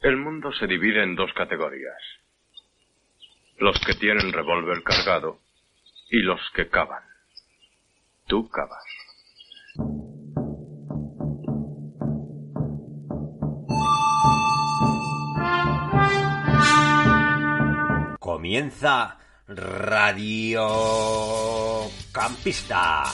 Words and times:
El 0.00 0.16
mundo 0.16 0.52
se 0.52 0.66
divide 0.66 1.02
en 1.02 1.16
dos 1.16 1.32
categorías. 1.32 2.00
Los 3.58 3.78
que 3.80 3.94
tienen 3.94 4.32
revólver 4.32 4.82
cargado 4.82 5.40
y 6.10 6.18
los 6.20 6.40
que 6.54 6.68
cavan. 6.68 7.02
Tú 8.26 8.48
cavas. 8.48 8.84
Comienza 18.18 19.18
Radio 19.48 20.66
Campista. 22.12 23.04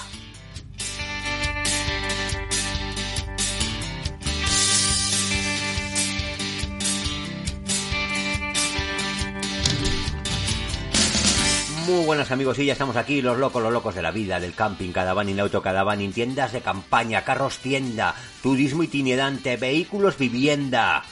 Muy 11.86 12.05
buenas 12.05 12.30
amigos, 12.30 12.58
y 12.61 12.66
ya 12.66 12.75
estamos 12.75 12.94
aquí, 12.94 13.22
los 13.22 13.38
locos, 13.38 13.61
los 13.61 13.72
locos 13.72 13.97
de 13.97 14.02
la 14.02 14.12
vida, 14.12 14.38
del 14.38 14.55
camping, 14.55 14.92
cadavanin, 14.92 15.41
autocadavanin, 15.41 16.12
tiendas 16.12 16.52
de 16.52 16.61
campaña, 16.61 17.25
carros 17.25 17.58
tienda, 17.58 18.14
turismo 18.41 18.84
itinerante, 18.84 19.56
vehículos 19.56 20.16
vivienda, 20.16 21.03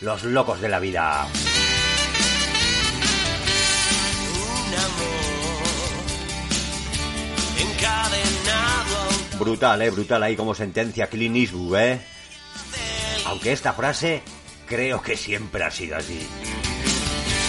los 0.00 0.22
locos 0.22 0.60
de 0.60 0.68
la 0.68 0.78
vida. 0.78 1.26
Brutal, 9.38 9.82
eh, 9.82 9.90
brutal 9.90 10.22
ahí 10.22 10.36
como 10.36 10.54
sentencia 10.54 11.08
Clint 11.08 11.36
Eastwood, 11.36 11.76
eh. 11.76 12.00
Aunque 13.26 13.50
esta 13.50 13.72
frase 13.72 14.22
creo 14.66 15.02
que 15.02 15.16
siempre 15.16 15.64
ha 15.64 15.70
sido 15.72 15.96
así. 15.96 16.24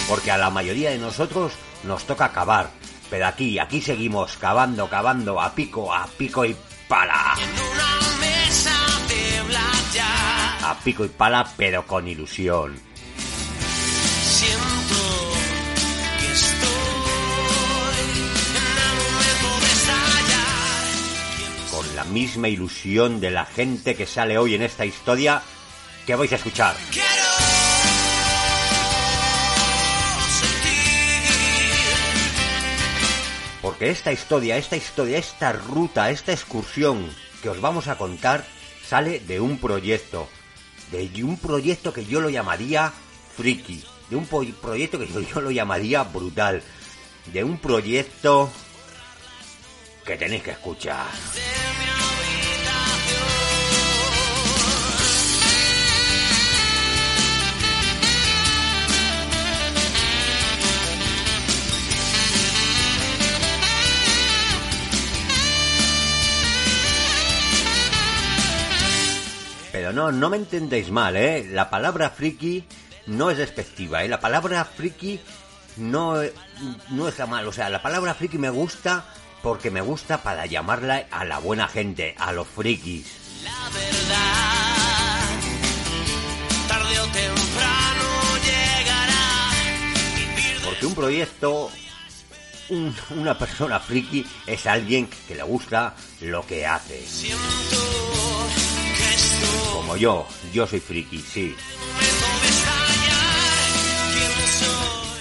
Porque 0.08 0.30
a 0.30 0.38
la 0.38 0.50
mayoría 0.50 0.90
de 0.90 0.98
nosotros 0.98 1.52
nos 1.82 2.04
toca 2.04 2.32
cavar. 2.32 2.70
Pero 3.10 3.26
aquí, 3.26 3.58
aquí 3.58 3.80
seguimos 3.80 4.36
cavando, 4.36 4.88
cavando, 4.88 5.40
a 5.40 5.54
pico, 5.54 5.92
a 5.92 6.06
pico 6.06 6.44
y 6.44 6.56
pala. 6.88 7.34
A 10.62 10.78
pico 10.82 11.04
y 11.04 11.08
pala, 11.08 11.48
pero 11.56 11.86
con 11.86 12.08
ilusión. 12.08 12.76
Con 21.70 21.96
la 21.96 22.04
misma 22.04 22.48
ilusión 22.48 23.20
de 23.20 23.30
la 23.30 23.44
gente 23.44 23.94
que 23.94 24.06
sale 24.06 24.38
hoy 24.38 24.54
en 24.54 24.62
esta 24.62 24.84
historia 24.84 25.42
que 26.06 26.14
vais 26.14 26.32
a 26.32 26.36
escuchar. 26.36 26.76
Porque 33.76 33.90
esta 33.90 34.10
historia, 34.10 34.56
esta 34.56 34.74
historia, 34.74 35.18
esta 35.18 35.52
ruta, 35.52 36.08
esta 36.08 36.32
excursión 36.32 37.10
que 37.42 37.50
os 37.50 37.60
vamos 37.60 37.88
a 37.88 37.98
contar 37.98 38.46
sale 38.82 39.20
de 39.20 39.38
un 39.38 39.58
proyecto. 39.58 40.30
De 40.90 41.22
un 41.22 41.36
proyecto 41.36 41.92
que 41.92 42.06
yo 42.06 42.22
lo 42.22 42.30
llamaría 42.30 42.90
friki. 43.36 43.84
De 44.08 44.16
un 44.16 44.24
proyecto 44.24 44.98
que 44.98 45.06
yo, 45.06 45.20
yo 45.20 45.42
lo 45.42 45.50
llamaría 45.50 46.04
brutal. 46.04 46.62
De 47.34 47.44
un 47.44 47.58
proyecto 47.58 48.50
que 50.06 50.16
tenéis 50.16 50.42
que 50.42 50.52
escuchar. 50.52 51.04
No, 69.96 70.12
no 70.12 70.28
me 70.28 70.36
entendéis 70.36 70.90
mal, 70.90 71.16
¿eh? 71.16 71.48
La 71.50 71.70
palabra 71.70 72.10
friki 72.10 72.64
no 73.06 73.30
es 73.30 73.38
despectiva, 73.38 74.04
¿eh? 74.04 74.08
La 74.08 74.20
palabra 74.20 74.62
friki 74.66 75.18
no, 75.78 76.16
no 76.90 77.08
está 77.08 77.24
mal. 77.26 77.46
O 77.48 77.52
sea, 77.52 77.70
la 77.70 77.80
palabra 77.80 78.12
friki 78.14 78.36
me 78.36 78.50
gusta 78.50 79.06
porque 79.42 79.70
me 79.70 79.80
gusta 79.80 80.22
para 80.22 80.44
llamarla 80.44 81.06
a 81.10 81.24
la 81.24 81.38
buena 81.38 81.66
gente, 81.66 82.14
a 82.18 82.32
los 82.32 82.46
frikis. 82.46 83.06
tarde 86.68 87.00
o 87.00 87.06
temprano 87.06 88.08
llegará. 88.44 89.50
Porque 90.64 90.84
un 90.86 90.94
proyecto, 90.94 91.70
un- 92.68 92.94
una 93.16 93.38
persona 93.38 93.80
friki 93.80 94.26
es 94.46 94.66
alguien 94.66 95.08
que 95.26 95.34
le 95.36 95.42
gusta 95.42 95.94
lo 96.20 96.44
que 96.46 96.66
hace. 96.66 97.00
Siento 97.06 98.15
Como 99.86 99.98
yo, 99.98 100.26
yo 100.52 100.66
soy 100.66 100.80
friki, 100.80 101.20
sí. 101.20 101.54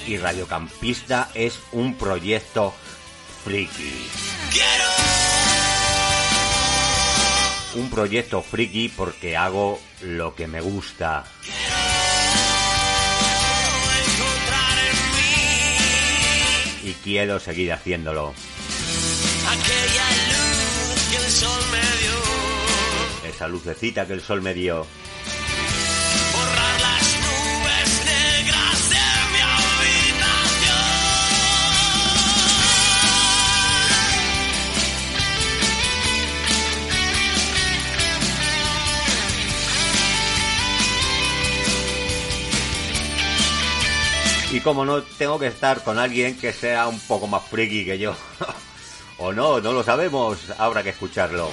Y 0.08 0.18
Radiocampista 0.18 1.30
es 1.36 1.60
un 1.72 1.96
proyecto 1.96 2.74
friki. 3.44 4.10
Un 7.76 7.92
proyecto 7.92 8.42
friki 8.42 8.90
porque 8.90 9.38
hago 9.38 9.80
lo 10.02 10.34
que 10.34 10.48
me 10.48 10.62
gusta. 10.62 11.26
Y 16.84 16.92
quiero 17.04 17.40
seguir 17.40 17.72
haciéndolo. 17.72 18.34
aquella 19.48 20.10
luz 20.32 21.02
que 21.12 21.18
el 21.18 21.32
sol 21.32 21.64
me 21.72 21.78
dio. 22.02 22.25
Esa 23.36 23.50
lucecita 23.50 24.08
que 24.08 24.14
el 24.14 24.22
sol 24.22 24.42
me 24.42 24.54
dio. 24.54 24.88
Y 44.54 44.62
como 44.62 44.86
no, 44.86 45.04
tengo 45.04 45.38
que 45.38 45.48
estar 45.48 45.84
con 45.84 46.00
alguien 46.00 46.38
que 46.38 46.54
sea 46.54 46.88
un 46.88 46.98
poco 47.02 47.28
más 47.28 47.44
friki 47.44 47.84
que 47.84 48.00
yo. 48.00 48.16
o 49.18 49.34
no, 49.34 49.60
no 49.60 49.74
lo 49.74 49.84
sabemos. 49.84 50.38
Habrá 50.58 50.84
que 50.84 50.92
escucharlo. 50.92 51.52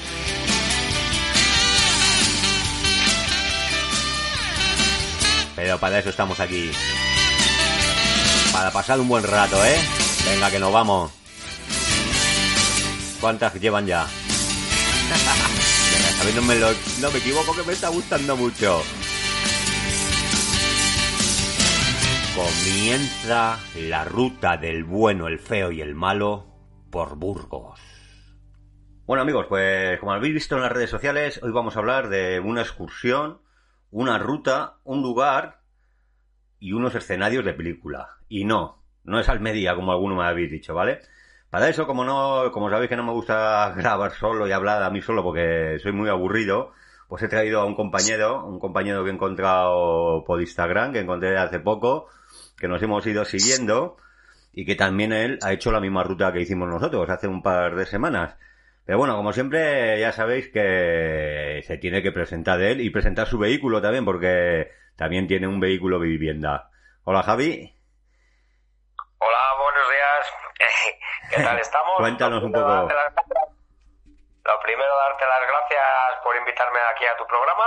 Pero 5.62 5.78
para 5.78 6.00
eso 6.00 6.10
estamos 6.10 6.40
aquí. 6.40 6.72
Para 8.52 8.72
pasar 8.72 8.98
un 8.98 9.06
buen 9.06 9.22
rato, 9.22 9.64
¿eh? 9.64 9.76
Venga, 10.26 10.50
que 10.50 10.58
nos 10.58 10.72
vamos. 10.72 11.12
¿Cuántas 13.20 13.54
llevan 13.54 13.86
ya? 13.86 14.04
Venga, 16.24 16.50
no 16.50 16.66
no 17.00 17.10
me 17.12 17.18
equivoco 17.20 17.54
que 17.54 17.62
me 17.62 17.74
está 17.74 17.90
gustando 17.90 18.36
mucho. 18.36 18.82
Comienza 22.34 23.60
la 23.76 24.04
ruta 24.04 24.56
del 24.56 24.82
bueno, 24.82 25.28
el 25.28 25.38
feo 25.38 25.70
y 25.70 25.80
el 25.80 25.94
malo 25.94 26.48
por 26.90 27.14
Burgos. 27.14 27.78
Bueno 29.06 29.22
amigos, 29.22 29.46
pues 29.48 30.00
como 30.00 30.10
habéis 30.10 30.34
visto 30.34 30.56
en 30.56 30.62
las 30.62 30.72
redes 30.72 30.90
sociales, 30.90 31.38
hoy 31.40 31.52
vamos 31.52 31.76
a 31.76 31.78
hablar 31.78 32.08
de 32.08 32.40
una 32.40 32.62
excursión, 32.62 33.38
una 33.92 34.18
ruta, 34.18 34.78
un 34.84 35.02
lugar 35.02 35.60
y 36.58 36.72
unos 36.72 36.94
escenarios 36.94 37.44
de 37.44 37.54
película. 37.54 38.16
Y 38.28 38.44
no, 38.44 38.82
no 39.04 39.20
es 39.20 39.28
Almería 39.28 39.76
como 39.76 39.92
alguno 39.92 40.16
me 40.16 40.24
habéis 40.24 40.50
dicho, 40.50 40.74
¿vale? 40.74 41.00
Para 41.50 41.68
eso, 41.68 41.86
como 41.86 42.04
no, 42.04 42.50
como 42.50 42.70
sabéis 42.70 42.88
que 42.88 42.96
no 42.96 43.04
me 43.04 43.12
gusta 43.12 43.72
grabar 43.76 44.12
solo 44.12 44.48
y 44.48 44.52
hablar 44.52 44.82
a 44.82 44.90
mí 44.90 45.02
solo 45.02 45.22
porque 45.22 45.78
soy 45.80 45.92
muy 45.92 46.08
aburrido, 46.08 46.72
pues 47.08 47.22
he 47.22 47.28
traído 47.28 47.60
a 47.60 47.66
un 47.66 47.74
compañero, 47.74 48.46
un 48.46 48.58
compañero 48.58 49.04
que 49.04 49.10
he 49.10 49.12
encontrado 49.12 50.24
por 50.24 50.40
Instagram, 50.40 50.92
que 50.92 51.00
encontré 51.00 51.36
hace 51.36 51.60
poco, 51.60 52.08
que 52.56 52.68
nos 52.68 52.82
hemos 52.82 53.06
ido 53.06 53.24
siguiendo 53.26 53.98
y 54.54 54.64
que 54.64 54.74
también 54.74 55.12
él 55.12 55.38
ha 55.42 55.52
hecho 55.52 55.70
la 55.70 55.80
misma 55.80 56.04
ruta 56.04 56.32
que 56.32 56.40
hicimos 56.40 56.68
nosotros 56.68 57.08
hace 57.10 57.28
un 57.28 57.42
par 57.42 57.76
de 57.76 57.84
semanas. 57.84 58.36
Pero 58.84 58.98
bueno, 58.98 59.14
como 59.16 59.32
siempre, 59.32 59.98
ya 60.00 60.12
sabéis 60.12 60.48
que 60.52 61.62
se 61.66 61.78
tiene 61.78 62.02
que 62.02 62.10
presentar 62.12 62.60
él 62.60 62.80
y 62.80 62.90
presentar 62.90 63.26
su 63.28 63.38
vehículo 63.38 63.80
también, 63.80 64.04
porque 64.04 64.72
también 64.96 65.28
tiene 65.28 65.46
un 65.46 65.60
vehículo 65.60 65.98
de 66.00 66.06
vivienda. 66.08 66.68
Hola 67.04 67.22
Javi. 67.22 67.74
Hola, 69.18 69.42
buenos 69.62 69.88
días. 69.88 70.34
¿Qué 71.30 71.42
tal 71.42 71.58
estamos? 71.60 71.94
Cuéntanos 71.98 72.42
un 72.42 72.52
poco. 72.52 72.66
las 72.66 73.12
Lo 74.44 74.60
primero, 74.62 74.96
darte 74.96 75.24
las 75.26 75.40
gracias 75.48 76.22
por 76.24 76.36
invitarme 76.36 76.78
aquí 76.92 77.04
a 77.06 77.16
tu 77.16 77.26
programa. 77.26 77.64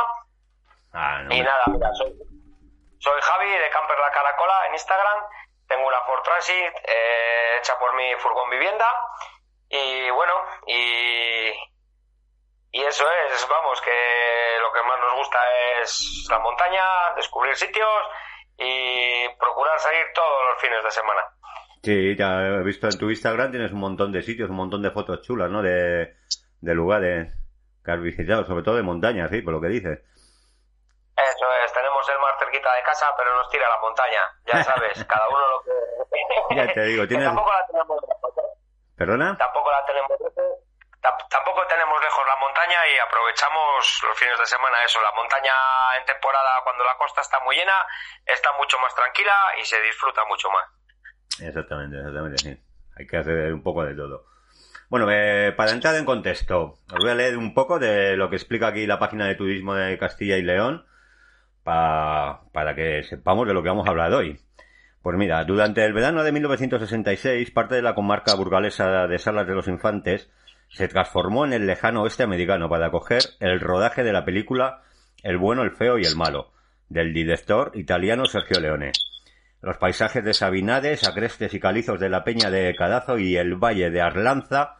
Ah, 0.93 1.21
no 1.23 1.33
y 1.33 1.39
me- 1.39 1.43
nada, 1.45 1.63
mira, 1.67 1.89
soy, 1.93 2.11
soy 2.99 3.21
Javi 3.21 3.49
de 3.51 3.69
Camper 3.69 3.97
La 3.99 4.11
Caracola 4.11 4.67
en 4.67 4.73
Instagram. 4.73 5.19
Tengo 5.67 5.87
una 5.87 6.01
Ford 6.01 6.21
Transit 6.23 6.75
eh, 6.87 7.57
hecha 7.59 7.79
por 7.79 7.95
mi 7.95 8.13
furgón 8.19 8.49
vivienda. 8.49 8.85
Y 9.69 10.09
bueno, 10.11 10.33
y, 10.67 11.49
y 12.71 12.83
eso 12.83 13.03
es, 13.31 13.47
vamos, 13.49 13.81
que 13.81 14.57
lo 14.61 14.71
que 14.71 14.83
más 14.83 14.99
nos 14.99 15.15
gusta 15.15 15.39
es 15.81 16.27
la 16.29 16.39
montaña, 16.39 17.13
descubrir 17.15 17.55
sitios 17.55 17.87
y 18.57 19.27
procurar 19.39 19.79
salir 19.79 20.05
todos 20.13 20.43
los 20.53 20.61
fines 20.61 20.83
de 20.83 20.91
semana. 20.91 21.21
Sí, 21.83 22.15
ya 22.17 22.41
he 22.41 22.63
visto 22.63 22.87
en 22.87 22.97
tu 22.97 23.09
Instagram, 23.09 23.51
tienes 23.51 23.71
un 23.71 23.79
montón 23.79 24.11
de 24.11 24.21
sitios, 24.21 24.49
un 24.49 24.55
montón 24.55 24.81
de 24.81 24.91
fotos 24.91 25.21
chulas, 25.21 25.49
¿no? 25.51 25.61
De, 25.61 26.15
de 26.61 26.73
lugares 26.73 27.33
que 27.83 27.91
has 27.91 28.01
visitado, 28.01 28.43
sobre 28.45 28.63
todo 28.63 28.75
de 28.75 28.81
montaña, 28.83 29.27
sí, 29.27 29.41
por 29.41 29.53
lo 29.53 29.61
que 29.61 29.67
dices. 29.67 29.99
Eso 31.15 31.45
es, 31.63 31.71
tenemos 31.73 32.09
el 32.09 32.19
mar 32.19 32.33
cerquita 32.39 32.73
de 32.75 32.83
casa, 32.83 33.07
pero 33.17 33.35
nos 33.35 33.49
tira 33.49 33.67
a 33.67 33.69
la 33.69 33.79
montaña. 33.79 34.21
Ya 34.47 34.63
sabes, 34.63 35.05
cada 35.05 35.29
uno 35.29 35.47
lo 35.47 35.61
que... 35.63 35.71
Ya 36.55 36.73
te 36.73 36.83
digo, 36.85 37.03
Que 37.07 37.07
tienes- 37.09 37.27
Tampoco 37.27 37.51
la 37.51 37.67
tenemos. 37.67 37.99
¿Perdona? 38.95 39.37
Tampoco 39.37 39.71
la 39.71 39.85
tenemos 39.85 40.11
Tampoco 41.29 41.67
tenemos 41.67 42.01
lejos 42.01 42.25
la 42.25 42.35
montaña 42.37 42.87
y 42.87 42.97
aprovechamos 42.97 44.01
los 44.07 44.17
fines 44.17 44.39
de 44.39 44.45
semana 44.47 44.83
eso. 44.83 44.99
La 45.01 45.11
montaña 45.11 45.53
en 45.99 46.05
temporada, 46.05 46.61
cuando 46.63 46.83
la 46.83 46.97
costa 46.97 47.21
está 47.21 47.39
muy 47.41 47.55
llena, 47.55 47.85
está 48.25 48.51
mucho 48.57 48.79
más 48.79 48.95
tranquila 48.95 49.35
y 49.61 49.65
se 49.65 49.79
disfruta 49.81 50.25
mucho 50.25 50.49
más. 50.49 50.65
Exactamente, 51.41 51.97
exactamente, 51.97 52.37
sí. 52.39 52.63
Hay 52.97 53.05
que 53.05 53.17
hacer 53.17 53.53
un 53.53 53.61
poco 53.61 53.83
de 53.83 53.93
todo. 53.93 54.25
Bueno, 54.89 55.07
eh, 55.11 55.53
para 55.55 55.71
entrar 55.71 55.93
en 55.95 56.05
contexto, 56.05 56.79
os 56.91 56.99
voy 56.99 57.11
a 57.11 57.15
leer 57.15 57.37
un 57.37 57.53
poco 57.53 57.77
de 57.77 58.17
lo 58.17 58.29
que 58.29 58.37
explica 58.37 58.67
aquí 58.67 58.87
la 58.87 58.97
página 58.97 59.27
de 59.27 59.35
turismo 59.35 59.75
de 59.75 59.97
Castilla 59.99 60.37
y 60.37 60.41
León 60.41 60.87
pa- 61.63 62.41
para 62.51 62.73
que 62.73 63.03
sepamos 63.03 63.47
de 63.47 63.53
lo 63.53 63.61
que 63.61 63.69
vamos 63.69 63.85
a 63.85 63.91
hablar 63.91 64.11
hoy. 64.13 64.39
Pues 65.05 65.19
mira, 65.19 65.43
durante 65.43 65.85
el 65.85 65.93
verano 65.93 66.23
de 66.23 66.31
1966, 66.31 67.51
parte 67.51 67.75
de 67.75 67.83
la 67.83 67.93
comarca 67.93 68.33
burgalesa 68.33 69.05
de 69.05 69.19
Salas 69.19 69.45
de 69.45 69.53
los 69.53 69.67
Infantes 69.67 70.31
se 70.67 70.87
transformó 70.87 71.45
en 71.45 71.53
el 71.53 71.67
lejano 71.67 72.01
oeste 72.01 72.23
americano 72.23 72.69
para 72.69 72.87
acoger 72.87 73.21
el 73.39 73.59
rodaje 73.59 74.03
de 74.03 74.11
la 74.11 74.25
película 74.25 74.81
El 75.21 75.37
bueno, 75.37 75.61
el 75.61 75.75
feo 75.75 75.99
y 75.99 76.05
el 76.05 76.15
malo, 76.15 76.53
del 76.89 77.13
director 77.13 77.71
italiano 77.75 78.25
Sergio 78.25 78.59
Leone. 78.59 78.93
Los 79.61 79.77
paisajes 79.77 80.25
de 80.25 80.33
Sabinades, 80.33 81.07
agrestes 81.07 81.53
y 81.53 81.59
calizos 81.59 81.99
de 81.99 82.09
la 82.09 82.23
Peña 82.23 82.49
de 82.49 82.73
Cadazo 82.75 83.19
y 83.19 83.37
el 83.37 83.63
Valle 83.63 83.91
de 83.91 84.01
Arlanza 84.01 84.77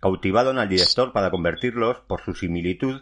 cautivaron 0.00 0.58
al 0.58 0.68
director 0.68 1.12
para 1.12 1.30
convertirlos, 1.30 2.00
por 2.00 2.20
su 2.22 2.34
similitud, 2.34 3.00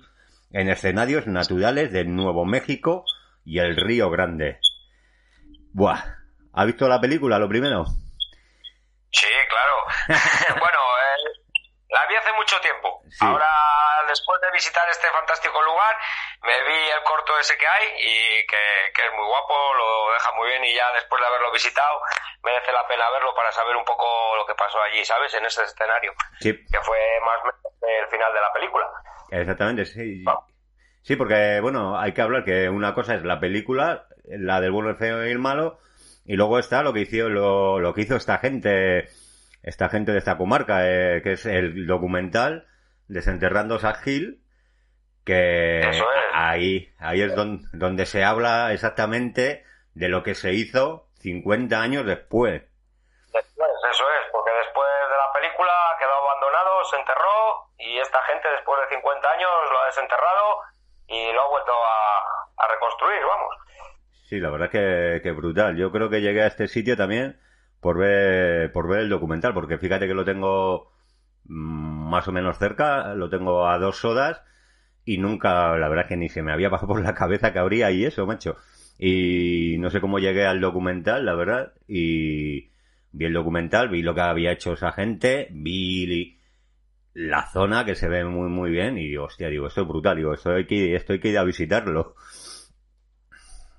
en 0.52 0.68
escenarios 0.68 1.26
naturales 1.26 1.90
de 1.90 2.04
Nuevo 2.04 2.44
México 2.44 3.06
y 3.46 3.60
el 3.60 3.76
Río 3.76 4.10
Grande. 4.10 4.58
Buah, 5.72 6.25
¿ha 6.56 6.64
visto 6.64 6.88
la 6.88 7.00
película 7.00 7.38
lo 7.38 7.48
primero? 7.48 7.84
Sí, 9.12 9.28
claro. 9.48 9.74
bueno, 10.60 10.78
eh, 10.78 11.40
la 11.90 12.06
vi 12.06 12.16
hace 12.16 12.32
mucho 12.34 12.60
tiempo. 12.60 13.00
Sí. 13.08 13.24
Ahora, 13.24 13.48
después 14.08 14.40
de 14.40 14.50
visitar 14.52 14.88
este 14.90 15.08
fantástico 15.08 15.62
lugar, 15.62 15.96
me 16.42 16.52
vi 16.68 16.90
el 16.90 17.02
corto 17.04 17.38
ese 17.38 17.56
que 17.56 17.66
hay 17.66 17.86
y 17.96 18.46
que, 18.46 18.92
que 18.94 19.06
es 19.06 19.12
muy 19.14 19.24
guapo, 19.24 19.54
lo 19.74 20.12
deja 20.12 20.32
muy 20.32 20.48
bien 20.48 20.64
y 20.64 20.74
ya 20.74 20.92
después 20.92 21.20
de 21.20 21.26
haberlo 21.26 21.52
visitado, 21.52 22.00
merece 22.42 22.72
la 22.72 22.86
pena 22.88 23.08
verlo 23.10 23.34
para 23.34 23.52
saber 23.52 23.76
un 23.76 23.84
poco 23.84 24.36
lo 24.36 24.44
que 24.46 24.54
pasó 24.54 24.82
allí, 24.82 25.04
¿sabes? 25.04 25.32
En 25.34 25.46
ese 25.46 25.62
escenario, 25.62 26.12
Sí, 26.40 26.52
que 26.52 26.80
fue 26.82 26.98
más 27.24 27.38
o 27.40 27.46
menos 27.46 27.60
el 28.02 28.08
final 28.08 28.32
de 28.34 28.40
la 28.40 28.52
película. 28.52 28.86
exactamente, 29.30 29.86
sí. 29.86 30.24
Sí, 31.02 31.14
porque, 31.16 31.60
bueno, 31.62 31.98
hay 31.98 32.12
que 32.12 32.20
hablar 32.22 32.44
que 32.44 32.68
una 32.68 32.92
cosa 32.92 33.14
es 33.14 33.22
la 33.22 33.38
película, 33.38 34.06
la 34.24 34.60
del 34.60 34.72
bueno, 34.72 34.90
el 34.90 34.96
feo 34.96 35.24
y 35.24 35.30
el 35.30 35.38
malo, 35.38 35.78
y 36.26 36.36
luego 36.36 36.58
está 36.58 36.82
lo 36.82 36.92
que 36.92 37.00
hizo, 37.00 37.28
lo, 37.28 37.78
lo 37.80 37.94
que 37.94 38.02
hizo 38.02 38.16
esta 38.16 38.38
gente, 38.38 39.08
esta 39.62 39.88
gente 39.88 40.12
de 40.12 40.18
esta 40.18 40.36
comarca, 40.36 40.80
eh, 40.88 41.20
que 41.22 41.32
es 41.32 41.46
el 41.46 41.86
documental 41.86 42.66
Desenterrando 43.08 43.78
Sad 43.78 43.96
Hill, 44.04 44.40
que 45.24 45.80
es. 45.80 46.02
ahí, 46.32 46.92
ahí 46.98 47.22
es 47.22 47.34
don- 47.34 47.62
donde 47.72 48.06
se 48.06 48.24
habla 48.24 48.72
exactamente 48.72 49.64
de 49.94 50.08
lo 50.08 50.22
que 50.22 50.34
se 50.34 50.52
hizo 50.52 51.06
50 51.20 51.80
años 51.80 52.04
después. 52.06 52.62
Después, 53.32 53.70
eso 53.92 54.04
es, 54.10 54.30
porque 54.32 54.50
después 54.52 54.88
de 55.10 55.16
la 55.16 55.32
película 55.32 55.72
quedó 55.98 56.14
abandonado, 56.14 56.84
se 56.84 56.96
enterró 56.96 57.68
y 57.78 57.98
esta 57.98 58.22
gente 58.22 58.48
después 58.50 58.80
de 58.88 58.96
50 58.96 59.30
años 59.30 59.50
lo 59.70 59.78
ha 59.80 59.86
desenterrado 59.86 60.58
y 61.08 61.32
lo 61.32 61.42
ha 61.42 61.48
vuelto 61.48 61.72
a, 61.72 62.64
a 62.64 62.68
reconstruir, 62.68 63.20
vamos. 63.26 63.56
Sí, 64.28 64.40
la 64.40 64.50
verdad 64.50 64.68
es 64.72 64.72
que, 64.72 65.22
que 65.22 65.30
brutal. 65.30 65.76
Yo 65.76 65.92
creo 65.92 66.10
que 66.10 66.20
llegué 66.20 66.42
a 66.42 66.48
este 66.48 66.66
sitio 66.66 66.96
también 66.96 67.36
por 67.80 67.98
ver, 67.98 68.72
por 68.72 68.88
ver 68.88 69.00
el 69.00 69.08
documental, 69.08 69.54
porque 69.54 69.78
fíjate 69.78 70.08
que 70.08 70.14
lo 70.14 70.24
tengo 70.24 70.92
mm, 71.44 72.10
más 72.10 72.26
o 72.26 72.32
menos 72.32 72.58
cerca, 72.58 73.14
lo 73.14 73.30
tengo 73.30 73.68
a 73.68 73.78
dos 73.78 73.98
sodas 73.98 74.42
y 75.04 75.18
nunca, 75.18 75.76
la 75.76 75.88
verdad 75.88 76.06
es 76.06 76.08
que 76.08 76.16
ni 76.16 76.28
se 76.28 76.42
me 76.42 76.52
había 76.52 76.70
pasado 76.72 76.88
por 76.88 77.02
la 77.02 77.14
cabeza 77.14 77.52
que 77.52 77.60
habría 77.60 77.92
y 77.92 78.04
eso, 78.04 78.26
macho. 78.26 78.56
Y 78.98 79.76
no 79.78 79.90
sé 79.90 80.00
cómo 80.00 80.18
llegué 80.18 80.44
al 80.44 80.60
documental, 80.60 81.24
la 81.24 81.34
verdad, 81.34 81.74
y 81.86 82.70
vi 83.12 83.26
el 83.26 83.32
documental, 83.32 83.88
vi 83.90 84.02
lo 84.02 84.14
que 84.14 84.22
había 84.22 84.52
hecho 84.52 84.72
esa 84.72 84.90
gente, 84.90 85.48
vi 85.52 86.40
la 87.14 87.46
zona 87.46 87.84
que 87.84 87.94
se 87.94 88.08
ve 88.08 88.24
muy 88.24 88.48
muy 88.48 88.70
bien 88.70 88.98
y 88.98 89.16
hostia, 89.16 89.48
digo, 89.48 89.68
esto 89.68 89.82
es 89.82 89.88
brutal, 89.88 90.16
digo, 90.16 90.34
esto 90.34 90.50
hay 90.50 90.66
que, 90.66 90.96
esto 90.96 91.12
hay 91.12 91.20
que 91.20 91.28
ir 91.28 91.38
a 91.38 91.44
visitarlo. 91.44 92.14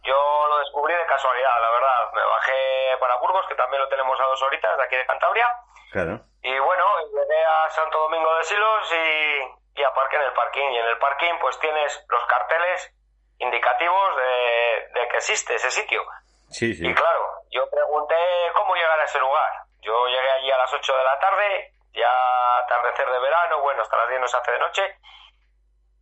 Yo 0.08 0.16
lo 0.50 0.60
descubrí 0.60 0.94
de 0.94 1.06
casualidad, 1.06 1.60
la 1.60 1.70
verdad. 1.70 2.00
Me 2.16 2.24
bajé 2.24 2.95
para 3.00 3.19
Burgos, 3.19 3.45
que 3.50 3.56
también 3.56 3.81
lo 3.83 3.90
tenemos 3.90 4.18
a 4.18 4.24
dos 4.24 4.42
horitas 4.42 4.71
de 4.78 4.83
aquí 4.83 4.95
de 4.95 4.96
Cantabria. 5.07 5.49
Claro. 5.92 6.21
Y 6.44 6.59
bueno, 6.59 6.83
llegué 7.09 7.45
a 7.45 7.69
Santo 7.69 7.97
Domingo 7.97 8.35
de 8.35 8.44
Silos 8.44 8.94
y, 8.94 9.80
y 9.80 9.83
aparqué 9.83 10.18
en 10.18 10.23
el 10.23 10.33
parking. 10.33 10.69
Y 10.69 10.78
en 10.78 10.85
el 10.85 10.97
parking 10.99 11.33
pues 11.42 11.59
tienes 11.59 12.06
los 12.09 12.26
carteles 12.26 12.94
indicativos 13.40 14.16
de, 14.18 14.99
de 14.99 15.07
que 15.09 15.18
existe 15.18 15.56
ese 15.56 15.71
sitio. 15.71 16.04
Sí, 16.49 16.73
sí. 16.73 16.87
Y 16.87 16.94
claro, 16.94 17.42
yo 17.52 17.69
pregunté 17.69 18.16
cómo 18.56 18.76
llegar 18.76 18.99
a 18.99 19.04
ese 19.04 19.19
lugar. 19.19 19.52
Yo 19.81 20.07
llegué 20.07 20.31
allí 20.31 20.52
a 20.52 20.57
las 20.57 20.73
8 20.73 20.97
de 20.97 21.04
la 21.04 21.19
tarde, 21.19 21.71
ya 21.94 22.57
atardecer 22.59 23.09
de 23.09 23.19
verano, 23.19 23.61
bueno, 23.61 23.81
hasta 23.81 23.97
las 23.97 24.09
10 24.09 24.21
no 24.21 24.28
se 24.28 24.37
hace 24.37 24.52
de 24.52 24.59
noche. 24.59 24.97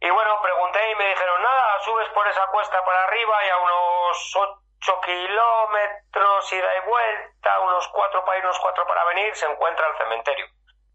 Y 0.01 0.09
bueno, 0.09 0.39
pregunté 0.41 0.91
y 0.91 0.95
me 0.95 1.07
dijeron, 1.07 1.41
nada, 1.41 1.79
subes 1.79 2.09
por 2.09 2.27
esa 2.27 2.47
cuesta 2.47 2.83
para 2.83 3.03
arriba 3.03 3.45
y 3.45 3.49
a 3.49 3.57
unos 3.57 4.35
8 4.81 5.01
kilómetros 5.01 6.53
ida 6.53 6.77
y 6.77 6.87
vuelta, 6.87 7.59
unos 7.59 7.87
4 7.89 8.25
para 8.25 8.37
ir, 8.37 8.45
unos 8.45 8.59
4 8.59 8.87
para 8.87 9.05
venir, 9.05 9.35
se 9.35 9.45
encuentra 9.45 9.87
el 9.87 9.97
cementerio. 9.97 10.45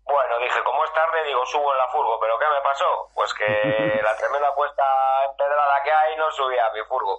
Bueno, 0.04 0.38
dije, 0.38 0.62
como 0.64 0.84
es 0.84 0.92
tarde, 0.92 1.24
digo, 1.24 1.44
subo 1.46 1.72
en 1.72 1.78
la 1.78 1.88
furgo, 1.88 2.18
pero 2.20 2.38
¿qué 2.38 2.46
me 2.48 2.60
pasó? 2.62 3.10
Pues 3.14 3.32
que 3.34 3.44
la 4.02 4.16
tremenda 4.16 4.52
cuesta 4.54 5.24
empedrada 5.24 5.82
que 5.82 5.92
hay 5.92 6.16
no 6.16 6.30
subía 6.32 6.66
a 6.66 6.72
mi 6.72 6.82
furgo. 6.84 7.18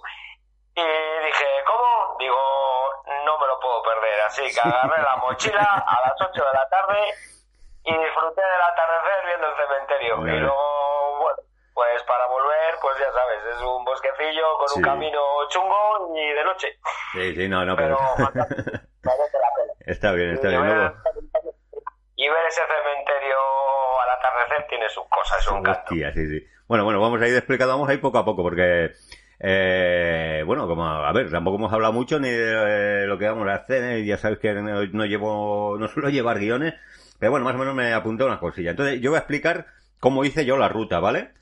Y 0.74 0.82
dije, 0.82 1.46
¿cómo? 1.66 2.16
Digo, 2.18 3.02
no 3.24 3.38
me 3.38 3.46
lo 3.46 3.60
puedo 3.60 3.82
perder. 3.82 4.20
Así 4.22 4.42
que 4.54 4.60
agarré 4.60 5.02
la 5.02 5.16
mochila 5.16 5.84
a 5.86 6.00
las 6.08 6.20
8 6.20 6.32
de 6.32 6.52
la 6.52 6.68
tarde 6.68 7.14
y 7.84 7.98
disfruté 7.98 8.40
del 8.40 8.62
atardecer 8.62 9.26
viendo 9.26 9.48
el 9.48 9.56
cementerio. 9.56 10.26
Y 10.26 10.40
luego, 10.40 11.18
bueno, 11.18 11.38
pues 11.74 12.02
para 12.04 12.26
volver, 12.26 12.78
pues 12.80 12.98
ya 12.98 13.12
sabes, 13.12 13.41
es 13.54 13.60
un 13.60 13.84
bosquecillo 13.84 14.42
con 14.58 14.68
Sí. 14.68 14.78
un 14.78 14.82
camino 14.84 15.20
chungo 15.48 16.14
y 16.16 16.32
de 16.32 16.44
noche. 16.44 16.68
Sí, 17.12 17.34
sí, 17.34 17.48
no, 17.48 17.64
no, 17.64 17.76
pero... 17.76 17.98
Está 19.86 20.12
bien, 20.12 20.30
está 20.30 20.48
Y 20.48 20.50
bien. 20.50 20.62
ver, 20.62 20.76
Luego... 20.76 20.94
y 22.16 22.28
ver 22.28 22.46
ese 22.48 22.60
cementerio 22.60 23.36
al 24.00 24.10
atardecer 24.10 24.66
tiene 24.68 24.88
sus 24.88 25.04
cosas, 25.08 25.38
es 25.40 25.48
un 25.48 25.62
canto. 25.62 25.80
Hostia, 25.90 26.12
sí, 26.12 26.28
sí. 26.28 26.46
Bueno, 26.68 26.84
bueno, 26.84 27.00
vamos 27.00 27.20
a 27.20 27.26
ir 27.28 27.34
explicando, 27.36 27.74
vamos 27.74 27.88
a 27.88 27.94
ir 27.94 28.00
poco 28.00 28.18
a 28.18 28.24
poco, 28.24 28.42
porque... 28.42 28.92
Eh, 29.44 30.44
bueno, 30.46 30.68
como, 30.68 30.86
a 30.86 31.12
ver, 31.12 31.28
tampoco 31.30 31.56
hemos 31.56 31.72
hablado 31.72 31.92
mucho 31.92 32.20
ni 32.20 32.30
de 32.30 33.02
eh, 33.02 33.06
lo 33.08 33.18
que 33.18 33.28
vamos 33.28 33.48
a 33.48 33.54
hacer, 33.54 33.82
eh, 33.82 34.04
ya 34.04 34.16
sabes 34.16 34.38
que 34.38 34.52
no, 34.54 34.84
no 34.86 35.04
llevo, 35.04 35.76
no 35.80 35.88
suelo 35.88 36.10
llevar 36.10 36.38
guiones, 36.38 36.74
pero 37.18 37.32
bueno, 37.32 37.44
más 37.44 37.56
o 37.56 37.58
menos 37.58 37.74
me 37.74 37.92
apunté 37.92 38.22
unas 38.22 38.38
cosillas. 38.38 38.70
Entonces, 38.70 39.00
yo 39.00 39.10
voy 39.10 39.16
a 39.16 39.20
explicar 39.20 39.66
cómo 39.98 40.24
hice 40.24 40.44
yo 40.44 40.56
la 40.56 40.68
ruta, 40.68 41.00
¿vale? 41.00 41.32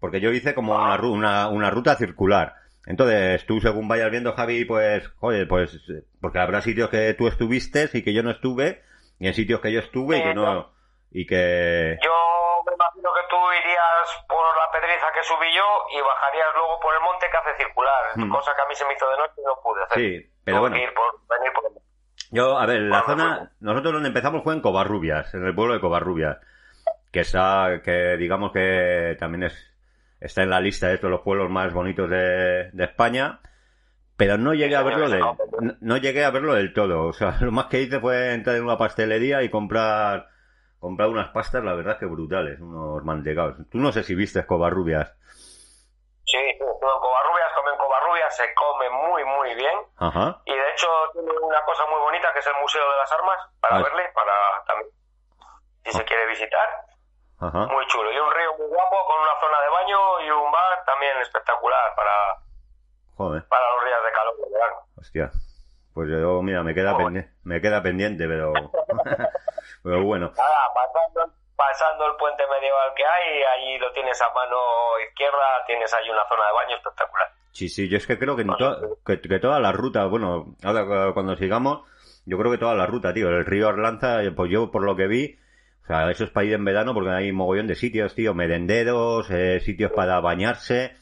Porque 0.00 0.20
yo 0.20 0.30
hice 0.32 0.54
como 0.54 0.74
una, 0.74 1.00
una, 1.02 1.48
una 1.48 1.70
ruta 1.70 1.94
circular. 1.96 2.54
Entonces, 2.86 3.44
tú 3.46 3.60
según 3.60 3.86
vayas 3.88 4.10
viendo, 4.10 4.32
Javi, 4.32 4.64
pues, 4.64 5.06
joder, 5.20 5.46
pues, 5.46 5.78
porque 6.20 6.38
habrá 6.38 6.60
sitios 6.62 6.88
que 6.90 7.14
tú 7.14 7.28
estuviste 7.28 7.88
y 7.92 8.02
que 8.02 8.12
yo 8.14 8.22
no 8.22 8.30
estuve, 8.30 8.82
y 9.18 9.28
en 9.28 9.34
sitios 9.34 9.60
que 9.60 9.70
yo 9.72 9.80
estuve 9.80 10.18
y 10.18 10.22
que 10.22 10.34
no, 10.34 10.72
y 11.12 11.26
que... 11.26 11.98
Yo 12.02 12.10
me 12.66 12.72
imagino 12.74 13.10
que 13.14 13.20
tú 13.28 13.36
irías 13.62 14.24
por 14.28 14.42
la 14.56 14.70
pedriza 14.72 15.06
que 15.14 15.22
subí 15.22 15.54
yo 15.54 15.62
y 15.96 16.00
bajarías 16.02 16.48
luego 16.54 16.80
por 16.80 16.94
el 16.94 17.00
monte 17.02 17.26
que 17.30 17.36
hace 17.36 17.62
circular, 17.62 18.02
Mm. 18.16 18.30
cosa 18.30 18.52
que 18.56 18.62
a 18.62 18.66
mí 18.66 18.74
se 18.74 18.84
me 18.86 18.94
hizo 18.94 19.08
de 19.10 19.16
noche 19.18 19.34
y 19.36 19.42
no 19.44 19.60
pude 19.62 19.82
hacer. 19.84 19.98
Sí, 19.98 20.30
pero 20.44 20.56
Tuve 20.58 20.60
bueno. 20.70 20.76
que 20.76 20.82
ir 20.82 20.94
por, 20.94 21.38
venir 21.38 21.52
por 21.52 21.64
el 21.66 21.72
monte. 21.74 21.88
Yo, 22.32 22.58
a 22.58 22.66
ver, 22.66 22.80
la 22.80 23.02
Bueno, 23.02 23.22
zona, 23.22 23.52
nosotros 23.60 23.92
donde 23.94 24.08
empezamos 24.08 24.42
fue 24.42 24.54
en 24.54 24.60
Covarrubias, 24.62 25.34
en 25.34 25.44
el 25.46 25.54
pueblo 25.54 25.74
de 25.74 25.80
Covarrubias, 25.80 26.38
que 27.12 27.20
está, 27.20 27.80
que 27.84 28.16
digamos 28.16 28.52
que 28.52 29.16
también 29.18 29.44
es, 29.44 29.69
está 30.20 30.42
en 30.42 30.50
la 30.50 30.60
lista 30.60 30.88
de 30.88 30.98
todos 30.98 31.10
los 31.10 31.20
pueblos 31.22 31.50
más 31.50 31.72
bonitos 31.72 32.08
de, 32.10 32.70
de 32.72 32.84
España, 32.84 33.40
pero 34.16 34.36
no 34.36 34.52
llegué 34.54 34.76
a 34.76 34.82
verlo 34.82 35.08
de, 35.08 35.18
no, 35.18 35.36
no 35.80 35.96
llegué 35.96 36.24
a 36.24 36.30
verlo 36.30 36.54
del 36.54 36.72
todo, 36.74 37.06
o 37.06 37.12
sea, 37.12 37.36
lo 37.40 37.52
más 37.52 37.66
que 37.66 37.80
hice 37.80 38.00
fue 38.00 38.34
entrar 38.34 38.56
en 38.56 38.64
una 38.64 38.76
pastelería 38.76 39.42
y 39.42 39.48
comprar, 39.50 40.28
comprar 40.78 41.08
unas 41.08 41.30
pastas, 41.30 41.64
la 41.64 41.74
verdad 41.74 41.98
que 41.98 42.06
brutales, 42.06 42.60
unos 42.60 43.02
mantecados. 43.04 43.56
Tú 43.70 43.78
no 43.78 43.92
sé 43.92 44.02
si 44.02 44.14
viste 44.14 44.44
Covarrubias. 44.46 45.14
Sí, 46.24 46.36
en 46.38 46.58
Covarrubias, 46.58 47.48
comí 47.56 47.70
en 47.72 47.78
Covarrubias, 47.78 48.36
se 48.36 48.44
come 48.54 48.88
muy, 48.90 49.24
muy 49.24 49.54
bien. 49.56 49.76
Ajá. 49.96 50.40
Y 50.44 50.52
de 50.52 50.70
hecho 50.72 50.86
tiene 51.12 51.30
una 51.42 51.62
cosa 51.64 51.82
muy 51.90 51.98
bonita 52.00 52.28
que 52.32 52.38
es 52.40 52.46
el 52.46 52.60
Museo 52.60 52.82
de 52.82 52.96
las 52.98 53.12
Armas, 53.12 53.38
para 53.60 53.76
Ah. 53.78 53.82
verle, 53.82 54.02
para 54.14 54.32
también, 54.66 54.90
si 55.84 55.92
se 55.92 56.04
quiere 56.04 56.26
visitar. 56.28 56.68
Ajá. 57.40 57.66
Muy 57.66 57.86
chulo. 57.86 58.12
Y 58.12 58.18
un 58.18 58.30
río 58.32 58.52
muy 58.58 58.66
guapo 58.68 58.96
con 59.06 59.20
una 59.20 59.40
zona 59.40 59.60
de 59.60 59.68
baño 59.70 59.98
y 60.26 60.30
un 60.30 60.50
bar 60.52 60.84
también 60.84 61.16
espectacular 61.22 61.94
para, 61.96 62.12
Joder. 63.16 63.44
para 63.48 63.64
los 63.76 63.84
días 63.84 64.02
de 64.04 64.12
calor 64.12 64.36
de 64.36 64.52
verano. 64.52 64.76
Hostia. 64.98 65.30
Pues 65.94 66.08
yo, 66.08 66.40
mira, 66.42 66.62
me 66.62 66.72
queda, 66.74 66.96
pendiente, 66.96 67.32
me 67.42 67.60
queda 67.60 67.82
pendiente, 67.82 68.26
pero... 68.28 68.52
pero 69.82 70.02
bueno. 70.04 70.32
Nada, 70.36 70.68
pasando, 70.74 71.32
pasando 71.56 72.06
el 72.06 72.16
puente 72.16 72.44
medieval 72.46 72.92
que 72.94 73.04
hay, 73.04 73.42
allí 73.42 73.78
lo 73.78 73.90
tienes 73.92 74.20
a 74.22 74.30
mano 74.32 74.56
izquierda, 75.08 75.64
tienes 75.66 75.92
ahí 75.92 76.08
una 76.08 76.26
zona 76.28 76.46
de 76.46 76.52
baño 76.52 76.76
espectacular. 76.76 77.28
Sí, 77.52 77.68
sí, 77.68 77.88
yo 77.88 77.96
es 77.96 78.06
que 78.06 78.18
creo 78.18 78.36
que, 78.36 78.42
en 78.42 78.56
to- 78.56 78.98
que, 79.04 79.20
que 79.20 79.38
toda 79.40 79.58
la 79.58 79.72
ruta, 79.72 80.04
bueno, 80.06 80.54
ahora 80.62 81.12
cuando 81.12 81.34
sigamos, 81.36 81.82
yo 82.24 82.38
creo 82.38 82.52
que 82.52 82.58
toda 82.58 82.74
la 82.74 82.86
ruta, 82.86 83.12
tío, 83.12 83.28
el 83.28 83.44
río 83.44 83.68
Arlanza, 83.68 84.22
eh, 84.22 84.30
pues 84.30 84.50
yo 84.52 84.70
por 84.70 84.84
lo 84.84 84.94
que 84.94 85.08
vi, 85.08 85.38
o 85.90 85.92
sea, 85.92 86.08
eso 86.10 86.22
es 86.24 86.30
para 86.30 86.46
ir 86.46 86.52
en 86.52 86.64
verano 86.64 86.94
porque 86.94 87.10
hay 87.10 87.32
mogollón 87.32 87.66
de 87.66 87.74
sitios, 87.74 88.14
tío, 88.14 88.32
merenderos, 88.32 89.28
eh, 89.30 89.58
sitios 89.58 89.90
para 89.90 90.20
bañarse, 90.20 90.92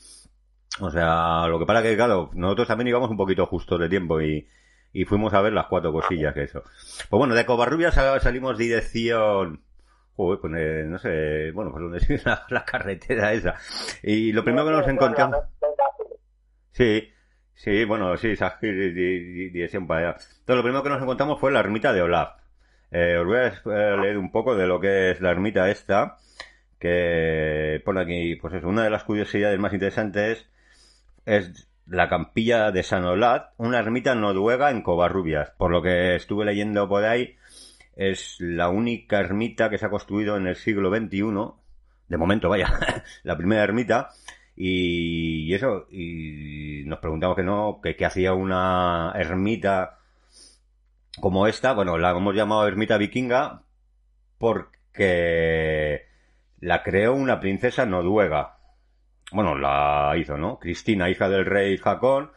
o 0.81 0.91
sea, 0.91 1.47
lo 1.47 1.59
que 1.59 1.67
pasa 1.67 1.83
que, 1.83 1.95
claro, 1.95 2.31
nosotros 2.33 2.69
también 2.69 2.89
íbamos 2.89 3.11
un 3.11 3.17
poquito 3.19 3.45
justos 3.45 3.79
de 3.81 3.89
tiempo 3.91 4.21
y, 4.23 4.49
y 4.95 5.05
fuimos 5.05 5.35
a 5.35 5.43
ver 5.43 5.53
las 5.53 5.67
cuatro 5.67 5.93
cosillas 5.93 6.33
que 6.33 6.45
eso. 6.45 6.63
Pues 6.63 7.19
bueno, 7.19 7.35
de 7.35 7.45
Covarrubias 7.45 7.95
sal- 7.95 8.21
salimos 8.23 8.57
dirección... 8.57 9.63
Joder, 10.17 10.41
pues 10.41 10.53
eh, 10.57 10.85
no 10.87 10.99
sé, 10.99 11.53
bueno, 11.53 11.71
pues 11.71 11.83
donde 11.83 12.01
sigue 12.05 12.21
la, 12.25 12.47
la 12.49 12.65
carretera 12.65 13.33
esa. 13.35 13.55
Y 14.03 14.33
lo 14.33 14.43
primero 14.43 14.65
que 14.67 14.73
nos 14.73 14.89
encontramos... 14.89 15.37
Sí, 16.73 17.09
sí, 17.55 17.85
bueno, 17.85 18.17
sí, 18.17 18.31
esa 18.31 18.59
di- 18.63 18.73
di- 18.73 18.93
di- 18.93 19.51
dirección 19.51 19.87
para 19.87 20.01
allá. 20.01 20.11
Entonces, 20.19 20.57
lo 20.57 20.63
primero 20.63 20.83
que 20.83 20.89
nos 20.91 21.03
encontramos 21.03 21.39
fue 21.41 21.53
la 21.53 21.61
ermita 21.61 21.93
de 21.93 22.03
Olaf. 22.03 22.38
Eh, 22.91 23.17
os 23.19 23.27
voy 23.27 23.37
a 23.37 23.47
eh, 23.49 23.97
leer 23.99 24.19
un 24.19 24.31
poco 24.33 24.57
de 24.57 24.67
lo 24.67 24.81
que 24.81 25.11
es 25.11 25.21
la 25.21 25.31
ermita 25.31 25.71
esta, 25.71 26.17
que 26.79 27.83
pone 27.85 28.01
aquí, 28.01 28.37
pues 28.37 28.55
es 28.55 28.65
una 28.65 28.85
de 28.85 28.91
las 28.91 29.05
curiosidades 29.05 29.59
más 29.59 29.73
interesantes 29.73 30.49
es 31.29 31.69
la 31.87 32.09
campilla 32.09 32.71
de 32.71 32.83
San 32.83 33.05
Olaf, 33.05 33.49
una 33.59 33.79
ermita 33.79 34.15
noruega 34.15 34.71
en 34.71 34.83
Covarrubias. 34.83 35.51
Por 35.51 35.71
lo 35.71 35.83
que 35.83 36.17
estuve 36.17 36.45
leyendo 36.45 36.89
por 36.89 37.05
ahí, 37.05 37.37
es 37.97 38.37
la 38.41 38.71
única 38.71 39.21
ermita 39.21 39.69
que 39.69 39.79
se 39.79 39.87
ha 39.87 39.91
construido 39.91 40.37
en 40.37 40.47
el 40.47 40.57
siglo 40.57 40.91
XXI, 40.91 41.23
de 42.09 42.17
momento, 42.17 42.49
vaya, 42.49 42.69
la 43.25 43.37
primera 43.37 43.63
ermita, 43.63 44.09
y 44.57 45.53
eso, 45.55 45.87
y 45.91 46.83
nos 46.87 46.99
preguntamos 46.99 47.37
que 47.37 47.43
no, 47.43 47.81
que, 47.83 47.95
que 47.95 48.07
hacía 48.07 48.33
una 48.33 49.13
ermita 49.15 49.99
como 51.21 51.47
esta, 51.47 51.73
bueno, 51.73 51.99
la 51.99 52.11
hemos 52.11 52.35
llamado 52.35 52.67
ermita 52.67 52.97
vikinga 52.97 53.63
porque 54.39 56.07
la 56.61 56.83
creó 56.83 57.15
una 57.15 57.41
princesa 57.41 57.87
noruega. 57.87 58.59
Bueno, 59.33 59.57
la 59.57 60.15
hizo, 60.17 60.39
¿no? 60.39 60.59
Cristina, 60.59 61.11
hija 61.11 61.29
del 61.29 61.45
rey 61.45 61.77
Jacón, 61.77 62.33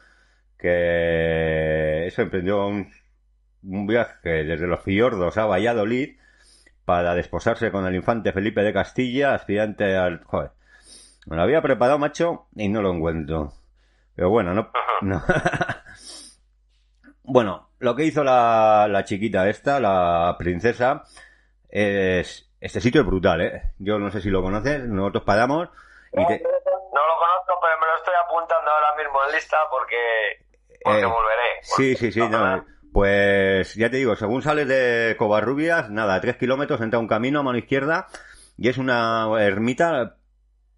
que 0.58 2.08
eso 2.08 2.22
emprendió 2.22 2.68
un, 2.68 2.92
un 3.64 3.88
viaje 3.88 4.44
desde 4.44 4.68
los 4.68 4.82
fiordos 4.84 5.38
a 5.38 5.46
Valladolid 5.46 6.18
para 6.86 7.16
desposarse 7.16 7.72
con 7.72 7.86
el 7.86 7.96
infante 7.96 8.34
Felipe 8.34 8.62
de 8.62 8.74
Castilla, 8.74 9.34
aspirante 9.34 9.96
al... 9.96 10.24
Joder, 10.26 10.52
me 11.28 11.36
lo 11.36 11.44
había 11.44 11.62
preparado, 11.62 12.00
macho, 12.00 12.48
y 12.56 12.68
no 12.68 12.82
lo 12.82 12.94
encuentro. 12.94 13.54
Pero 14.16 14.30
bueno, 14.30 14.54
no... 14.54 14.72
no. 15.02 15.24
bueno, 17.32 17.70
lo 17.80 17.96
que 17.96 18.04
hizo 18.04 18.24
la, 18.24 18.88
la 18.90 19.06
chiquita 19.06 19.48
esta, 19.50 19.80
la 19.80 20.36
princesa, 20.38 21.04
es... 21.70 22.48
Este 22.60 22.80
sitio 22.80 23.02
es 23.02 23.08
brutal, 23.08 23.42
¿eh? 23.42 23.72
Yo 23.80 23.98
no 23.98 24.12
sé 24.12 24.22
si 24.22 24.30
lo 24.30 24.44
conoces, 24.44 24.86
nosotros 24.86 25.24
paramos 25.24 25.70
y 26.14 26.26
te... 26.28 26.44
No 26.44 27.02
lo 27.08 27.16
conozco, 27.18 27.60
pero 27.60 27.80
me 27.80 27.88
lo 27.88 27.96
estoy 27.98 28.14
apuntando 28.24 28.70
ahora 28.70 28.96
mismo 28.98 29.18
en 29.28 29.34
lista 29.34 29.58
porque, 29.72 30.46
porque 30.84 31.02
Eh, 31.02 31.06
volveré. 31.06 31.50
Sí, 31.62 31.96
sí, 31.96 32.12
sí, 32.12 32.20
no, 32.20 32.64
pues 32.94 33.74
ya 33.76 33.90
te 33.90 33.98
digo, 33.98 34.16
según 34.16 34.44
sales 34.44 34.68
de 34.68 35.16
Covarrubias, 35.18 35.90
nada, 35.90 36.14
a 36.14 36.22
tres 36.22 36.36
kilómetros 36.36 36.82
entra 36.82 37.00
un 37.00 37.08
camino 37.08 37.40
a 37.40 37.44
mano 37.44 37.58
izquierda 37.58 38.08
y 38.58 38.68
es 38.68 38.78
una 38.78 39.28
ermita 39.40 40.18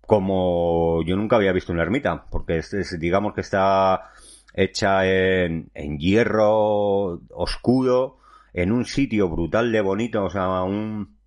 como 0.05 1.01
yo 1.03 1.17
nunca 1.17 1.35
había 1.35 1.51
visto 1.51 1.73
una 1.73 1.81
ermita, 1.81 2.25
porque 2.29 2.59
es, 2.59 2.73
es, 2.73 2.97
digamos 2.99 3.33
que 3.33 3.41
está 3.41 4.11
hecha 4.53 5.05
en, 5.05 5.71
hierro 5.99 7.21
oscuro, 7.29 8.17
en 8.53 8.71
un 8.71 8.85
sitio 8.85 9.29
brutal 9.29 9.71
de 9.71 9.81
bonito, 9.81 10.23
o 10.23 10.29
sea, 10.29 10.61
un, 10.63 11.17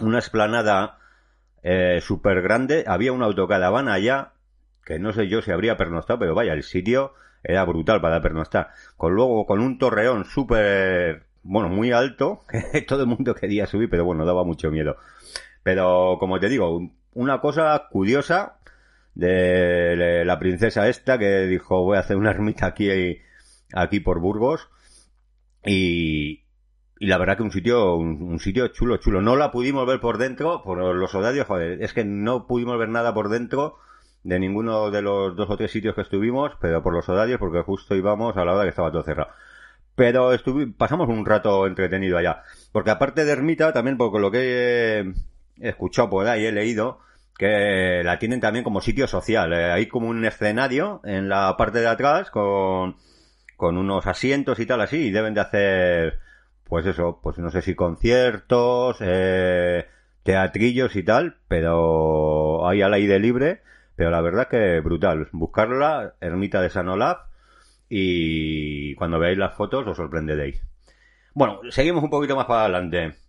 una 0.00 0.18
esplanada 0.18 0.98
eh, 1.62 2.00
súper 2.02 2.42
grande, 2.42 2.84
había 2.86 3.12
una 3.12 3.26
autocaravana 3.26 3.94
allá, 3.94 4.32
que 4.84 4.98
no 4.98 5.12
sé 5.12 5.28
yo 5.28 5.42
si 5.42 5.50
habría 5.50 5.76
pernoctado, 5.76 6.18
pero 6.18 6.34
vaya, 6.34 6.52
el 6.52 6.62
sitio 6.62 7.14
era 7.42 7.64
brutal 7.64 8.00
para 8.00 8.20
pernoctar. 8.20 8.70
Con 8.96 9.14
luego, 9.14 9.46
con 9.46 9.60
un 9.60 9.78
torreón 9.78 10.24
súper, 10.24 11.26
bueno, 11.42 11.68
muy 11.68 11.92
alto, 11.92 12.44
que 12.48 12.82
todo 12.88 13.02
el 13.02 13.08
mundo 13.08 13.34
quería 13.34 13.66
subir, 13.66 13.88
pero 13.90 14.04
bueno, 14.04 14.24
daba 14.24 14.44
mucho 14.44 14.70
miedo. 14.70 14.96
Pero, 15.62 16.16
como 16.18 16.38
te 16.40 16.48
digo, 16.48 16.80
una 17.14 17.40
cosa 17.40 17.88
curiosa 17.90 18.57
de, 19.18 20.24
la 20.24 20.38
princesa 20.38 20.88
esta 20.88 21.18
que 21.18 21.46
dijo 21.46 21.82
voy 21.82 21.96
a 21.96 22.00
hacer 22.00 22.16
una 22.16 22.30
ermita 22.30 22.66
aquí, 22.66 22.88
aquí 23.74 24.00
por 24.00 24.20
Burgos 24.20 24.68
y, 25.64 26.44
y 27.00 27.06
la 27.06 27.18
verdad 27.18 27.36
que 27.36 27.42
un 27.42 27.50
sitio, 27.50 27.96
un, 27.96 28.38
sitio 28.38 28.68
chulo, 28.68 28.96
chulo. 28.98 29.20
No 29.20 29.36
la 29.36 29.50
pudimos 29.50 29.86
ver 29.86 30.00
por 30.00 30.18
dentro, 30.18 30.62
por 30.62 30.78
los 30.78 31.14
horarios, 31.14 31.46
joder, 31.46 31.82
es 31.82 31.92
que 31.92 32.04
no 32.04 32.46
pudimos 32.46 32.78
ver 32.78 32.88
nada 32.88 33.12
por 33.12 33.28
dentro 33.28 33.76
de 34.22 34.38
ninguno 34.38 34.90
de 34.90 35.02
los 35.02 35.36
dos 35.36 35.50
o 35.50 35.56
tres 35.56 35.70
sitios 35.70 35.94
que 35.94 36.02
estuvimos, 36.02 36.52
pero 36.60 36.82
por 36.82 36.92
los 36.92 37.08
horarios, 37.08 37.38
porque 37.38 37.62
justo 37.62 37.94
íbamos 37.94 38.36
a 38.36 38.44
la 38.44 38.54
hora 38.54 38.64
que 38.64 38.70
estaba 38.70 38.92
todo 38.92 39.02
cerrado. 39.02 39.30
Pero 39.94 40.30
pasamos 40.76 41.08
un 41.08 41.26
rato 41.26 41.66
entretenido 41.66 42.18
allá. 42.18 42.42
Porque 42.72 42.90
aparte 42.90 43.24
de 43.24 43.32
ermita, 43.32 43.72
también 43.72 43.96
por 43.96 44.20
lo 44.20 44.30
que 44.30 45.12
he 45.60 45.68
escuchado 45.68 46.08
por 46.10 46.26
ahí, 46.26 46.46
he 46.46 46.52
leído, 46.52 47.00
que 47.38 48.02
la 48.04 48.18
tienen 48.18 48.40
también 48.40 48.64
como 48.64 48.80
sitio 48.82 49.06
social. 49.06 49.52
Eh, 49.52 49.70
hay 49.70 49.86
como 49.86 50.08
un 50.08 50.24
escenario 50.24 51.00
en 51.04 51.28
la 51.28 51.56
parte 51.56 51.78
de 51.78 51.86
atrás 51.86 52.30
con, 52.30 52.96
con 53.56 53.78
unos 53.78 54.06
asientos 54.06 54.58
y 54.58 54.66
tal 54.66 54.80
así, 54.80 54.96
y 55.06 55.10
deben 55.10 55.34
de 55.34 55.40
hacer, 55.40 56.20
pues 56.64 56.84
eso, 56.84 57.20
pues 57.22 57.38
no 57.38 57.50
sé 57.50 57.62
si 57.62 57.74
conciertos, 57.76 58.98
eh, 59.00 59.86
teatrillos 60.24 60.96
y 60.96 61.04
tal, 61.04 61.38
pero 61.46 62.68
hay 62.68 62.82
al 62.82 62.92
aire 62.94 63.20
libre, 63.20 63.62
pero 63.94 64.10
la 64.10 64.20
verdad 64.20 64.48
que 64.48 64.80
brutal. 64.80 65.28
Buscarla, 65.32 66.16
Ermita 66.20 66.60
de 66.60 66.70
San 66.70 66.88
Olaf, 66.88 67.18
y 67.88 68.96
cuando 68.96 69.20
veáis 69.20 69.38
las 69.38 69.54
fotos 69.54 69.86
os 69.86 69.96
sorprenderéis. 69.96 70.60
Bueno, 71.34 71.60
seguimos 71.70 72.02
un 72.02 72.10
poquito 72.10 72.34
más 72.34 72.46
para 72.46 72.62
adelante. 72.62 73.27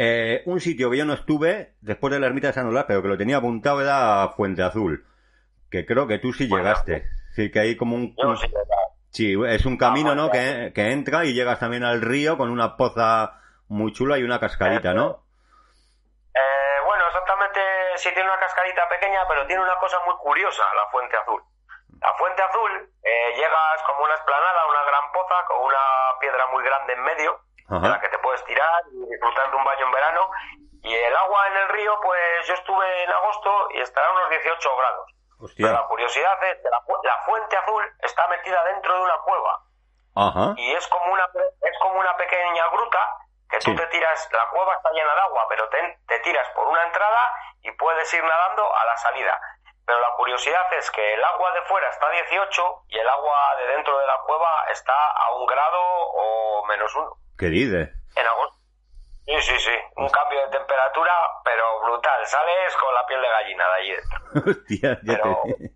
Eh, 0.00 0.44
un 0.46 0.60
sitio 0.60 0.92
que 0.92 0.96
yo 0.96 1.04
no 1.04 1.12
estuve 1.12 1.74
después 1.80 2.12
de 2.12 2.20
la 2.20 2.28
ermita 2.28 2.46
de 2.46 2.52
San 2.52 2.68
Olaf, 2.68 2.86
pero 2.86 3.02
que 3.02 3.08
lo 3.08 3.18
tenía 3.18 3.38
apuntado 3.38 3.82
era 3.82 4.28
Fuente 4.36 4.62
Azul, 4.62 5.04
que 5.72 5.84
creo 5.84 6.06
que 6.06 6.20
tú 6.20 6.32
sí 6.32 6.46
llegaste. 6.46 7.08
Sí, 7.32 7.50
que 7.50 7.58
hay 7.58 7.76
como 7.76 7.96
un... 7.96 8.14
Yo 8.16 8.36
sí, 8.36 8.46
sí 9.10 9.34
es 9.48 9.66
un 9.66 9.76
camino, 9.76 10.14
¿no? 10.14 10.30
Que, 10.30 10.70
que, 10.72 10.92
entra 10.92 11.24
y 11.24 11.34
llegas 11.34 11.58
también 11.58 11.82
al 11.82 12.00
río 12.00 12.38
con 12.38 12.48
una 12.48 12.76
poza 12.76 13.40
muy 13.66 13.92
chula 13.92 14.18
y 14.18 14.22
una 14.22 14.38
cascadita, 14.38 14.94
¿no? 14.94 15.24
Eh, 16.32 16.78
bueno, 16.86 17.04
exactamente 17.08 17.58
sí 17.96 18.10
tiene 18.14 18.30
una 18.30 18.38
cascadita 18.38 18.88
pequeña, 18.88 19.26
pero 19.26 19.48
tiene 19.48 19.64
una 19.64 19.78
cosa 19.80 19.98
muy 20.06 20.14
curiosa, 20.18 20.62
la 20.76 20.86
Fuente 20.92 21.16
Azul. 21.16 21.42
La 22.00 22.14
Fuente 22.14 22.40
Azul, 22.40 22.70
eh, 23.02 23.34
llegas 23.34 23.82
como 23.84 24.04
una 24.04 24.14
esplanada, 24.14 24.64
una 24.70 24.84
gran 24.84 25.10
poza, 25.12 25.44
con 25.48 25.58
una 25.64 25.82
piedra 26.20 26.46
muy 26.52 26.62
grande 26.62 26.92
en 26.92 27.02
medio, 27.02 27.47
Ajá. 27.68 27.86
en 27.86 27.92
la 27.92 28.00
que 28.00 28.08
te 28.08 28.18
puedes 28.18 28.44
tirar 28.44 28.82
y 28.92 29.10
disfrutar 29.10 29.50
de 29.50 29.56
un 29.56 29.64
baño 29.64 29.84
en 29.86 29.92
verano. 29.92 30.30
Y 30.82 30.94
el 30.94 31.16
agua 31.16 31.46
en 31.48 31.56
el 31.56 31.68
río, 31.70 31.98
pues 32.02 32.46
yo 32.46 32.54
estuve 32.54 33.02
en 33.04 33.10
agosto 33.10 33.68
y 33.72 33.80
estará 33.80 34.06
a 34.08 34.12
unos 34.12 34.30
18 34.30 34.76
grados. 34.76 35.12
Pero 35.56 35.72
la 35.72 35.86
curiosidad 35.86 36.42
es 36.44 36.56
que 36.62 36.68
la, 36.70 36.82
la 37.04 37.16
Fuente 37.24 37.56
Azul 37.56 37.84
está 38.00 38.26
metida 38.28 38.62
dentro 38.64 38.92
de 38.94 39.00
una 39.02 39.18
cueva 39.18 39.60
Ajá. 40.16 40.54
y 40.56 40.72
es 40.72 40.84
como 40.88 41.12
una 41.12 41.28
es 41.62 41.78
como 41.80 42.00
una 42.00 42.16
pequeña 42.16 42.66
gruta 42.70 42.98
que 43.48 43.58
tú 43.60 43.70
Sí. 43.70 43.76
te 43.76 43.86
tiras, 43.86 44.28
la 44.32 44.48
cueva 44.50 44.74
está 44.74 44.90
llena 44.90 45.14
de 45.14 45.20
agua, 45.20 45.46
pero 45.48 45.68
te, 45.68 45.98
te 46.08 46.18
tiras 46.20 46.48
por 46.56 46.66
una 46.66 46.82
entrada 46.84 47.32
y 47.62 47.70
puedes 47.72 48.12
ir 48.12 48.22
nadando 48.24 48.74
a 48.76 48.84
la 48.84 48.96
salida. 48.96 49.40
Pero 49.88 50.00
la 50.00 50.12
curiosidad 50.16 50.70
es 50.74 50.90
que 50.90 51.14
el 51.14 51.24
agua 51.24 51.50
de 51.52 51.62
fuera 51.62 51.88
está 51.88 52.08
a 52.08 52.10
18 52.10 52.82
y 52.88 52.98
el 52.98 53.08
agua 53.08 53.56
de 53.56 53.66
dentro 53.68 53.98
de 53.98 54.06
la 54.06 54.18
cueva 54.20 54.64
está 54.70 55.12
a 55.12 55.32
un 55.32 55.46
grado 55.46 55.80
o 55.80 56.62
menos 56.66 56.94
uno 56.94 57.16
¿Qué 57.38 57.46
dices? 57.46 57.88
en 58.14 58.26
agosto. 58.26 58.54
Sí, 59.24 59.40
sí, 59.40 59.58
sí, 59.60 59.72
un 59.96 60.10
cambio 60.10 60.40
de 60.42 60.48
temperatura, 60.58 61.12
pero 61.42 61.80
brutal. 61.80 62.26
Sales 62.26 62.76
con 62.76 62.92
la 62.94 63.06
piel 63.06 63.22
de 63.22 63.28
gallina 63.30 63.64
de 63.68 63.74
allí 63.74 63.92
dentro. 63.92 64.18
Hostia, 64.50 64.98
ya 65.02 65.14
Pero- 65.16 65.40
te... 65.44 65.70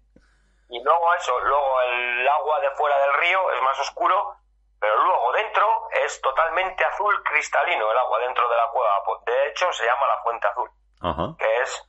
Y 0.68 0.82
luego 0.84 1.14
eso, 1.14 1.40
luego 1.40 1.80
el 1.80 2.28
agua 2.28 2.60
de 2.60 2.70
fuera 2.72 2.98
del 2.98 3.14
río 3.14 3.50
es 3.52 3.62
más 3.62 3.78
oscuro, 3.80 4.36
pero 4.78 4.94
luego 5.04 5.32
dentro 5.32 5.88
es 6.04 6.20
totalmente 6.20 6.84
azul 6.84 7.22
cristalino 7.24 7.90
el 7.90 7.98
agua 7.98 8.18
dentro 8.20 8.46
de 8.48 8.56
la 8.56 8.68
cueva. 8.68 9.02
De 9.24 9.48
hecho, 9.48 9.72
se 9.72 9.86
llama 9.86 10.06
la 10.06 10.22
fuente 10.22 10.46
azul, 10.48 10.70
Ajá. 11.00 11.34
que 11.38 11.60
es, 11.62 11.88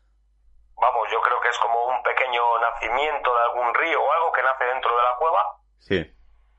vamos, 0.83 1.07
yo 1.11 1.21
creo 1.21 1.39
que 1.39 1.47
es 1.49 1.57
como 1.59 1.85
un 1.85 2.03
pequeño 2.03 2.59
nacimiento 2.59 3.33
de 3.33 3.41
algún 3.43 3.73
río 3.73 4.03
o 4.03 4.11
algo 4.11 4.31
que 4.33 4.43
nace 4.43 4.65
dentro 4.65 4.95
de 4.95 5.03
la 5.03 5.15
cueva 5.15 5.55
Sí. 5.79 6.15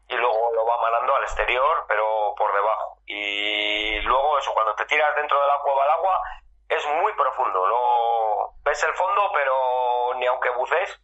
y 0.08 0.14
luego 0.16 0.52
lo 0.54 0.64
va 0.66 0.80
manando 0.80 1.14
al 1.14 1.22
exterior, 1.24 1.84
pero 1.86 2.34
por 2.36 2.52
debajo. 2.54 2.98
Y 3.06 4.00
luego 4.00 4.38
eso, 4.38 4.52
cuando 4.54 4.74
te 4.74 4.84
tiras 4.86 5.14
dentro 5.16 5.40
de 5.40 5.46
la 5.46 5.58
cueva 5.60 5.84
al 5.84 5.90
agua, 5.90 6.20
es 6.68 6.86
muy 6.88 7.12
profundo. 7.14 7.68
No 7.68 8.54
ves 8.64 8.82
el 8.84 8.94
fondo, 8.94 9.30
pero 9.34 10.14
ni 10.16 10.26
aunque 10.26 10.50
bucees, 10.50 11.00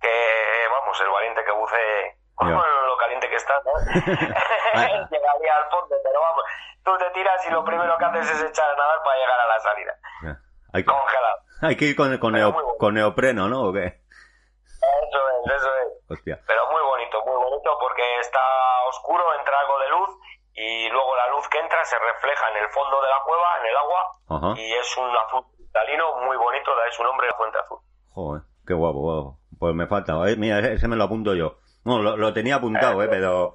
que 0.00 0.66
vamos, 0.70 1.00
el 1.00 1.10
valiente 1.10 1.44
que 1.44 1.52
bucee 1.52 2.16
con 2.34 2.48
Ya. 2.48 2.54
lo 2.86 2.96
caliente 2.96 3.28
que 3.28 3.36
está, 3.36 3.54
¿no? 3.64 3.72
llegaría 5.10 5.56
al 5.56 5.70
fondo, 5.70 5.96
pero 6.02 6.20
vamos, 6.20 6.44
tú 6.84 6.96
te 6.98 7.10
tiras 7.10 7.44
y 7.46 7.50
lo 7.50 7.64
primero 7.64 7.96
que 7.98 8.04
haces 8.04 8.30
es 8.30 8.42
echar 8.44 8.70
a 8.70 8.76
nadar 8.76 9.02
para 9.02 9.18
llegar 9.18 9.40
a 9.40 9.46
la 9.46 9.60
salida, 9.60 9.94
Ya. 10.22 10.36
Hay 10.72 10.84
congelado. 10.84 11.38
hay 11.68 11.76
que 11.76 11.84
ir 11.86 11.96
con, 11.96 12.16
con, 12.18 12.32
Pero 12.32 12.46
neo- 12.48 12.52
muy 12.54 12.62
bueno. 12.62 12.78
con 12.78 12.94
neopreno, 12.94 13.48
¿no? 13.48 13.62
¿O 13.68 13.72
qué? 13.72 13.84
Eso 13.86 15.18
es, 15.44 15.54
eso 15.56 15.70
es. 15.76 16.10
Hostia. 16.10 16.40
pero 16.46 16.62
muy 16.72 16.82
bonito, 16.82 17.22
muy 17.24 17.36
bonito 17.36 17.70
porque 17.80 18.02
está 18.20 18.40
oscuro, 18.88 19.22
entra 19.38 19.60
algo 19.60 19.78
de 19.78 19.88
luz 19.90 20.10
y 20.54 20.88
luego 20.90 21.14
la 21.16 21.28
luz 21.30 21.46
que 21.48 21.58
entra 21.58 21.84
se 21.84 21.96
refleja 21.98 22.50
en 22.50 22.64
el 22.64 22.68
fondo 22.70 23.00
de 23.02 23.08
la 23.08 23.18
cueva, 23.24 23.46
en 23.60 23.66
el 23.66 23.76
agua, 23.76 24.00
Ajá. 24.28 24.60
y 24.60 24.72
es 24.72 24.96
un 24.96 25.08
azul 25.16 25.44
cristalino 25.56 26.16
muy 26.26 26.36
bonito, 26.36 26.70
da 26.74 26.90
su 26.90 27.02
nombre 27.04 27.28
la 27.28 27.36
fuente 27.36 27.58
azul. 27.58 27.78
Joder, 28.10 28.42
qué 28.66 28.74
guapo, 28.74 28.98
guapo. 28.98 29.38
Pues 29.58 29.74
me 29.74 29.86
falta, 29.86 30.14
eh, 30.28 30.36
mira, 30.36 30.58
ese 30.58 30.72
ese 30.74 30.88
me 30.88 30.96
lo 30.96 31.04
apunto 31.04 31.34
yo. 31.34 31.58
No, 31.84 32.02
lo, 32.02 32.16
lo 32.16 32.32
tenía 32.32 32.56
apuntado, 32.56 33.02
eh, 33.02 33.08
pero, 33.08 33.54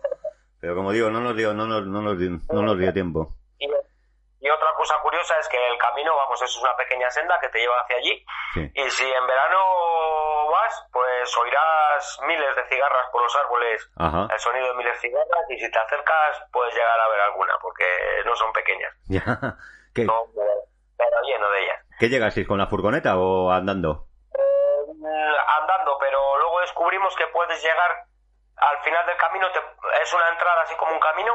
pero 0.62 0.76
como 0.76 0.92
digo, 0.92 1.10
no 1.10 1.20
nos 1.20 1.36
dio, 1.36 1.54
no 1.54 1.66
nos, 1.66 1.86
no 1.86 2.02
nos, 2.02 2.18
dio- 2.18 2.40
no 2.54 2.62
nos 2.62 2.78
dio 2.78 2.94
tiempo. 2.94 3.36
Y, 4.46 4.50
otra 4.50 4.74
cosa 4.76 4.96
curiosa 5.02 5.38
es 5.40 5.48
que 5.50 5.58
el 5.72 5.78
camino, 5.80 6.16
vamos, 6.16 6.40
es 6.42 6.56
una 6.58 6.76
pequeña 6.76 7.10
senda 7.10 7.40
que 7.40 7.50
te 7.50 7.60
lleva 7.60 7.80
hacia 7.82 7.98
allí, 7.98 8.26
Sí. 8.54 8.72
y 8.76 8.90
si 8.92 9.12
en 9.12 9.26
verano 9.28 9.58
vas, 10.52 10.88
pues 10.92 11.36
oirás 11.38 12.20
miles 12.28 12.56
de 12.56 12.64
cigarras 12.68 13.10
por 13.12 13.24
los 13.24 13.36
árboles, 13.36 13.90
Ajá. 13.98 14.28
el 14.32 14.40
sonido 14.40 14.68
de 14.68 14.74
miles 14.76 14.94
de 14.94 15.00
cigarras, 15.10 15.50
y 15.50 15.58
si 15.58 15.72
te 15.72 15.80
acercas 15.80 16.44
puedes 16.52 16.74
llegar 16.76 17.00
a 17.00 17.08
ver 17.08 17.22
alguna, 17.22 17.56
porque 17.62 17.86
no 18.26 18.36
son 18.36 18.54
pequeñas, 18.54 18.94
Ya. 19.10 19.22
¿Qué, 19.96 20.04
no, 20.06 20.26
pero, 20.36 20.52
pero 20.98 21.22
lleno 21.24 21.50
de 21.52 21.64
ellas. 21.64 21.82
¿Qué 22.00 22.10
llegasteis 22.10 22.48
con 22.48 22.58
la 22.60 22.68
furgoneta 22.68 23.18
o 23.18 23.50
andando? 23.52 24.06
Eh, 24.34 25.36
andando, 25.60 25.98
pero 26.00 26.38
luego 26.38 26.60
descubrimos 26.62 27.16
que 27.16 27.28
puedes 27.28 27.62
llegar 27.64 27.92
al 28.58 28.78
final 28.84 29.06
del 29.06 29.18
camino, 29.18 29.48
te- 29.52 30.02
es 30.02 30.14
una 30.14 30.30
entrada 30.30 30.62
así 30.64 30.76
como 30.76 30.92
un 30.94 31.00
camino 31.00 31.34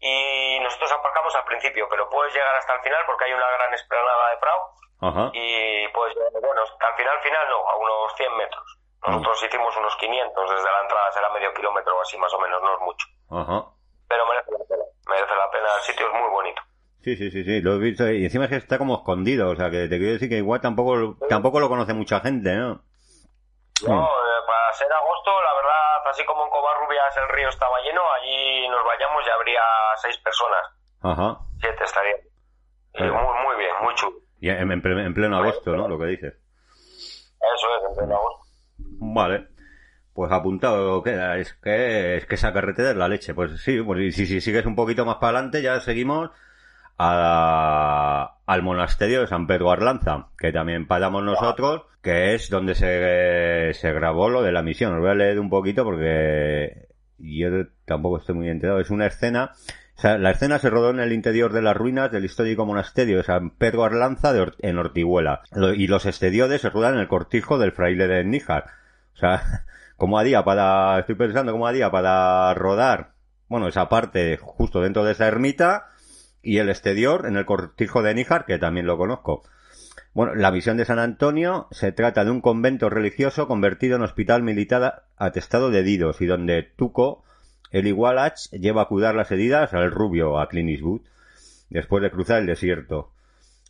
y 0.00 0.58
nosotros 0.60 0.92
aparcamos 0.92 1.34
al 1.36 1.44
principio, 1.44 1.86
pero 1.90 2.08
puedes 2.10 2.32
llegar 2.34 2.54
hasta 2.56 2.74
el 2.74 2.80
final 2.82 3.02
porque 3.06 3.24
hay 3.24 3.32
una 3.32 3.50
gran 3.50 3.72
esplanada 3.74 4.30
de 4.30 4.36
Prado 4.36 4.62
Ajá. 5.00 5.30
y 5.32 5.88
puedes 5.88 6.14
llegar, 6.16 6.32
bueno, 6.40 6.62
hasta 6.62 6.88
el 6.90 6.94
final 6.96 7.18
final 7.20 7.48
no, 7.50 7.68
a 7.68 7.76
unos 7.76 8.12
100 8.16 8.36
metros. 8.36 8.78
Nosotros 9.06 9.42
hicimos 9.44 9.76
unos 9.76 9.94
500 9.96 10.50
desde 10.50 10.64
la 10.72 10.80
entrada, 10.82 11.12
será 11.12 11.30
medio 11.30 11.54
kilómetro 11.54 11.96
o 11.96 12.00
así 12.02 12.18
más 12.18 12.32
o 12.34 12.40
menos, 12.40 12.60
no 12.62 12.74
es 12.74 12.80
mucho. 12.80 13.06
Ajá. 13.30 13.70
Pero 14.08 14.26
merece 14.26 14.50
la 14.50 14.64
pena, 14.66 14.84
merece 15.08 15.34
la 15.36 15.50
pena, 15.50 15.66
el 15.76 15.82
sitio 15.82 16.06
es 16.06 16.12
muy 16.12 16.30
bonito. 16.30 16.62
Sí, 17.02 17.16
sí, 17.16 17.30
sí, 17.30 17.44
sí, 17.44 17.60
lo 17.62 17.74
he 17.74 17.78
visto. 17.78 18.10
Y 18.10 18.24
encima 18.24 18.44
es 18.44 18.50
que 18.50 18.56
está 18.56 18.78
como 18.78 18.94
escondido, 18.96 19.50
o 19.50 19.54
sea, 19.56 19.70
que 19.70 19.86
te 19.86 19.96
quiero 19.98 20.14
decir 20.14 20.28
que 20.28 20.38
igual 20.38 20.60
tampoco, 20.60 21.16
tampoco 21.28 21.60
lo 21.60 21.68
conoce 21.68 21.94
mucha 21.94 22.18
gente, 22.20 22.54
¿no? 22.56 22.82
No, 23.86 24.02
Mm. 24.02 24.08
Ser 24.76 24.92
agosto, 24.92 25.30
la 25.42 25.54
verdad, 25.54 26.06
así 26.10 26.24
como 26.24 26.44
en 26.44 26.50
Covarrubias 26.50 27.16
el 27.16 27.28
río 27.34 27.48
estaba 27.48 27.80
lleno, 27.82 28.02
allí 28.12 28.68
nos 28.68 28.84
vayamos 28.84 29.22
y 29.26 29.30
habría 29.30 29.62
seis 29.96 30.16
personas, 30.18 30.64
Ajá. 31.02 31.38
siete 31.60 31.84
estarían. 31.84 32.20
Claro. 32.92 33.14
muy, 33.14 33.44
muy 33.44 33.56
bien, 33.56 33.74
muy 33.82 33.94
chulo. 33.94 34.16
Y 34.40 34.48
en, 34.48 34.70
en 34.72 34.82
ple- 34.82 35.04
en 35.04 35.12
pleno 35.14 35.36
agosto, 35.38 35.76
¿no? 35.76 35.88
Lo 35.88 35.98
que 35.98 36.06
dices. 36.06 36.34
Eso 36.34 37.66
es, 37.76 37.84
en 37.90 37.96
pleno 37.96 38.16
agosto. 38.16 38.46
Vale. 38.78 39.48
Pues 40.14 40.32
apuntado 40.32 41.02
queda. 41.02 41.36
Es 41.36 41.52
que, 41.54 42.16
es 42.16 42.26
que 42.26 42.36
esa 42.36 42.52
carretera 42.54 42.90
es 42.90 42.96
la 42.96 43.08
leche. 43.08 43.34
Pues 43.34 43.60
sí, 43.62 43.82
pues 43.82 44.14
si, 44.14 44.24
si 44.26 44.40
sigues 44.40 44.64
un 44.64 44.74
poquito 44.74 45.04
más 45.04 45.16
para 45.16 45.36
adelante, 45.38 45.60
ya 45.60 45.78
seguimos 45.80 46.30
a- 46.98 48.36
al 48.46 48.62
monasterio 48.62 49.20
de 49.22 49.26
San 49.26 49.46
Pedro 49.46 49.70
Arlanza, 49.70 50.28
que 50.38 50.52
también 50.52 50.86
paramos 50.86 51.22
nosotros, 51.24 51.82
que 52.02 52.34
es 52.34 52.48
donde 52.50 52.74
se, 52.74 53.72
se 53.74 53.92
grabó 53.92 54.30
lo 54.30 54.42
de 54.42 54.52
la 54.52 54.62
misión. 54.62 54.94
Os 54.94 55.00
voy 55.00 55.10
a 55.10 55.14
leer 55.14 55.40
un 55.40 55.50
poquito 55.50 55.84
porque 55.84 56.88
yo 57.18 57.48
tampoco 57.84 58.18
estoy 58.18 58.34
muy 58.36 58.48
enterado. 58.48 58.78
Es 58.80 58.90
una 58.90 59.06
escena, 59.06 59.52
o 59.96 60.00
sea, 60.00 60.16
la 60.18 60.30
escena 60.30 60.58
se 60.58 60.70
rodó 60.70 60.90
en 60.90 61.00
el 61.00 61.12
interior 61.12 61.52
de 61.52 61.62
las 61.62 61.76
ruinas 61.76 62.12
del 62.12 62.24
histórico 62.24 62.64
monasterio 62.66 63.16
de 63.18 63.24
San 63.24 63.50
Pedro 63.50 63.84
Arlanza 63.84 64.32
de 64.32 64.40
Or- 64.40 64.56
en 64.60 64.78
Ortiguela. 64.78 65.42
Lo- 65.52 65.74
Y 65.74 65.86
los 65.88 66.06
exteriores 66.06 66.60
se 66.60 66.70
ruedan 66.70 66.94
en 66.94 67.00
el 67.00 67.08
cortijo 67.08 67.58
del 67.58 67.72
fraile 67.72 68.06
de 68.06 68.22
Níjar. 68.24 68.66
O 69.14 69.16
sea, 69.18 69.42
como 69.96 70.18
haría 70.18 70.44
para, 70.44 71.00
estoy 71.00 71.16
pensando 71.16 71.50
cómo 71.52 71.66
haría 71.66 71.90
para 71.90 72.54
rodar, 72.54 73.12
bueno, 73.48 73.66
esa 73.68 73.88
parte 73.88 74.36
justo 74.40 74.80
dentro 74.82 75.02
de 75.04 75.12
esa 75.12 75.26
ermita 75.26 75.86
y 76.46 76.58
el 76.58 76.68
exterior 76.68 77.26
en 77.26 77.36
el 77.36 77.44
cortijo 77.44 78.02
de 78.02 78.14
Níjar, 78.14 78.46
que 78.46 78.58
también 78.58 78.86
lo 78.86 78.96
conozco. 78.96 79.42
Bueno, 80.14 80.34
la 80.34 80.52
misión 80.52 80.76
de 80.76 80.84
San 80.84 81.00
Antonio 81.00 81.66
se 81.72 81.90
trata 81.92 82.24
de 82.24 82.30
un 82.30 82.40
convento 82.40 82.88
religioso 82.88 83.48
convertido 83.48 83.96
en 83.96 84.02
hospital 84.02 84.42
militar 84.42 85.04
atestado 85.16 85.70
de 85.70 85.82
Didos 85.82 86.20
y 86.20 86.26
donde 86.26 86.62
Tuco, 86.62 87.24
el 87.72 87.88
Igualach, 87.88 88.38
lleva 88.52 88.82
a 88.82 88.86
cuidar 88.86 89.14
las 89.16 89.32
heridas 89.32 89.74
al 89.74 89.90
rubio, 89.90 90.38
a 90.38 90.48
Clint 90.48 90.70
Eastwood, 90.70 91.02
después 91.68 92.02
de 92.02 92.10
cruzar 92.10 92.40
el 92.40 92.46
desierto. 92.46 93.10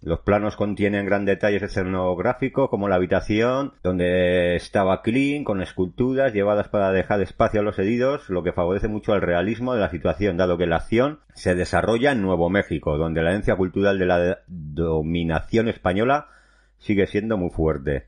Los 0.06 0.20
planos 0.20 0.54
contienen 0.54 1.04
gran 1.04 1.24
detalles 1.24 1.64
escenográficos 1.64 2.70
como 2.70 2.88
la 2.88 2.94
habitación 2.94 3.72
donde 3.82 4.54
estaba 4.54 5.02
Clint 5.02 5.44
con 5.44 5.60
esculturas 5.60 6.32
llevadas 6.32 6.68
para 6.68 6.92
dejar 6.92 7.20
espacio 7.22 7.58
a 7.58 7.64
los 7.64 7.76
heridos, 7.80 8.30
lo 8.30 8.44
que 8.44 8.52
favorece 8.52 8.86
mucho 8.86 9.16
el 9.16 9.20
realismo 9.20 9.74
de 9.74 9.80
la 9.80 9.90
situación, 9.90 10.36
dado 10.36 10.58
que 10.58 10.68
la 10.68 10.76
acción 10.76 11.18
se 11.34 11.56
desarrolla 11.56 12.12
en 12.12 12.22
Nuevo 12.22 12.48
México, 12.48 12.96
donde 12.98 13.20
la 13.20 13.30
herencia 13.30 13.56
cultural 13.56 13.98
de 13.98 14.06
la 14.06 14.38
dominación 14.46 15.66
española 15.66 16.28
sigue 16.78 17.08
siendo 17.08 17.36
muy 17.36 17.50
fuerte. 17.50 18.06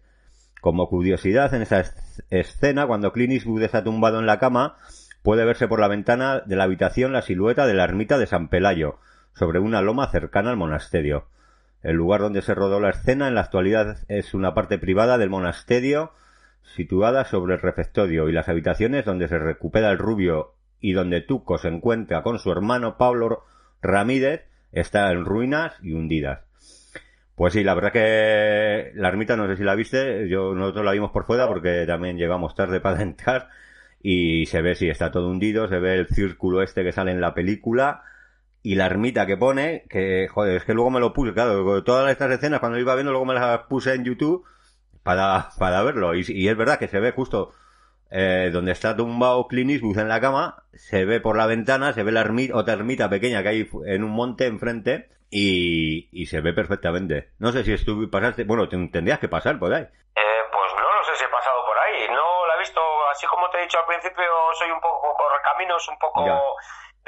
Como 0.60 0.88
curiosidad, 0.88 1.52
en 1.52 1.62
esa 1.62 1.80
es- 1.80 2.22
escena, 2.30 2.86
cuando 2.86 3.12
Clint 3.12 3.32
Eastwood 3.32 3.64
está 3.64 3.82
tumbado 3.82 4.20
en 4.20 4.26
la 4.26 4.38
cama, 4.38 4.76
puede 5.24 5.44
verse 5.44 5.66
por 5.66 5.80
la 5.80 5.88
ventana 5.88 6.42
de 6.46 6.54
la 6.54 6.62
habitación 6.62 7.12
la 7.12 7.22
silueta 7.22 7.66
de 7.66 7.74
la 7.74 7.82
ermita 7.82 8.18
de 8.18 8.28
San 8.28 8.50
Pelayo, 8.50 9.00
sobre 9.34 9.58
una 9.58 9.82
loma 9.82 10.12
cercana 10.12 10.50
al 10.50 10.56
monasterio. 10.56 11.26
El 11.82 11.96
lugar 11.96 12.20
donde 12.20 12.42
se 12.42 12.54
rodó 12.54 12.80
la 12.80 12.90
escena 12.90 13.28
en 13.28 13.34
la 13.34 13.42
actualidad 13.42 13.98
es 14.08 14.34
una 14.34 14.54
parte 14.54 14.78
privada 14.78 15.18
del 15.18 15.30
monasterio 15.30 16.12
situada 16.62 17.24
sobre 17.24 17.54
el 17.54 17.60
refectorio 17.60 18.28
y 18.28 18.32
las 18.32 18.48
habitaciones 18.48 19.04
donde 19.04 19.28
se 19.28 19.38
recupera 19.38 19.90
el 19.90 19.98
rubio 19.98 20.54
y 20.80 20.92
donde 20.92 21.20
Tuco 21.20 21.58
se 21.58 21.68
encuentra 21.68 22.22
con 22.22 22.38
su 22.38 22.50
hermano 22.52 22.96
Pablo 22.98 23.44
Ramírez 23.80 24.46
está 24.72 25.10
en 25.12 25.24
ruinas 25.24 25.74
y 25.82 25.92
hundidas. 25.92 26.40
Pues 27.34 27.52
sí, 27.52 27.62
la 27.62 27.74
verdad 27.74 27.92
que 27.92 28.90
la 28.94 29.08
ermita 29.08 29.36
no 29.36 29.46
sé 29.46 29.56
si 29.56 29.62
la 29.62 29.76
viste, 29.76 30.28
yo 30.28 30.54
nosotros 30.54 30.84
la 30.84 30.92
vimos 30.92 31.12
por 31.12 31.24
fuera 31.24 31.46
porque 31.46 31.84
también 31.86 32.18
llegamos 32.18 32.54
tarde 32.54 32.80
para 32.80 33.02
entrar 33.02 33.48
y 34.02 34.46
se 34.46 34.62
ve 34.62 34.74
si 34.74 34.88
está 34.88 35.10
todo 35.10 35.28
hundido, 35.28 35.68
se 35.68 35.78
ve 35.78 35.94
el 35.94 36.08
círculo 36.08 36.62
este 36.62 36.82
que 36.82 36.92
sale 36.92 37.12
en 37.12 37.20
la 37.20 37.34
película 37.34 38.02
y 38.72 38.74
la 38.74 38.86
ermita 38.86 39.24
que 39.26 39.36
pone, 39.36 39.84
que 39.88 40.28
joder, 40.28 40.56
es 40.56 40.64
que 40.64 40.74
luego 40.74 40.90
me 40.90 41.00
lo 41.00 41.12
puse, 41.12 41.32
claro, 41.32 41.82
todas 41.84 42.10
estas 42.10 42.30
escenas 42.32 42.60
cuando 42.60 42.78
iba 42.78 42.94
viendo 42.94 43.12
luego 43.12 43.24
me 43.26 43.34
las 43.34 43.60
puse 43.68 43.94
en 43.94 44.04
YouTube, 44.04 44.44
para, 45.02 45.48
para 45.58 45.82
verlo. 45.82 46.14
Y, 46.14 46.24
y 46.28 46.48
es 46.48 46.56
verdad 46.56 46.78
que 46.78 46.88
se 46.88 47.00
ve 47.00 47.12
justo 47.12 47.52
eh, 48.10 48.50
donde 48.52 48.72
está 48.72 48.94
tumbado 48.96 49.46
Clint 49.48 49.70
Eastwood 49.70 49.98
en 49.98 50.08
la 50.08 50.20
cama, 50.20 50.64
se 50.74 51.04
ve 51.06 51.20
por 51.20 51.36
la 51.36 51.46
ventana, 51.46 51.92
se 51.94 52.02
ve 52.02 52.12
la 52.12 52.20
ermita, 52.20 52.56
otra 52.56 52.74
ermita 52.74 53.08
pequeña 53.08 53.42
que 53.42 53.48
hay 53.48 53.70
en 53.86 54.04
un 54.04 54.10
monte 54.10 54.46
enfrente 54.46 55.08
y, 55.30 56.08
y 56.12 56.26
se 56.26 56.40
ve 56.40 56.52
perfectamente. 56.52 57.30
No 57.38 57.52
sé 57.52 57.64
si 57.64 57.72
estuve, 57.72 58.08
pasaste, 58.08 58.44
bueno, 58.44 58.68
ten- 58.68 58.90
tendrías 58.90 59.18
que 59.18 59.28
pasar 59.28 59.58
por 59.58 59.72
ahí. 59.72 59.82
Eh, 59.82 60.40
pues 60.52 60.72
no 60.76 60.82
lo 60.82 61.04
sé 61.04 61.16
si 61.16 61.24
he 61.24 61.28
pasado 61.28 61.56
por 61.66 61.76
ahí. 61.78 62.06
No 62.08 62.46
la 62.48 62.56
he 62.56 62.58
visto, 62.58 62.80
así 63.12 63.26
como 63.26 63.48
te 63.50 63.58
he 63.58 63.62
dicho 63.62 63.78
al 63.78 63.86
principio, 63.86 64.24
soy 64.58 64.70
un 64.70 64.80
poco 64.80 65.14
por 65.16 65.30
caminos, 65.42 65.86
un 65.88 65.98
poco 65.98 66.24
Ya. 66.26 66.38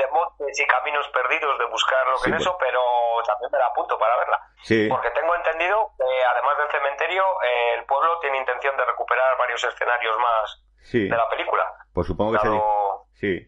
De 0.00 0.08
montes 0.08 0.56
y 0.58 0.64
caminos 0.66 1.04
perdidos 1.12 1.58
de 1.60 1.66
buscar 1.68 2.00
lo 2.08 2.16
que 2.16 2.24
Sí, 2.24 2.30
en 2.30 2.36
pues. 2.40 2.42
eso, 2.48 2.56
pero 2.58 2.80
también 3.28 3.50
me 3.52 3.58
la 3.60 3.66
apunto 3.68 3.98
para 3.98 4.16
verla. 4.16 4.40
Sí, 4.64 4.88
Porque 4.88 5.10
tengo 5.12 5.34
entendido 5.36 5.92
que 5.96 6.08
además 6.24 6.56
del 6.58 6.70
cementerio, 6.72 7.22
eh, 7.44 7.74
el 7.78 7.84
pueblo 7.84 8.18
tiene 8.20 8.38
intención 8.38 8.76
de 8.76 8.84
recuperar 8.84 9.36
varios 9.38 9.62
escenarios 9.64 10.16
más 10.18 10.64
sí. 10.82 11.04
de 11.08 11.16
la 11.16 11.28
película. 11.28 11.64
Pues 11.92 12.06
supongo 12.06 12.32
que 12.32 12.38
Dado- 12.48 13.06
sí. 13.12 13.46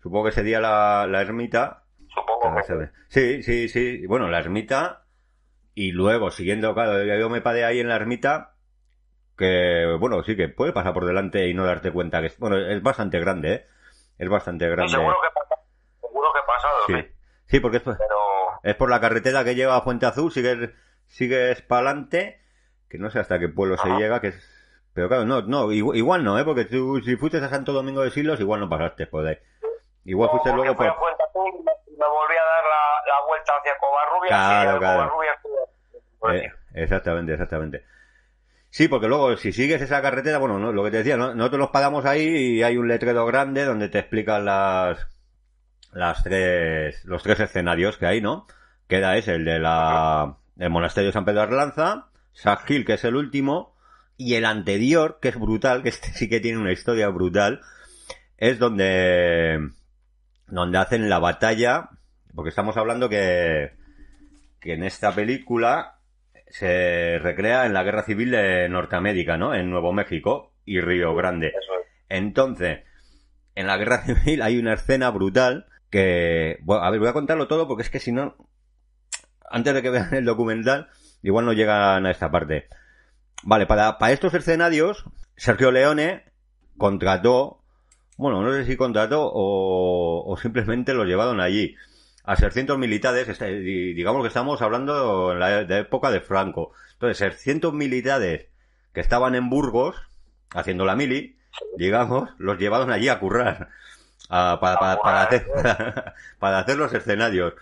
Supongo 0.00 0.24
que 0.24 0.30
ese 0.30 0.42
día 0.44 0.60
la, 0.60 1.06
la 1.08 1.20
ermita 1.20 1.82
supongo 2.14 2.62
que 2.64 2.74
ve. 2.74 2.90
Sí, 3.08 3.42
sí, 3.42 3.68
sí. 3.68 4.06
Bueno, 4.06 4.28
la 4.28 4.38
ermita. 4.38 5.02
Y 5.74 5.92
luego, 5.92 6.30
siguiendo, 6.30 6.74
claro, 6.74 7.02
yo 7.04 7.28
me 7.28 7.40
paré 7.40 7.64
ahí 7.64 7.80
en 7.80 7.88
la 7.88 7.96
ermita. 7.96 8.54
Que, 9.36 9.96
bueno, 10.00 10.22
sí 10.24 10.36
que 10.36 10.48
puede 10.48 10.72
pasar 10.72 10.92
por 10.92 11.04
delante 11.04 11.46
y 11.46 11.54
no 11.54 11.64
darte 11.64 11.92
cuenta 11.92 12.20
que 12.20 12.26
es, 12.26 12.38
bueno, 12.40 12.56
es 12.56 12.82
bastante 12.82 13.20
grande, 13.20 13.54
¿eh? 13.54 13.66
Es 14.18 14.28
bastante 14.28 14.64
Sí, 14.64 14.70
grande. 14.72 14.90
seguro 14.92 15.16
que 15.20 15.28
he 15.28 15.30
pasado, 15.30 15.62
seguro 16.00 16.32
que 16.32 16.38
he 16.40 16.42
pasado, 16.42 16.76
Sí. 16.94 17.08
sí. 17.46 17.60
Porque 17.60 17.78
es, 17.78 17.82
por- 17.82 17.96
pero 17.98 18.16
es 18.62 18.74
por 18.76 18.90
la 18.90 19.00
carretera 19.00 19.44
que 19.44 19.54
lleva 19.54 19.76
a 19.76 19.84
Puente 19.84 20.06
Azul, 20.06 20.32
sigues, 20.32 20.70
sigues 21.06 21.62
para 21.62 21.90
adelante, 21.90 22.40
que 22.88 22.98
no 22.98 23.10
sé 23.10 23.18
hasta 23.20 23.38
qué 23.38 23.48
pueblo 23.48 23.76
se 23.76 23.88
llega, 23.90 24.20
que 24.20 24.28
es... 24.28 24.54
Pero 24.94 25.08
claro, 25.08 25.24
no, 25.24 25.42
no, 25.42 25.70
igual, 25.70 25.96
igual 25.96 26.24
no, 26.24 26.38
¿eh? 26.38 26.44
Porque 26.44 26.64
tú, 26.64 27.00
si 27.04 27.16
fuiste 27.16 27.38
a 27.38 27.48
Santo 27.48 27.72
Domingo 27.72 28.02
de 28.02 28.10
Silos, 28.10 28.40
igual 28.40 28.60
no 28.60 28.68
pasaste 28.68 29.06
por 29.06 29.26
ahí. 29.26 29.38
Igual 30.04 30.30
fuiste 30.30 30.52
luego 30.52 30.74
por... 30.74 30.86
Puente 30.98 31.22
Azul 31.22 31.50
y 31.54 31.62
me, 31.96 32.06
volví 32.08 32.34
a 32.34 32.44
dar 32.44 32.64
la, 32.64 33.12
la 33.20 33.26
vuelta 33.26 33.52
hacia 33.60 33.72
Covarrubias 33.78 34.30
Claro, 34.30 34.70
y 34.70 34.72
de 34.72 34.78
claro. 34.80 34.98
Covarrubias 35.02 35.36
estuve- 35.36 36.36
Eh, 36.46 36.52
exactamente, 36.74 37.32
exactamente. 37.32 37.84
Sí, 38.70 38.88
porque 38.88 39.06
luego 39.08 39.36
si 39.36 39.52
sigues 39.52 39.80
esa 39.80 40.02
carretera, 40.02 40.38
bueno, 40.38 40.58
no, 40.58 40.72
lo 40.72 40.82
que 40.84 40.90
te 40.90 40.96
decía, 40.98 41.16
¿no? 41.16 41.34
nosotros 41.34 41.60
nos 41.60 41.70
paramos 41.70 42.04
ahí 42.04 42.26
y 42.58 42.62
hay 42.62 42.76
un 42.76 42.88
letrero 42.88 43.24
grande 43.24 43.64
donde 43.64 43.88
te 43.88 44.00
explican 44.00 44.44
las 44.44 45.06
las 45.92 46.22
tres 46.22 47.04
los 47.04 47.22
tres 47.22 47.40
escenarios 47.40 47.96
que 47.96 48.06
hay, 48.06 48.20
¿no? 48.20 48.46
Queda 48.86 49.16
ese, 49.16 49.34
el 49.34 49.44
de 49.44 49.58
la 49.58 50.36
el 50.58 50.70
monasterio 50.70 51.08
de 51.08 51.12
San 51.12 51.24
Pedro 51.24 51.40
de 51.40 51.46
Arlanza, 51.46 52.08
Sac 52.32 52.68
Hill, 52.68 52.84
que 52.84 52.94
es 52.94 53.04
el 53.04 53.16
último, 53.16 53.76
y 54.16 54.34
el 54.34 54.44
anterior, 54.44 55.18
que 55.20 55.28
es 55.28 55.38
brutal, 55.38 55.82
que 55.82 55.90
este 55.90 56.08
sí 56.12 56.28
que 56.28 56.40
tiene 56.40 56.58
una 56.58 56.72
historia 56.72 57.08
brutal, 57.08 57.60
es 58.36 58.58
donde 58.58 59.70
donde 60.46 60.78
hacen 60.78 61.08
la 61.08 61.18
batalla, 61.18 61.90
porque 62.34 62.50
estamos 62.50 62.76
hablando 62.76 63.08
que 63.08 63.72
que 64.60 64.74
en 64.74 64.82
esta 64.82 65.14
película 65.14 65.98
se 66.48 67.18
recrea 67.18 67.66
en 67.66 67.74
la 67.74 67.82
guerra 67.82 68.02
civil 68.02 68.30
de 68.30 68.68
Norteamérica, 68.68 69.36
¿no? 69.36 69.54
En 69.54 69.70
Nuevo 69.70 69.92
México 69.92 70.52
y 70.64 70.80
Río 70.80 71.14
Grande. 71.14 71.48
Es. 71.48 71.54
Entonces, 72.08 72.80
en 73.54 73.66
la 73.66 73.76
guerra 73.76 74.04
civil 74.04 74.42
hay 74.42 74.58
una 74.58 74.74
escena 74.74 75.10
brutal 75.10 75.66
que, 75.90 76.58
bueno, 76.62 76.84
a 76.84 76.90
ver, 76.90 77.00
voy 77.00 77.08
a 77.08 77.12
contarlo 77.12 77.48
todo 77.48 77.66
porque 77.68 77.82
es 77.82 77.90
que 77.90 78.00
si 78.00 78.12
no, 78.12 78.36
antes 79.50 79.74
de 79.74 79.82
que 79.82 79.90
vean 79.90 80.14
el 80.14 80.24
documental, 80.24 80.88
igual 81.22 81.44
no 81.46 81.52
llegan 81.52 82.06
a 82.06 82.10
esta 82.10 82.30
parte. 82.30 82.68
Vale, 83.42 83.66
para, 83.66 83.98
para 83.98 84.12
estos 84.12 84.34
escenarios, 84.34 85.04
Sergio 85.36 85.70
Leone 85.70 86.24
contrató, 86.76 87.62
bueno, 88.16 88.42
no 88.42 88.52
sé 88.52 88.64
si 88.64 88.76
contrató 88.76 89.30
o, 89.32 90.24
o 90.26 90.36
simplemente 90.36 90.94
los 90.94 91.06
llevaron 91.06 91.40
allí 91.40 91.76
a 92.24 92.36
600 92.36 92.78
militares, 92.78 93.28
este, 93.28 93.60
di- 93.60 93.94
digamos 93.94 94.22
que 94.22 94.28
estamos 94.28 94.60
hablando 94.62 95.32
en 95.32 95.38
la 95.40 95.64
de 95.64 95.78
época 95.80 96.10
de 96.10 96.20
Franco. 96.20 96.72
Entonces, 96.94 97.18
600 97.18 97.72
militares 97.72 98.48
que 98.92 99.00
estaban 99.00 99.34
en 99.34 99.48
Burgos, 99.50 99.96
haciendo 100.54 100.84
la 100.84 100.96
mili, 100.96 101.38
digamos, 101.76 102.30
los 102.38 102.58
llevaron 102.58 102.90
allí 102.90 103.08
a 103.08 103.20
currar, 103.20 103.70
a- 104.28 104.58
para, 104.60 104.78
para, 104.78 105.00
para 105.00 105.22
hacer, 105.22 105.46
para, 106.38 106.58
hacer 106.60 106.76
los 106.76 106.92
escenarios. 106.94 107.54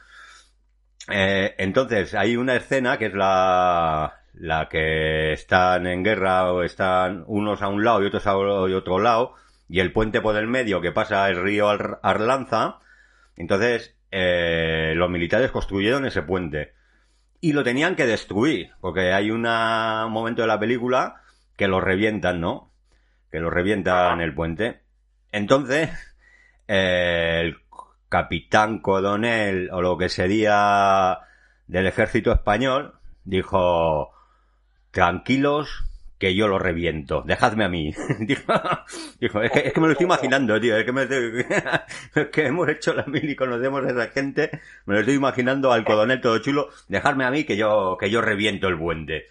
Eh, 1.08 1.54
entonces, 1.58 2.14
hay 2.14 2.36
una 2.36 2.56
escena 2.56 2.98
que 2.98 3.06
es 3.06 3.14
la, 3.14 4.20
la 4.34 4.68
que 4.68 5.32
están 5.32 5.86
en 5.86 6.02
guerra 6.02 6.52
o 6.52 6.62
están 6.62 7.24
unos 7.26 7.62
a 7.62 7.68
un 7.68 7.84
lado 7.84 8.02
y 8.02 8.06
otros 8.06 8.26
a 8.26 8.36
otro 8.36 8.98
lado, 8.98 9.34
y 9.68 9.80
el 9.80 9.92
puente 9.92 10.20
por 10.20 10.36
el 10.36 10.46
medio 10.48 10.80
que 10.80 10.92
pasa 10.92 11.28
el 11.28 11.40
río 11.42 11.68
Ar- 11.68 12.00
Arlanza. 12.02 12.80
Entonces, 13.36 13.94
eh, 14.10 14.94
los 14.96 15.10
militares 15.10 15.50
construyeron 15.50 16.06
ese 16.06 16.22
puente. 16.22 16.74
Y 17.40 17.52
lo 17.52 17.64
tenían 17.64 17.96
que 17.96 18.06
destruir, 18.06 18.72
porque 18.80 19.12
hay 19.12 19.30
una- 19.30 20.04
un 20.06 20.12
momento 20.12 20.42
de 20.42 20.48
la 20.48 20.60
película 20.60 21.22
que 21.56 21.68
lo 21.68 21.80
revientan, 21.80 22.40
¿no? 22.40 22.72
Que 23.32 23.40
lo 23.40 23.50
revientan 23.50 24.20
el 24.20 24.34
puente. 24.34 24.82
Entonces, 25.32 25.90
el 26.66 27.58
capitán 28.08 28.78
coronel 28.78 29.70
o 29.72 29.82
lo 29.82 29.96
que 29.96 30.08
sería 30.08 31.18
del 31.66 31.86
ejército 31.86 32.32
español 32.32 32.94
dijo, 33.24 34.12
tranquilos 34.90 35.84
que 36.18 36.34
yo 36.34 36.48
lo 36.48 36.58
reviento, 36.58 37.22
dejadme 37.26 37.64
a 37.64 37.68
mí. 37.68 37.92
dijo, 38.20 39.42
es, 39.42 39.52
que, 39.52 39.80
me 39.80 39.86
lo 39.86 39.92
estoy 39.92 40.06
imaginando, 40.06 40.58
tío, 40.58 40.76
es 40.76 40.84
que, 40.84 40.92
me, 40.92 41.02
es 42.14 42.28
que 42.28 42.46
hemos 42.46 42.68
hecho 42.68 42.94
la 42.94 43.04
mil 43.04 43.28
y 43.28 43.36
conocemos 43.36 43.84
a 43.84 43.90
esa 43.90 44.06
gente, 44.08 44.50
me 44.86 44.94
lo 44.94 45.00
estoy 45.00 45.16
imaginando 45.16 45.72
al 45.72 45.84
coronel 45.84 46.20
todo 46.20 46.38
chulo, 46.38 46.70
dejadme 46.88 47.24
a 47.24 47.30
mí 47.30 47.44
que 47.44 47.56
yo, 47.56 47.98
que 48.00 48.10
yo 48.10 48.22
reviento 48.22 48.68
el 48.68 48.78
puente. 48.78 49.26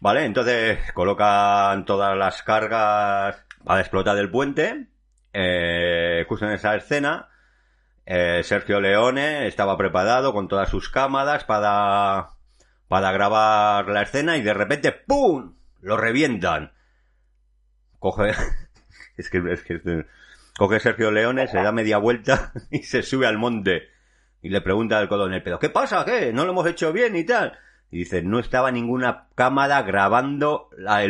Vale, 0.00 0.24
entonces 0.24 0.78
colocan 0.92 1.84
todas 1.84 2.16
las 2.16 2.42
cargas 2.42 3.44
para 3.64 3.80
explotar 3.80 4.16
el 4.18 4.30
puente, 4.30 4.86
eh, 5.34 6.24
justo 6.28 6.46
en 6.46 6.52
esa 6.52 6.76
escena, 6.76 7.28
eh, 8.06 8.42
Sergio 8.44 8.80
Leone 8.80 9.48
estaba 9.48 9.76
preparado 9.76 10.32
con 10.32 10.46
todas 10.46 10.68
sus 10.68 10.88
cámaras 10.88 11.42
para, 11.44 12.28
para 12.86 13.10
grabar 13.10 13.88
la 13.88 14.02
escena 14.02 14.36
y 14.36 14.42
de 14.42 14.54
repente 14.54 14.92
¡pum! 14.92 15.56
lo 15.80 15.96
revientan. 15.96 16.72
Coge, 17.98 18.32
es 19.16 19.28
que, 19.28 20.06
coge 20.56 20.80
Sergio 20.80 21.10
Leone, 21.10 21.48
se 21.48 21.60
da 21.60 21.72
media 21.72 21.98
vuelta 21.98 22.52
y 22.70 22.84
se 22.84 23.02
sube 23.02 23.26
al 23.26 23.36
monte 23.36 23.88
y 24.40 24.50
le 24.50 24.60
pregunta 24.60 24.98
al 24.98 25.08
coronel, 25.08 25.42
¿pero 25.42 25.58
qué 25.58 25.68
pasa? 25.68 26.04
¿Qué? 26.04 26.32
¿No 26.32 26.44
lo 26.44 26.52
hemos 26.52 26.66
hecho 26.68 26.92
bien 26.92 27.16
y 27.16 27.24
tal? 27.24 27.58
Y 27.90 27.98
dice, 27.98 28.22
no 28.22 28.38
estaba 28.38 28.70
ninguna 28.70 29.28
cámara 29.34 29.82
grabando 29.82 30.68
la, 30.76 31.02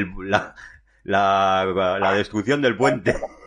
la, 1.05 1.65
la 1.75 2.13
destrucción 2.15 2.63
del 2.63 2.77
puente. 2.77 3.17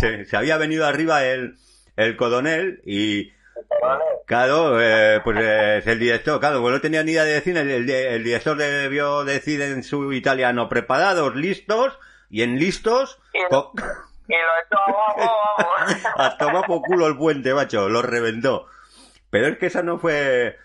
Se, 0.00 0.24
se 0.24 0.36
había 0.36 0.56
venido 0.56 0.86
arriba 0.86 1.24
el, 1.24 1.56
el 1.96 2.16
coronel 2.16 2.80
y, 2.84 3.32
claro, 4.26 4.80
eh, 4.80 5.20
pues 5.24 5.36
eh, 5.40 5.82
el 5.84 5.98
director, 5.98 6.38
claro, 6.40 6.60
pues 6.60 6.74
no 6.74 6.80
tenía 6.80 7.02
ni 7.02 7.12
idea 7.12 7.24
de 7.24 7.40
cine, 7.40 7.60
el, 7.60 7.86
director 8.24 8.56
debió 8.56 9.24
decir 9.24 9.60
en 9.62 9.82
su 9.82 10.12
italiano, 10.12 10.68
preparados, 10.68 11.34
listos, 11.34 11.98
y 12.30 12.42
en 12.42 12.58
listos, 12.58 13.18
Y 13.32 13.40
lo 13.50 13.72
vamos. 14.70 15.96
a 16.16 16.36
tomar 16.38 16.66
por 16.66 16.82
culo 16.82 17.06
el 17.06 17.16
puente, 17.16 17.54
macho, 17.54 17.88
lo 17.88 18.02
reventó. 18.02 18.66
Pero 19.30 19.48
es 19.48 19.58
que 19.58 19.66
esa 19.66 19.82
no 19.82 19.98
fue, 19.98 20.56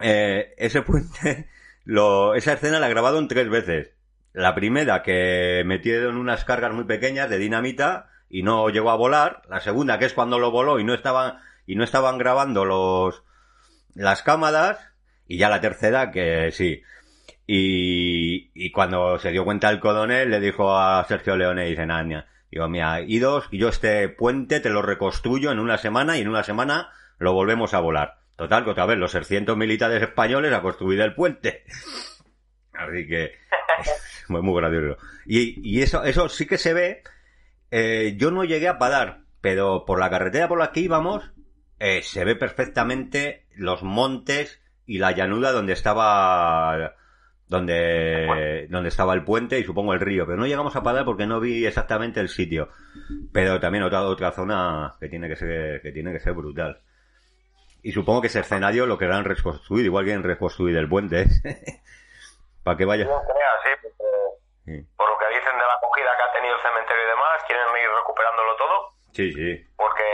eh, 0.00 0.54
ese 0.56 0.82
puente, 0.82 1.48
lo, 1.84 2.34
esa 2.34 2.54
escena 2.54 2.80
la 2.80 2.88
grabaron 2.88 3.28
tres 3.28 3.48
veces. 3.48 3.93
La 4.34 4.56
primera 4.56 5.04
que 5.04 5.62
metieron 5.64 6.16
unas 6.16 6.44
cargas 6.44 6.72
muy 6.72 6.84
pequeñas 6.84 7.30
de 7.30 7.38
dinamita 7.38 8.10
y 8.28 8.42
no 8.42 8.68
llegó 8.68 8.90
a 8.90 8.96
volar. 8.96 9.42
La 9.48 9.60
segunda 9.60 10.00
que 10.00 10.06
es 10.06 10.12
cuando 10.12 10.40
lo 10.40 10.50
voló 10.50 10.80
y 10.80 10.84
no 10.84 10.92
estaban, 10.92 11.38
y 11.66 11.76
no 11.76 11.84
estaban 11.84 12.18
grabando 12.18 12.64
los, 12.64 13.22
las 13.94 14.24
cámaras. 14.24 14.80
Y 15.28 15.38
ya 15.38 15.48
la 15.48 15.60
tercera 15.60 16.10
que 16.10 16.50
sí. 16.50 16.82
Y, 17.46 18.50
y 18.54 18.72
cuando 18.72 19.20
se 19.20 19.30
dio 19.30 19.44
cuenta 19.44 19.70
el 19.70 19.78
coronel 19.78 20.32
le 20.32 20.40
dijo 20.40 20.76
a 20.76 21.04
Sergio 21.04 21.36
Leone, 21.36 21.66
dice, 21.66 21.86
Nania, 21.86 22.26
digo, 22.50 22.68
mira, 22.68 23.02
idos, 23.02 23.48
yo 23.52 23.68
este 23.68 24.08
puente 24.08 24.58
te 24.58 24.70
lo 24.70 24.82
reconstruyo 24.82 25.52
en 25.52 25.60
una 25.60 25.78
semana 25.78 26.18
y 26.18 26.22
en 26.22 26.28
una 26.28 26.42
semana 26.42 26.90
lo 27.18 27.34
volvemos 27.34 27.72
a 27.72 27.78
volar. 27.78 28.18
Total, 28.34 28.64
que 28.64 28.70
otra 28.70 28.86
vez 28.86 28.98
los 28.98 29.12
600 29.12 29.56
militares 29.56 30.02
españoles 30.02 30.52
a 30.52 30.60
construir 30.60 31.00
el 31.02 31.14
puente. 31.14 31.64
Así 32.72 33.06
que, 33.06 33.32
muy, 34.28 34.42
muy 34.42 34.60
gracioso. 34.60 34.98
Y, 35.26 35.60
y 35.68 35.82
eso, 35.82 36.04
eso 36.04 36.28
sí 36.28 36.46
que 36.46 36.58
se 36.58 36.74
ve, 36.74 37.02
eh, 37.70 38.14
yo 38.16 38.30
no 38.30 38.44
llegué 38.44 38.68
a 38.68 38.78
parar, 38.78 39.22
pero 39.40 39.84
por 39.84 39.98
la 39.98 40.10
carretera 40.10 40.48
por 40.48 40.58
la 40.58 40.72
que 40.72 40.80
íbamos, 40.80 41.30
eh, 41.78 42.02
se 42.02 42.24
ve 42.24 42.36
perfectamente 42.36 43.46
los 43.54 43.82
montes 43.82 44.60
y 44.86 44.98
la 44.98 45.12
llanura 45.12 45.52
donde 45.52 45.72
estaba 45.72 46.94
donde, 47.46 48.66
donde 48.70 48.88
estaba 48.88 49.14
el 49.14 49.24
puente 49.24 49.58
y 49.58 49.64
supongo 49.64 49.92
el 49.92 50.00
río, 50.00 50.26
pero 50.26 50.38
no 50.38 50.46
llegamos 50.46 50.76
a 50.76 50.82
parar 50.82 51.04
porque 51.04 51.26
no 51.26 51.40
vi 51.40 51.66
exactamente 51.66 52.20
el 52.20 52.28
sitio. 52.28 52.68
Pero 53.32 53.60
también 53.60 53.84
otra, 53.84 54.02
otra 54.02 54.32
zona 54.32 54.94
que 54.98 55.08
tiene 55.08 55.28
que 55.28 55.36
ser, 55.36 55.82
que 55.82 55.92
tiene 55.92 56.12
que 56.12 56.20
ser 56.20 56.32
brutal. 56.32 56.80
Y 57.82 57.92
supongo 57.92 58.22
que 58.22 58.28
ese 58.28 58.40
escenario 58.40 58.86
lo 58.86 58.96
querrán 58.96 59.24
reconstruir, 59.24 59.84
igual 59.84 60.06
que 60.06 60.12
en 60.12 60.22
reconstruir 60.22 60.76
el 60.76 60.88
puente. 60.88 61.26
Para 62.64 62.76
que 62.76 62.84
vaya. 62.84 63.04
Sí, 63.04 63.10
porque 63.82 64.04
Sí, 64.64 64.80
por 64.96 65.08
lo 65.10 65.18
que 65.18 65.28
dicen 65.28 65.58
de 65.58 65.64
la 65.66 65.74
acogida 65.74 66.16
que 66.16 66.22
ha 66.22 66.32
tenido 66.32 66.56
el 66.56 66.62
cementerio 66.62 67.04
y 67.04 67.08
demás, 67.08 67.44
quieren 67.46 67.68
ir 67.76 67.90
recuperándolo 67.90 68.56
todo, 68.56 68.92
sí. 69.12 69.30
sí. 69.32 69.64
porque 69.76 70.04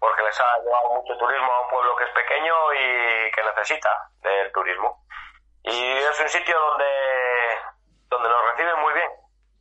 porque 0.00 0.22
les 0.22 0.40
ha 0.40 0.58
llevado 0.58 0.90
mucho 0.94 1.16
turismo 1.16 1.52
a 1.52 1.60
un 1.62 1.70
pueblo 1.70 1.94
que 1.96 2.04
es 2.04 2.10
pequeño 2.10 2.54
y 2.74 3.30
que 3.30 3.42
necesita 3.44 4.10
del 4.22 4.50
turismo. 4.52 5.04
Y 5.62 5.92
es 5.98 6.20
un 6.20 6.28
sitio 6.28 6.58
donde 6.58 6.84
donde 8.08 8.28
nos 8.28 8.44
reciben 8.50 8.80
muy 8.80 8.94
bien 8.94 9.10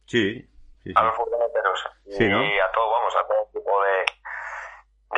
Sí, 0.05 0.49
sí, 0.83 0.93
a 0.95 1.03
los 1.03 1.15
furgoneteros 1.15 1.89
Sí, 2.17 2.23
y 2.23 2.29
¿no? 2.29 2.63
a 2.63 2.71
todo, 2.71 2.89
vamos, 2.91 3.15
a 3.15 3.27
todo 3.27 3.45
tipo 3.53 3.83
de, 3.83 4.05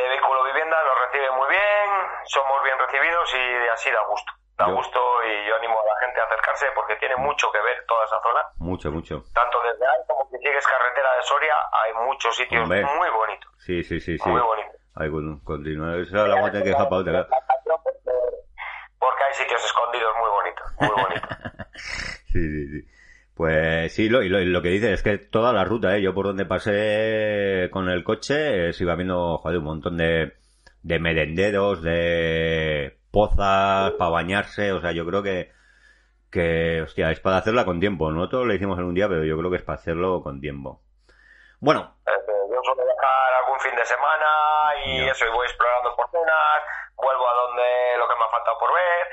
de 0.02 0.10
vehículo 0.10 0.44
vivienda 0.46 0.84
nos 0.84 1.00
reciben 1.06 1.36
muy 1.36 1.48
bien, 1.48 1.90
somos 2.26 2.64
bien 2.64 2.78
recibidos 2.80 3.34
y 3.36 3.68
así 3.70 3.92
da 3.92 4.02
gusto. 4.06 4.34
Da 4.60 4.68
Yo- 4.68 4.76
gusto 4.76 5.00
y 5.24 5.48
yo 5.48 5.56
animo 5.56 5.80
a 5.80 5.86
la 5.88 5.96
gente 6.06 6.20
a 6.20 6.26
acercarse 6.26 6.66
porque 6.76 6.98
tiene 6.98 7.16
mucho 7.16 7.50
que 7.52 7.62
ver 7.62 7.80
toda 7.88 8.04
esa 8.06 8.20
zona. 8.22 8.42
Mucho, 8.58 8.92
mucho. 8.92 9.24
Tanto 9.34 9.58
desde 9.64 9.86
ahí 9.88 10.02
como 10.06 10.28
si 10.30 10.38
sigues 10.38 10.68
carretera 10.68 11.16
de 11.16 11.24
Soria, 11.24 11.56
hay 11.72 11.94
muchos 12.06 12.36
sitios 12.36 12.64
Hombre. 12.64 12.84
muy 12.84 13.10
bonitos. 13.10 13.50
Sí, 13.60 13.84
sí, 13.84 14.00
sí, 14.02 14.18
sí. 14.18 14.30
Muy 14.30 14.42
bonitos. 14.42 14.76
Ahí 14.96 15.10
con- 15.10 15.40
continúa. 15.46 15.96
Eso 15.96 16.16
la 16.28 16.36
vamos 16.36 16.50
a 16.50 16.52
tener 16.52 16.64
que 16.66 16.70
dejar 16.76 16.90
para 16.90 17.02
otra. 17.02 17.28
Porque, 19.00 19.24
hay 19.24 19.34
sitios 19.34 19.64
escondidos 19.64 20.12
muy 20.20 20.30
bonitos, 20.30 20.66
muy 20.80 21.04
bonitos. 21.04 21.30
Sí, 22.32 22.40
sí, 22.42 22.68
sí. 22.68 22.88
Pues 23.36 23.94
sí, 23.96 24.10
lo, 24.10 24.22
y 24.22 24.28
lo, 24.30 24.40
y 24.40 24.46
lo 24.46 24.62
que 24.62 24.68
dice 24.70 24.92
es 24.94 25.02
que 25.02 25.18
toda 25.18 25.52
la 25.54 25.64
ruta, 25.64 25.96
¿eh? 25.96 26.02
yo 26.02 26.14
por 26.14 26.26
donde 26.28 26.46
pasé 26.46 27.70
con 27.72 27.90
el 27.90 28.04
coche, 28.04 28.70
eh, 28.70 28.74
se 28.74 28.84
iba 28.84 28.96
viendo, 28.96 29.38
joder, 29.40 29.58
un 29.60 29.64
montón 29.64 29.98
de, 29.98 30.34
de 30.84 31.00
merenderos, 31.00 31.82
de 31.82 32.99
pozas 33.12 33.92
para 33.94 34.12
bañarse, 34.12 34.72
o 34.72 34.82
sea, 34.82 34.92
yo 34.92 35.06
creo 35.06 35.24
que, 35.24 35.52
que, 36.32 36.82
hostia, 36.84 37.12
es 37.12 37.20
para 37.20 37.38
hacerla 37.38 37.66
con 37.66 37.80
tiempo. 37.80 38.12
Nosotros 38.12 38.46
lo 38.46 38.54
hicimos 38.54 38.78
en 38.80 38.86
un 38.86 38.94
día, 38.94 39.08
pero 39.10 39.24
yo 39.24 39.38
creo 39.38 39.50
que 39.50 39.58
es 39.58 39.64
para 39.64 39.78
hacerlo 39.80 40.22
con 40.22 40.40
tiempo. 40.42 40.82
Bueno, 41.60 41.96
Eh, 42.06 42.12
Yo 42.52 42.62
suelo 42.64 42.84
dejar 42.84 43.34
algún 43.46 43.60
fin 43.60 43.76
de 43.76 43.86
semana 43.86 44.26
y 44.86 45.08
eso, 45.08 45.26
y 45.26 45.30
voy 45.30 45.46
explorando 45.46 45.96
por 45.96 46.10
zonas, 46.12 46.60
vuelvo 46.96 47.30
a 47.30 47.34
donde 47.34 47.98
lo 47.98 48.08
que 48.10 48.16
me 48.16 48.24
ha 48.26 48.30
faltado 48.30 48.58
por 48.60 48.70
ver 48.74 49.08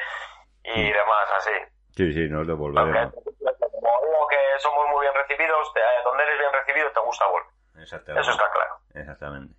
y 0.65 0.91
Mm. 0.91 0.93
demás, 0.93 1.29
así. 1.37 1.53
sí, 1.97 2.13
sí, 2.13 2.29
nosotros 2.29 2.59
Aunque, 2.59 2.81
volveremos. 2.81 3.13
como 3.15 4.01
digo 4.03 4.27
que 4.29 4.41
somos 4.59 4.87
muy 4.91 5.01
bien 5.03 5.15
recibidos, 5.15 5.73
te- 5.75 5.81
donde 6.05 6.23
eres 6.25 6.39
bien 6.39 6.53
recibido 6.53 6.91
te 6.93 7.01
gusta 7.01 7.27
volver. 7.27 7.49
Exactamente. 7.83 8.21
Eso 8.23 8.31
está 8.33 8.51
claro. 8.51 8.75
Exactamente. 8.95 9.55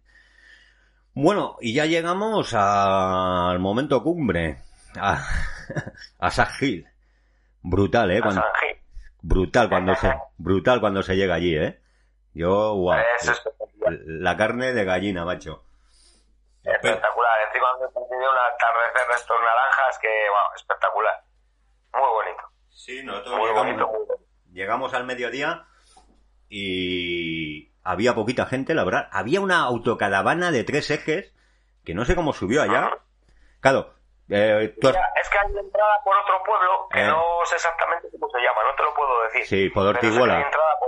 Bueno, 1.19 1.57
y 1.61 1.73
ya 1.73 1.87
llegamos 1.87 2.53
al 2.53 3.57
momento 3.57 4.03
cumbre, 4.03 4.59
a, 4.99 5.17
a 6.19 6.29
Sajil. 6.29 6.87
Brutal, 7.63 8.11
¿eh? 8.11 8.21
Cuando, 8.21 8.39
San 8.41 8.51
Gil. 8.61 8.77
brutal 9.23 9.67
cuando 9.67 9.95
se, 9.95 10.13
brutal 10.37 10.79
cuando 10.79 11.01
se 11.01 11.15
llega 11.15 11.33
allí, 11.33 11.57
¿eh? 11.57 11.81
Yo, 12.35 12.93
espectacular. 12.93 13.99
La 14.05 14.37
carne 14.37 14.73
de 14.73 14.85
gallina, 14.85 15.25
macho. 15.25 15.63
Espectacular. 16.63 17.47
Encima 17.47 17.67
coincidió 17.91 18.29
un 18.29 18.37
atardecer 18.37 19.07
de 19.09 19.15
estos 19.15 19.37
naranjas 19.41 19.97
que, 19.99 20.07
wow, 20.07 20.55
espectacular. 20.55 21.23
Muy 21.95 22.09
bonito. 22.11 22.43
Sí, 22.69 23.01
nosotros 23.03 23.37
Muy 23.39 23.47
llegamos, 23.47 23.65
bonito, 23.65 23.87
muy 23.87 24.05
bonito. 24.05 24.25
llegamos 24.53 24.93
al 24.93 25.05
mediodía 25.07 25.65
y 26.47 27.71
había 27.91 28.13
poquita 28.15 28.45
gente, 28.45 28.73
la 28.75 28.83
verdad. 28.83 29.07
Había 29.11 29.41
una 29.41 29.59
autocaravana 29.61 30.51
de 30.51 30.63
tres 30.63 30.89
ejes 30.91 31.33
que 31.83 31.93
no 31.93 32.05
sé 32.05 32.15
cómo 32.15 32.33
subió 32.33 32.61
allá. 32.61 32.91
Claro, 33.59 33.93
eh, 34.29 34.75
tú 34.79 34.87
has- 34.89 34.93
Mira, 34.93 35.09
es 35.21 35.29
que 35.29 35.37
hay 35.39 35.45
entrada 35.57 35.93
por 36.03 36.15
otro 36.17 36.35
pueblo 36.45 36.87
que 36.91 37.01
Eh. 37.01 37.07
no 37.07 37.21
sé 37.45 37.55
exactamente 37.55 38.07
cómo 38.11 38.29
se 38.29 38.39
llama, 38.39 38.61
no 38.69 38.75
te 38.75 38.83
lo 38.83 38.93
puedo 38.93 39.23
decir. 39.23 39.45
Sí, 39.45 39.69
por 39.69 39.85
Ortiguela. 39.87 40.37
hay 40.37 40.43
entrada 40.43 40.69
por 40.79 40.87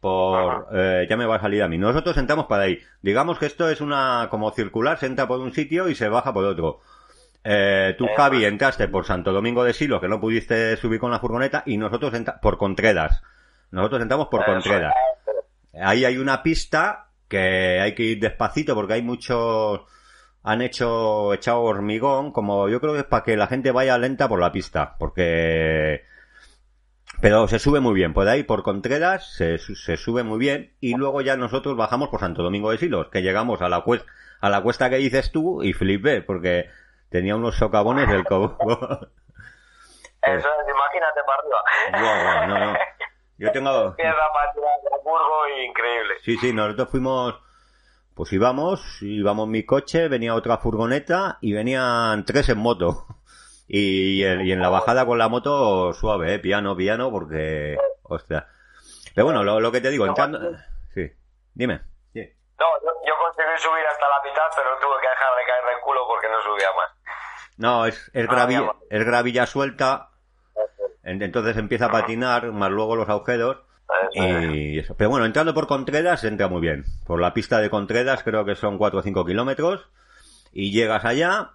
por 0.00 0.68
eh, 0.72 1.06
ya 1.10 1.16
me 1.16 1.26
va 1.26 1.36
a 1.36 1.40
salir 1.40 1.62
a 1.62 1.68
mí. 1.68 1.76
Nosotros 1.76 2.16
entramos 2.18 2.46
para 2.46 2.64
ahí. 2.64 2.78
Digamos 3.02 3.38
que 3.38 3.46
esto 3.46 3.68
es 3.68 3.80
una 3.80 4.28
como 4.30 4.50
circular, 4.52 4.96
se 4.98 5.06
entra 5.06 5.26
por 5.26 5.40
un 5.40 5.52
sitio 5.52 5.88
y 5.88 5.94
se 5.96 6.08
baja 6.08 6.32
por 6.32 6.44
otro. 6.44 6.80
Eh, 7.42 7.94
tú, 7.98 8.04
Eso 8.04 8.14
Javi, 8.16 8.44
entraste 8.44 8.86
por 8.88 9.06
Santo 9.06 9.32
Domingo 9.32 9.64
de 9.64 9.72
Silo, 9.72 10.00
que 10.00 10.06
no 10.08 10.20
pudiste 10.20 10.76
subir 10.76 11.00
con 11.00 11.10
la 11.10 11.18
furgoneta, 11.18 11.62
y 11.66 11.78
nosotros 11.78 12.14
entra 12.14 12.38
por 12.40 12.58
Contreras. 12.58 13.22
Nosotros 13.70 14.00
entramos 14.02 14.28
por 14.28 14.44
Contreras. 14.44 14.94
eh, 14.94 15.30
Ahí 15.74 16.04
hay 16.04 16.18
una 16.18 16.42
pista 16.42 17.10
que 17.28 17.80
hay 17.80 17.94
que 17.94 18.02
ir 18.02 18.20
despacito 18.20 18.74
porque 18.74 18.94
hay 18.94 19.02
muchos 19.02 19.82
han 20.42 20.62
hecho 20.62 21.34
echado 21.34 21.62
hormigón, 21.62 22.32
como 22.32 22.68
yo 22.68 22.80
creo 22.80 22.94
que 22.94 23.00
es 23.00 23.04
para 23.04 23.22
que 23.22 23.36
la 23.36 23.48
gente 23.48 23.70
vaya 23.70 23.98
lenta 23.98 24.28
por 24.28 24.40
la 24.40 24.52
pista, 24.52 24.96
porque 24.98 26.04
pero 27.20 27.48
se 27.48 27.58
sube 27.58 27.80
muy 27.80 27.94
bien, 27.94 28.14
por 28.14 28.28
ahí 28.28 28.44
por 28.44 28.62
Contreras 28.62 29.34
se, 29.34 29.58
se 29.58 29.96
sube 29.96 30.22
muy 30.22 30.38
bien 30.38 30.74
y 30.80 30.94
luego 30.94 31.20
ya 31.20 31.36
nosotros 31.36 31.76
bajamos 31.76 32.08
por 32.08 32.20
Santo 32.20 32.42
Domingo 32.42 32.70
de 32.70 32.78
Silos, 32.78 33.08
que 33.08 33.22
llegamos 33.22 33.60
a 33.60 33.68
la 33.68 33.80
cuesta, 33.82 34.10
a 34.40 34.48
la 34.48 34.62
cuesta 34.62 34.88
que 34.88 34.96
dices 34.96 35.32
tú 35.32 35.62
y 35.62 35.72
flipé 35.72 36.22
porque 36.22 36.70
tenía 37.10 37.36
unos 37.36 37.56
socavones 37.56 38.08
del 38.08 38.24
cobo. 38.24 38.56
Eso 40.22 40.48
es, 40.48 40.68
imagínate 40.68 41.20
para 41.26 41.38
arriba. 41.38 42.46
No, 42.46 42.72
no. 42.72 42.78
Yo 43.38 43.52
tengo 43.52 43.92
de 43.92 44.04
Hamburgo, 44.08 45.48
increíble. 45.66 46.14
Sí, 46.22 46.36
sí, 46.38 46.52
nosotros 46.52 46.88
fuimos, 46.90 47.34
pues 48.14 48.32
íbamos, 48.32 49.00
íbamos 49.02 49.46
en 49.46 49.50
mi 49.52 49.64
coche, 49.64 50.08
venía 50.08 50.34
otra 50.34 50.58
furgoneta 50.58 51.38
y 51.40 51.52
venían 51.52 52.24
tres 52.24 52.48
en 52.48 52.58
moto. 52.58 53.06
Y, 53.70 54.24
en- 54.24 54.46
y 54.46 54.52
en 54.52 54.62
la 54.62 54.70
bajada 54.70 55.04
con 55.04 55.18
la 55.18 55.28
moto 55.28 55.92
suave, 55.92 56.32
¿eh? 56.32 56.38
piano, 56.38 56.74
piano, 56.74 57.10
porque, 57.10 57.76
hostia. 58.04 58.48
Pero 59.14 59.26
bueno, 59.26 59.44
lo, 59.44 59.60
lo 59.60 59.70
que 59.70 59.82
te 59.82 59.90
digo, 59.90 60.06
entrando... 60.06 60.40
Sí, 60.94 61.12
dime. 61.52 61.82
Sí. 62.14 62.20
No, 62.58 62.64
yo, 62.82 62.88
yo 63.06 63.12
conseguí 63.22 63.58
subir 63.58 63.84
hasta 63.84 64.08
la 64.08 64.22
mitad, 64.24 64.44
pero 64.56 64.70
tuve 64.80 64.98
que 65.02 65.08
dejar 65.10 65.36
de 65.36 65.44
caer 65.44 65.64
del 65.66 65.80
culo 65.84 66.00
porque 66.08 66.28
no 66.30 66.40
subía 66.40 66.68
más. 66.74 66.90
No, 67.58 67.84
es, 67.84 68.10
es, 68.14 68.26
Ah, 68.26 68.32
gravilla, 68.32 68.60
ya 68.60 68.66
va. 68.68 68.76
es 68.88 69.04
gravilla 69.04 69.44
suelta, 69.46 70.12
entonces 71.08 71.56
empieza 71.56 71.86
a 71.86 71.90
patinar, 71.90 72.52
más 72.52 72.70
luego 72.70 72.96
los 72.96 73.08
agujeros. 73.08 73.58
Y 74.12 74.78
eso. 74.78 74.94
Pero 74.96 75.10
bueno, 75.10 75.26
entrando 75.26 75.54
por 75.54 75.66
Contreras 75.66 76.22
entra 76.24 76.48
muy 76.48 76.60
bien. 76.60 76.84
Por 77.06 77.20
la 77.20 77.32
pista 77.34 77.60
de 77.60 77.70
Contreras 77.70 78.22
creo 78.22 78.44
que 78.44 78.54
son 78.54 78.78
4 78.78 79.00
o 79.00 79.02
5 79.02 79.24
kilómetros. 79.24 79.88
Y 80.52 80.72
llegas 80.72 81.04
allá. 81.04 81.52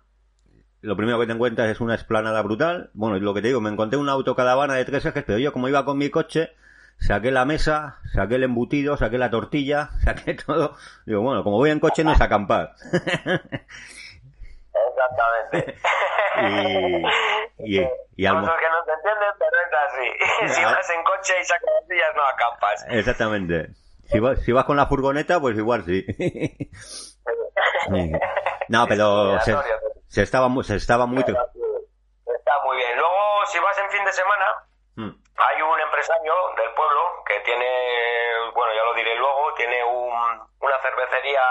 Lo 0.82 0.98
primero 0.98 1.20
que 1.20 1.28
te 1.28 1.34
encuentras 1.34 1.70
es 1.70 1.80
una 1.80 1.96
esplanada 1.96 2.42
brutal. 2.42 2.90
Bueno, 2.94 3.18
y 3.18 3.22
lo 3.22 3.34
que 3.34 3.42
te 3.42 3.48
digo, 3.48 3.62
me 3.62 3.70
encontré 3.70 3.98
una 3.98 4.12
autocaravana 4.14 4.74
de 4.74 4.86
tres 4.86 5.06
ejes, 5.06 5.24
pero 5.26 5.40
yo 5.40 5.54
como 5.54 5.70
iba 5.70 5.86
con 5.86 5.98
mi 5.98 6.10
coche, 6.10 6.52
saqué 7.00 7.32
la 7.32 7.46
mesa, 7.46 8.00
saqué 8.14 8.36
el 8.36 8.44
embutido, 8.44 8.98
saqué 8.98 9.18
la 9.18 9.30
tortilla, 9.30 9.92
saqué 10.04 10.34
todo. 10.34 10.76
Digo, 11.06 11.22
bueno, 11.22 11.44
como 11.44 11.58
voy 11.58 11.70
en 11.70 11.80
coche 11.80 12.04
no 12.04 12.12
es 12.12 12.22
acampar. 12.22 12.76
Exactamente. 15.12 15.76
Y, 17.60 17.80
y, 17.80 17.82
y 18.16 18.28
Cosas 18.28 18.60
que 18.60 18.70
no 18.70 18.84
se 18.86 18.92
entienden, 18.94 19.34
pero 19.38 19.58
es 19.62 19.74
así. 19.88 20.54
si 20.56 20.64
vas 20.66 20.90
en 20.90 21.04
coche 21.04 21.34
y 21.40 21.44
sacas 21.44 21.70
las 21.80 21.88
sillas, 21.88 22.16
no 22.16 22.26
acampas. 22.26 22.86
Exactamente. 22.90 23.68
Si 24.06 24.20
vas, 24.20 24.40
si 24.42 24.52
vas 24.52 24.66
con 24.66 24.76
la 24.78 24.88
furgoneta, 24.88 25.40
pues 25.40 25.56
igual 25.58 25.84
sí. 25.86 26.04
No, 28.70 28.88
pero 28.88 29.40
se, 29.42 29.56
se 30.08 30.22
estaba 30.24 30.48
muy, 30.48 30.64
se 30.64 30.76
estaba 30.76 31.06
muy, 31.06 31.20
Está 31.20 31.34
muy 32.66 32.78
bien. 32.78 32.98
Luego, 32.98 33.46
si 33.46 33.60
vas 33.60 33.78
en 33.78 33.90
fin 33.92 34.04
de 34.04 34.12
semana, 34.12 34.46
Mm. 34.96 35.10
hay 35.10 35.62
un 35.64 35.80
empresario 35.82 36.34
del 36.56 36.72
pueblo 36.76 37.02
que 37.26 37.40
tiene, 37.40 37.66
bueno, 38.54 38.74
ya 38.76 38.84
lo 38.84 38.94
diré 38.94 39.16
luego, 39.16 39.52
tiene 39.56 39.84
un, 39.84 40.14
una 40.60 40.80
cervecería 40.84 41.42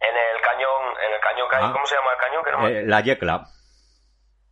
en 0.00 0.14
el 0.16 0.40
cañón, 0.42 0.82
en 1.06 1.12
el 1.14 1.20
cañón 1.20 1.48
que 1.48 1.56
hay, 1.56 1.64
Ah. 1.64 1.72
¿cómo 1.72 1.86
se 1.86 1.94
llama 1.96 2.12
el 2.12 2.18
cañón? 2.18 2.44
Que 2.44 2.52
no 2.52 2.68
Eh, 2.68 2.82
la 2.86 3.00
Yecla. 3.00 3.44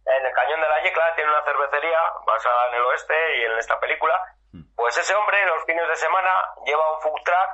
En 0.06 0.26
el 0.26 0.32
cañón 0.32 0.61
de 0.61 0.68
la 0.68 0.82
Yecla 0.82 1.14
tiene 1.16 1.30
una 1.30 1.44
cervecería 1.44 1.98
basada 2.26 2.68
en 2.68 2.74
el 2.76 2.82
oeste 2.84 3.14
y 3.38 3.44
en 3.44 3.58
esta 3.58 3.78
película. 3.80 4.14
Mm. 4.52 4.62
Pues 4.76 4.96
ese 4.96 5.14
hombre 5.14 5.37
los 5.46 5.64
fines 5.64 5.87
de 5.88 5.96
semana 5.96 6.30
lleva 6.64 6.94
un 6.94 7.00
food 7.02 7.20
truck 7.24 7.50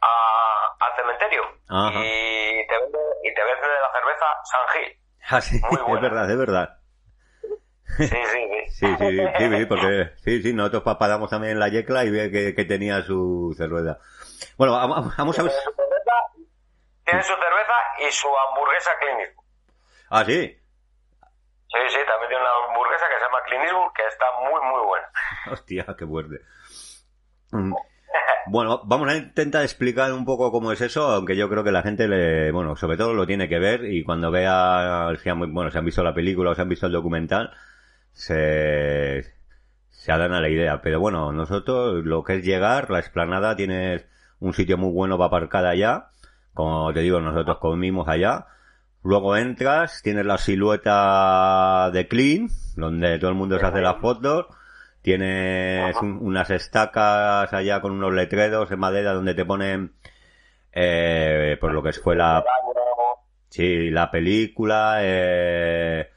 a- 0.00 0.76
al 0.80 0.96
cementerio 0.96 1.42
Ajá. 1.68 1.90
y 1.98 2.66
te 2.66 2.78
vende 2.78 2.98
y 3.24 3.34
te 3.34 3.44
vende 3.44 3.66
la 3.66 3.92
cerveza 3.92 4.26
San 4.44 4.68
Gil. 4.68 4.98
Ah, 5.30 5.40
sí, 5.42 5.60
Muy 5.60 5.74
es 5.76 5.82
buena. 5.86 6.00
verdad, 6.08 6.30
es 6.30 6.38
verdad. 6.38 6.68
Sí, 7.98 8.06
sí, 8.06 8.16
sí. 8.24 8.48
Sí, 8.78 8.86
sí, 8.96 9.18
sí, 9.38 9.56
sí, 9.58 9.66
porque 9.66 10.10
sí, 10.18 10.42
sí, 10.42 10.52
nosotros 10.54 10.82
pa- 10.84 10.98
paramos 10.98 11.28
también 11.30 11.54
en 11.54 11.58
la 11.58 11.68
Yecla 11.68 12.04
y 12.04 12.10
ve 12.10 12.30
que, 12.30 12.54
que 12.54 12.64
tenía 12.64 13.02
su 13.02 13.52
cerveza. 13.58 13.98
Bueno, 14.56 14.72
vamos, 14.74 15.16
vamos 15.16 15.38
a 15.38 15.42
Tiene 17.08 17.22
su 17.22 17.32
cerveza, 17.32 17.74
y 18.06 18.12
su 18.12 18.28
hamburguesa 18.28 18.90
clínico. 19.00 19.44
Ah, 20.10 20.24
sí. 20.24 20.60
Sí, 21.70 21.80
sí, 21.88 21.98
también 22.06 22.28
tiene 22.28 22.42
una 22.42 22.68
hamburguesa 22.68 23.06
que 23.08 23.14
se 23.14 23.24
llama 23.24 23.42
Clint 23.46 23.64
Eastwood, 23.64 23.92
que 23.94 24.06
está 24.06 24.26
muy, 24.40 24.60
muy 24.70 24.86
buena. 24.86 25.08
Hostia, 25.52 25.86
qué 25.98 26.06
fuerte. 26.06 26.40
Mm. 27.52 27.74
Bueno, 28.46 28.82
vamos 28.84 29.08
a 29.08 29.16
intentar 29.16 29.62
explicar 29.62 30.12
un 30.12 30.24
poco 30.24 30.50
cómo 30.50 30.72
es 30.72 30.80
eso, 30.80 31.08
aunque 31.08 31.36
yo 31.36 31.48
creo 31.48 31.64
que 31.64 31.72
la 31.72 31.82
gente 31.82 32.08
le, 32.08 32.50
bueno, 32.50 32.76
sobre 32.76 32.96
todo 32.96 33.12
lo 33.12 33.26
tiene 33.26 33.48
que 33.48 33.58
ver 33.58 33.84
y 33.84 34.04
cuando 34.04 34.30
vea, 34.30 35.10
si 35.22 35.28
han, 35.28 35.52
bueno, 35.52 35.70
si 35.70 35.78
han 35.78 35.84
visto 35.84 36.02
la 36.02 36.14
película 36.14 36.50
o 36.50 36.54
si 36.54 36.62
han 36.62 36.68
visto 36.68 36.86
el 36.86 36.92
documental, 36.92 37.54
se, 38.12 39.22
se 39.90 40.12
harán 40.12 40.32
a 40.32 40.40
la 40.40 40.48
idea. 40.48 40.80
Pero 40.82 41.00
bueno, 41.00 41.32
nosotros 41.32 42.04
lo 42.04 42.24
que 42.24 42.36
es 42.36 42.44
llegar, 42.44 42.90
la 42.90 43.00
explanada 43.00 43.56
tiene 43.56 44.06
un 44.40 44.54
sitio 44.54 44.78
muy 44.78 44.92
bueno 44.92 45.18
para 45.18 45.28
aparcar 45.28 45.66
allá. 45.66 46.10
Como 46.58 46.92
te 46.92 46.98
digo, 47.02 47.20
nosotros 47.20 47.58
comimos 47.58 48.08
allá. 48.08 48.46
Luego 49.04 49.36
entras, 49.36 50.02
tienes 50.02 50.26
la 50.26 50.38
silueta 50.38 51.88
de 51.92 52.08
Clean, 52.08 52.48
donde 52.74 53.16
todo 53.20 53.30
el 53.30 53.36
mundo 53.36 53.60
se 53.60 53.64
hace 53.66 53.80
las 53.80 53.98
fotos. 54.00 54.46
Tienes 55.00 55.94
un- 56.02 56.18
unas 56.20 56.50
estacas 56.50 57.52
allá 57.52 57.80
con 57.80 57.92
unos 57.92 58.12
letreros 58.12 58.68
en 58.72 58.80
madera 58.80 59.12
donde 59.12 59.34
te 59.34 59.44
ponen, 59.44 59.92
eh, 60.72 61.56
pues 61.60 61.72
lo 61.72 61.80
que 61.80 61.92
fue 61.92 62.16
la, 62.16 62.42
sí, 63.50 63.90
la 63.90 64.10
película, 64.10 64.96
eh, 65.02 66.10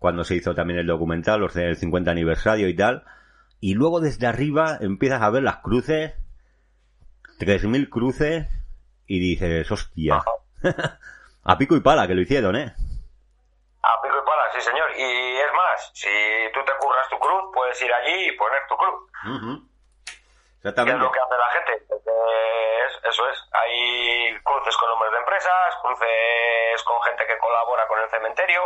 cuando 0.00 0.24
se 0.24 0.34
hizo 0.34 0.56
también 0.56 0.80
el 0.80 0.88
documental, 0.88 1.38
los 1.38 1.54
del 1.54 1.76
50 1.76 2.10
aniversario 2.10 2.66
y 2.66 2.74
tal. 2.74 3.04
Y 3.60 3.74
luego 3.74 4.00
desde 4.00 4.26
arriba 4.26 4.76
empiezas 4.80 5.22
a 5.22 5.30
ver 5.30 5.44
las 5.44 5.58
cruces, 5.58 6.14
3.000 7.38 7.88
cruces, 7.88 8.48
y 9.06 9.18
dices, 9.20 9.70
hostia. 9.70 10.22
a 11.44 11.58
pico 11.58 11.76
y 11.76 11.80
pala 11.80 12.06
que 12.06 12.14
lo 12.14 12.20
hicieron, 12.22 12.56
¿eh? 12.56 12.74
A 13.82 14.00
pico 14.02 14.16
y 14.18 14.24
pala, 14.26 14.50
sí 14.54 14.60
señor. 14.62 14.90
Y 14.96 15.36
es 15.36 15.52
más, 15.52 15.90
si 15.94 16.08
tú 16.54 16.64
te 16.64 16.72
curras 16.78 17.08
tu 17.10 17.18
cruz, 17.18 17.50
puedes 17.52 17.80
ir 17.82 17.92
allí 17.92 18.28
y 18.28 18.32
poner 18.36 18.62
tu 18.68 18.76
cruz. 18.76 19.10
Ujú. 19.26 19.68
¿Qué 20.06 20.68
es 20.68 20.72
Exactamente. 20.72 21.04
lo 21.04 21.12
que 21.12 21.20
hace 21.20 21.36
la 21.36 21.50
gente? 21.50 21.84
Es- 21.94 23.04
eso 23.04 23.28
es. 23.28 23.38
Hay 23.52 24.34
cruces 24.42 24.74
con 24.78 24.88
nombres 24.88 25.12
de 25.12 25.18
empresas, 25.18 25.74
cruces 25.82 26.82
con 26.84 27.02
gente 27.02 27.26
que 27.26 27.36
colabora 27.38 27.86
con 27.86 28.00
el 28.00 28.08
cementerio. 28.08 28.62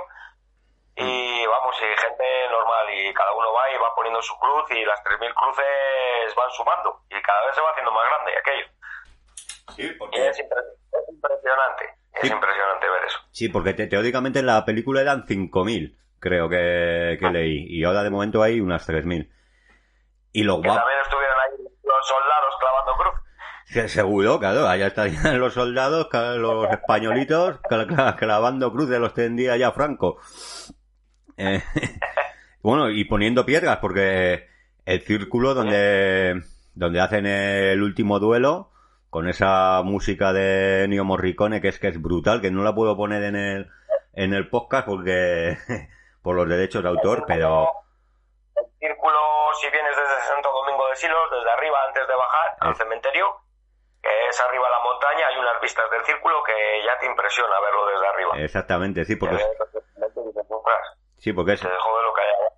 Y 0.94 1.46
vamos, 1.46 1.76
y 1.82 2.00
gente 2.00 2.48
normal. 2.50 2.86
Y 2.94 3.12
cada 3.14 3.32
uno 3.32 3.52
va 3.52 3.70
y 3.70 3.78
va 3.78 3.94
poniendo 3.96 4.22
su 4.22 4.36
cruz 4.38 4.70
y 4.70 4.84
las 4.84 5.02
3.000 5.02 5.34
cruces 5.34 6.34
van 6.36 6.50
sumando. 6.52 7.02
Y 7.10 7.20
cada 7.22 7.44
vez 7.46 7.54
se 7.56 7.60
va 7.60 7.70
haciendo 7.70 7.90
más 7.92 8.04
grande 8.08 8.38
aquello. 8.38 8.66
Sí, 9.76 9.88
porque, 9.98 10.28
es, 10.28 10.38
impre- 10.38 10.64
es 10.92 11.14
impresionante. 11.14 11.84
Es 12.14 12.20
Sí. 12.22 12.32
impresionante 12.32 12.86
ver 12.88 13.04
eso. 13.06 13.18
sí, 13.30 13.48
porque 13.48 13.74
te- 13.74 13.86
teóricamente 13.86 14.40
en 14.40 14.46
la 14.46 14.64
película 14.64 15.00
eran 15.00 15.24
5.000, 15.26 15.96
creo 16.18 16.48
que, 16.48 17.16
que 17.20 17.30
leí. 17.30 17.66
Y 17.68 17.84
ahora 17.84 18.02
de 18.02 18.10
momento 18.10 18.42
hay 18.42 18.60
unas 18.60 18.86
3.000. 18.88 19.30
Y 20.32 20.42
lo 20.42 20.54
guapo, 20.56 20.74
también 20.74 20.98
estuvieron 21.02 21.36
ahí 21.38 21.64
los 21.84 22.06
soldados 22.08 22.54
clavando 22.60 22.92
cruz. 22.96 23.22
se- 23.66 23.88
seguro, 23.88 24.38
claro, 24.40 24.66
allá 24.66 24.88
estarían 24.88 25.38
los 25.38 25.54
soldados, 25.54 26.08
los 26.38 26.70
españolitos, 26.70 27.60
cla- 27.62 27.86
cla- 27.86 28.16
clavando 28.16 28.72
cruces, 28.72 28.98
los 28.98 29.14
tendría 29.14 29.56
ya 29.56 29.70
Franco. 29.72 30.18
Eh, 31.36 31.62
bueno, 32.62 32.90
y 32.90 33.04
poniendo 33.04 33.46
piedras, 33.46 33.78
porque 33.78 34.48
el 34.84 35.00
círculo 35.02 35.54
donde, 35.54 36.42
donde 36.74 37.00
hacen 37.00 37.26
el 37.26 37.80
último 37.82 38.18
duelo, 38.18 38.72
con 39.10 39.28
esa 39.28 39.82
música 39.84 40.32
de 40.32 40.86
Nio 40.88 41.04
Morricone, 41.04 41.60
que 41.60 41.68
es 41.68 41.78
que 41.78 41.88
es 41.88 42.00
brutal, 42.00 42.40
que 42.40 42.50
no 42.50 42.62
la 42.62 42.74
puedo 42.74 42.96
poner 42.96 43.22
en 43.24 43.36
el, 43.36 43.70
en 44.12 44.34
el 44.34 44.48
podcast 44.50 44.86
porque, 44.86 45.56
por 46.22 46.36
los 46.36 46.48
derechos 46.48 46.82
de 46.82 46.88
autor, 46.90 47.24
pero, 47.26 47.68
El 48.56 48.66
círculo, 48.78 49.18
si 49.60 49.70
vienes 49.70 49.96
desde 49.96 50.28
Santo 50.28 50.50
Domingo 50.52 50.88
de 50.88 50.96
Silos, 50.96 51.30
desde 51.30 51.50
arriba 51.50 51.76
antes 51.88 52.06
de 52.06 52.14
bajar 52.14 52.56
al 52.60 52.70
Ah. 52.72 52.74
cementerio, 52.74 53.26
que 54.02 54.08
es 54.28 54.40
arriba 54.40 54.64
de 54.66 54.70
la 54.70 54.80
montaña, 54.84 55.26
hay 55.28 55.38
unas 55.38 55.60
vistas 55.60 55.90
del 55.90 56.04
círculo 56.04 56.36
que 56.44 56.52
ya 56.84 56.98
te 56.98 57.06
impresiona 57.06 57.58
verlo 57.60 57.86
desde 57.86 58.06
arriba. 58.06 58.32
exactamente, 58.44 59.04
sí, 59.04 59.14
Que 59.14 59.18
porque, 59.20 59.36
ves 59.36 59.46
perfectamente 59.58 60.20
y 60.20 60.26
dices, 60.26 60.46
"Ostras, 60.48 60.98
sí, 61.16 61.32
porque 61.32 61.52
es, 61.54 61.60
te 61.60 61.68
joder 61.68 62.04
lo 62.04 62.14
que 62.14 62.20
hay 62.20 62.28
allá". 62.28 62.54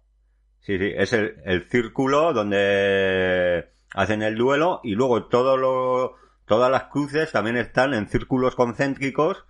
Sí, 0.61 0.79
sí, 0.79 0.93
es 0.97 1.13
el, 1.15 1.43
el 1.47 1.71
círculo 1.71 2.33
donde 2.35 3.71
hacen 3.95 4.23
el 4.23 4.37
duelo 4.37 4.81
y 4.83 4.95
luego 4.95 5.27
todo 5.29 5.57
lo, 5.57 6.17
todas 6.51 6.69
las 6.69 6.85
cruces 6.89 7.31
también 7.31 7.57
están 7.57 7.95
en 7.95 8.09
círculos 8.09 8.57
concéntricos 8.57 9.47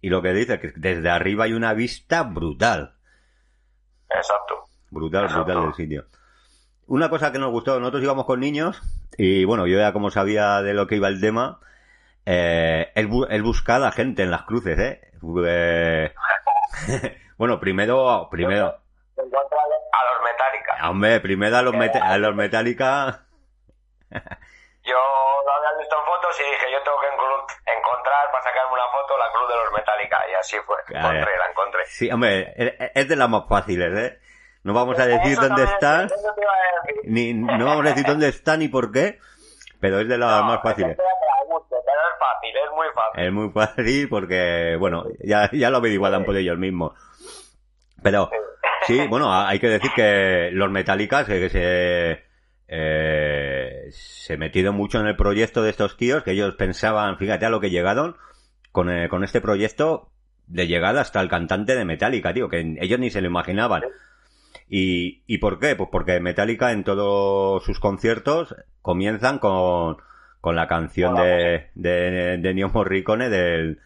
y 0.00 0.08
lo 0.08 0.22
que 0.22 0.32
dice 0.32 0.58
que 0.58 0.72
desde 0.74 1.10
arriba 1.10 1.44
hay 1.44 1.52
una 1.52 1.74
vista 1.74 2.22
brutal, 2.22 2.94
Exacto. 4.08 4.64
brutal, 4.90 5.24
Exacto. 5.26 5.44
brutal 5.44 5.62
del 5.66 5.74
sitio. 5.74 6.06
Una 6.86 7.10
cosa 7.10 7.30
que 7.30 7.38
nos 7.38 7.50
gustó, 7.50 7.78
nosotros 7.78 8.02
íbamos 8.02 8.24
con 8.24 8.40
niños 8.40 8.80
y 9.18 9.44
bueno, 9.44 9.66
yo 9.66 9.76
ya 9.78 9.92
como 9.92 10.10
sabía 10.10 10.62
de 10.62 10.72
lo 10.72 10.86
que 10.86 10.96
iba 10.96 11.08
el 11.08 11.20
tema, 11.20 11.60
eh, 12.24 12.90
el, 12.94 13.10
bu- 13.10 13.26
el 13.28 13.42
buscar 13.42 13.76
a 13.76 13.80
la 13.80 13.92
gente 13.92 14.22
en 14.22 14.30
las 14.30 14.44
cruces, 14.44 14.78
¿eh? 14.78 15.12
Eh, 15.46 16.14
bueno, 17.36 17.60
primero, 17.60 18.28
primero, 18.30 18.66
a 18.68 19.20
los 19.20 20.24
Metallica. 20.24 20.88
hombre, 20.88 21.20
primero 21.20 21.56
a 21.58 21.62
los, 21.62 21.74
meta- 21.74 22.08
a 22.10 22.16
los 22.16 22.34
Metallica 22.34 23.26
Yo 24.90 24.98
lo 25.46 25.52
había 25.54 25.78
visto 25.78 25.94
en 25.96 26.04
fotos 26.04 26.34
y 26.40 26.44
dije, 26.50 26.66
yo 26.72 26.82
tengo 26.82 26.98
que 27.00 27.06
encontrar 27.78 28.30
para 28.32 28.42
sacarme 28.42 28.72
una 28.74 28.88
foto 28.90 29.16
la 29.18 29.30
cruz 29.32 29.48
de 29.48 29.56
los 29.62 29.72
Metallica. 29.72 30.18
Y 30.30 30.34
así 30.34 30.56
fue. 30.66 30.76
Encontré, 30.88 31.36
la 31.38 31.46
encontré. 31.50 31.86
Sí, 31.86 32.10
hombre, 32.10 32.52
es- 32.56 32.90
es 32.94 33.08
de 33.08 33.16
las 33.16 33.28
más 33.28 33.44
fáciles, 33.48 33.96
¿eh? 33.98 34.18
No 34.64 34.74
vamos 34.74 34.98
a 34.98 35.06
decir 35.06 35.32
Eso 35.32 35.42
dónde 35.42 35.62
decir. 35.62 36.08
ni 37.04 37.32
no 37.32 37.64
vamos 37.64 37.86
a 37.86 37.88
decir 37.90 38.04
dónde 38.04 38.28
está 38.28 38.56
ni 38.56 38.68
por 38.68 38.92
qué, 38.92 39.18
pero 39.80 40.00
es 40.00 40.08
de 40.08 40.18
las 40.18 40.40
No, 40.42 40.44
más 40.48 40.62
fáciles. 40.62 40.96
pero 40.96 41.08
es 41.08 42.18
fácil, 42.18 42.56
es 42.56 42.70
muy 42.72 42.86
fácil. 42.94 43.24
Es 43.24 43.32
muy 43.32 43.50
fácil 43.50 44.08
porque, 44.10 44.76
bueno, 44.78 45.04
ya, 45.20 45.48
ya 45.52 45.70
lo 45.70 45.78
averiguarán 45.78 46.24
por 46.24 46.36
ellos 46.36 46.58
mismos. 46.58 46.92
Pero, 48.02 48.30
sí, 48.86 49.06
bueno, 49.08 49.32
hay 49.32 49.58
que 49.60 49.68
decir 49.68 49.90
que 49.94 50.50
los 50.52 50.70
Metallicas 50.70 51.28
eh, 51.28 51.40
que 51.40 51.48
se, 51.50 52.29
eh, 52.72 53.88
se 53.90 54.36
metieron 54.36 54.76
mucho 54.76 55.00
en 55.00 55.08
el 55.08 55.16
proyecto 55.16 55.62
de 55.62 55.70
estos 55.70 55.96
tíos, 55.96 56.22
que 56.22 56.30
ellos 56.30 56.54
pensaban, 56.54 57.18
fíjate 57.18 57.44
a 57.44 57.50
lo 57.50 57.60
que 57.60 57.70
llegaron 57.70 58.16
con, 58.70 58.88
eh, 58.90 59.08
con 59.08 59.24
este 59.24 59.40
proyecto 59.40 60.12
de 60.46 60.68
llegada 60.68 61.00
hasta 61.00 61.20
el 61.20 61.28
cantante 61.28 61.74
de 61.74 61.84
Metallica, 61.84 62.32
tío, 62.32 62.48
que 62.48 62.76
ellos 62.80 63.00
ni 63.00 63.10
se 63.10 63.20
lo 63.20 63.26
imaginaban. 63.26 63.82
¿Y, 64.68 65.24
¿Y 65.26 65.38
por 65.38 65.58
qué? 65.58 65.74
Pues 65.74 65.88
porque 65.90 66.20
Metallica 66.20 66.70
en 66.70 66.84
todos 66.84 67.64
sus 67.64 67.80
conciertos 67.80 68.54
comienzan 68.82 69.40
con, 69.40 69.96
con 70.40 70.54
la 70.54 70.68
canción 70.68 71.16
de, 71.16 71.70
de, 71.74 72.38
de 72.38 72.54
Neo 72.54 72.68
Morricone 72.68 73.28
del, 73.28 73.80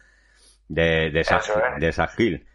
de, 0.67 1.09
de, 1.09 1.21
es. 1.21 1.99
Hill. 2.19 2.45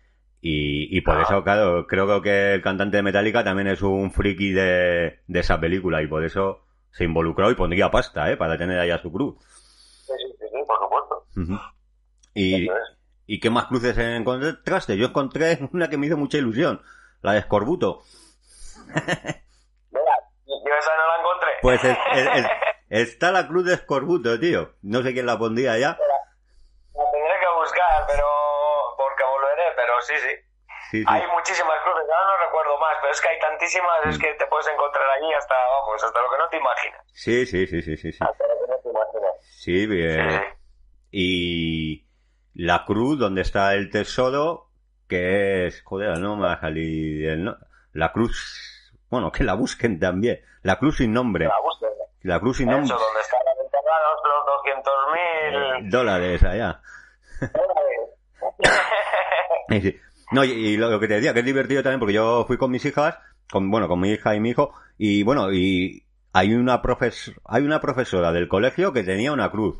Y, 0.42 0.96
y 0.96 1.00
por 1.02 1.16
Ah. 1.18 1.22
eso, 1.22 1.44
claro, 1.44 1.86
creo 1.86 2.22
que 2.22 2.54
el 2.54 2.62
cantante 2.62 2.96
de 2.96 3.02
Metallica 3.02 3.44
también 3.44 3.68
es 3.68 3.82
un 3.82 4.10
friki 4.10 4.52
de, 4.52 5.20
de 5.26 5.40
esa 5.40 5.60
película 5.60 6.00
y 6.02 6.06
por 6.06 6.24
eso 6.24 6.64
se 6.90 7.04
involucró 7.04 7.50
y 7.50 7.54
pondría 7.54 7.90
pasta, 7.90 8.30
¿eh? 8.30 8.36
Para 8.36 8.56
tener 8.56 8.78
allá 8.78 8.98
su 9.02 9.12
cruz. 9.12 9.36
Sí, 10.06 10.12
sí, 10.38 10.46
sí, 10.50 10.56
por 10.66 10.78
supuesto. 10.78 11.26
Y, 12.34 12.66
es. 12.68 12.72
¿Y 13.26 13.38
qué 13.38 13.50
más 13.50 13.66
cruces 13.66 13.96
encontraste? 13.98 14.96
Yo 14.96 15.06
encontré 15.08 15.58
una 15.72 15.88
que 15.88 15.96
me 15.98 16.06
hizo 16.06 16.16
mucha 16.16 16.38
ilusión, 16.38 16.80
la 17.22 17.32
de 17.32 17.40
Escorbuto. 17.40 18.02
Mira, 18.94 20.14
yo 20.46 20.74
esa 20.78 20.90
no 20.96 21.06
la 21.06 21.18
encontré. 21.20 21.48
Pues 21.62 21.84
es- 21.84 21.98
es- 22.14 22.44
es- 22.44 22.50
está 23.08 23.30
la 23.30 23.46
cruz 23.46 23.64
de 23.66 23.74
Escorbuto, 23.74 24.38
tío. 24.40 24.72
No 24.82 25.02
sé 25.02 25.12
quién 25.12 25.26
la 25.26 25.38
pondría 25.38 25.78
ya. 25.78 25.90
La 26.94 27.04
tendré 27.12 27.34
que 27.40 27.60
buscar, 27.60 28.04
pero 28.08 28.24
porque 28.96 29.22
volveré, 29.24 29.62
pero 29.76 29.99
sí, 30.10 30.16
sí. 30.28 30.34
Sí, 30.90 30.98
sí. 31.02 31.04
Hay 31.06 31.22
muchísimas 31.28 31.78
cruces, 31.84 32.02
ahora 32.10 32.36
no 32.36 32.44
recuerdo 32.46 32.76
más, 32.80 32.94
pero 33.00 33.12
es 33.12 33.20
que 33.20 33.28
hay 33.28 33.38
tantísimas, 33.38 34.06
es 34.06 34.18
Mm. 34.18 34.20
que 34.22 34.34
te 34.34 34.46
puedes 34.46 34.66
encontrar 34.66 35.04
allí 35.10 35.32
hasta, 35.34 35.54
vamos, 35.54 36.02
hasta 36.02 36.20
lo 36.20 36.28
que 36.30 36.38
no 36.38 36.48
te 36.48 36.56
imaginas. 36.56 37.00
Sí, 37.12 37.46
sí, 37.46 37.66
sí, 37.68 37.80
sí, 37.82 37.96
sí, 37.96 38.12
sí. 38.12 38.18
Hasta 38.20 38.44
lo 38.48 38.54
que 38.60 38.66
no 38.72 38.78
te 38.78 38.88
imaginas. 38.88 39.32
Sí, 39.42 39.86
bien. 39.86 40.42
Y 41.12 42.06
la 42.54 42.84
cruz 42.84 43.18
donde 43.20 43.42
está 43.42 43.74
el 43.74 43.90
tesoro, 43.90 44.66
que 45.08 45.66
es, 45.66 45.82
joder, 45.84 46.18
no 46.18 46.36
me 46.36 46.46
va 46.46 46.54
a 46.54 46.60
salir 46.60 47.28
el 47.28 47.44
no- 47.44 47.56
La 47.92 48.10
cruz, 48.12 48.92
bueno, 49.10 49.30
que 49.30 49.44
la 49.44 49.54
busquen 49.54 49.98
también. 50.00 50.40
La 50.62 50.76
cruz 50.76 50.96
sin 50.98 51.12
nombre. 51.12 51.46
La 51.46 51.60
búsqueda. 51.60 51.90
La 52.22 52.38
cruz 52.40 52.56
sin 52.58 52.68
nombre. 52.68 52.86
Eso, 52.86 52.98
donde 52.98 53.20
están 53.20 53.40
enterrados 53.62 54.20
los 54.24 54.46
200.000 54.46 55.90
Dólares 55.90 56.42
allá. 56.44 56.80
dólares. 57.40 58.10
Sí. 59.70 59.96
No, 60.32 60.44
y, 60.44 60.50
y 60.50 60.76
lo 60.76 61.00
que 61.00 61.08
te 61.08 61.14
decía, 61.14 61.32
que 61.34 61.40
es 61.40 61.46
divertido 61.46 61.82
también, 61.82 61.98
porque 62.00 62.12
yo 62.14 62.44
fui 62.46 62.56
con 62.56 62.70
mis 62.70 62.84
hijas, 62.84 63.18
con, 63.50 63.70
bueno, 63.70 63.88
con 63.88 63.98
mi 64.00 64.10
hija 64.10 64.34
y 64.34 64.40
mi 64.40 64.50
hijo, 64.50 64.72
y 64.98 65.22
bueno, 65.22 65.52
y 65.52 66.04
hay 66.32 66.54
una 66.54 66.80
profes, 66.82 67.32
hay 67.44 67.64
una 67.64 67.80
profesora 67.80 68.30
del 68.32 68.46
colegio 68.48 68.92
que 68.92 69.02
tenía 69.02 69.32
una 69.32 69.50
cruz. 69.50 69.78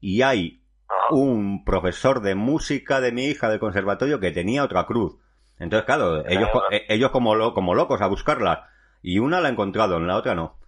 Y 0.00 0.22
hay 0.22 0.60
Ajá. 0.88 1.14
un 1.14 1.64
profesor 1.64 2.20
de 2.20 2.34
música 2.34 3.00
de 3.00 3.12
mi 3.12 3.26
hija 3.26 3.48
del 3.48 3.60
conservatorio 3.60 4.18
que 4.20 4.30
tenía 4.32 4.64
otra 4.64 4.84
cruz. 4.86 5.16
Entonces, 5.58 5.86
claro, 5.86 6.26
ellos, 6.26 6.48
eh, 6.70 6.84
ellos 6.88 7.10
como, 7.10 7.34
lo- 7.34 7.54
como 7.54 7.74
locos 7.74 8.00
a 8.02 8.08
buscarla. 8.08 8.68
Y 9.02 9.20
una 9.20 9.40
la 9.40 9.48
ha 9.48 9.52
encontrado, 9.52 9.96
en 9.96 10.06
la 10.06 10.16
otra 10.16 10.34
no. 10.34 10.58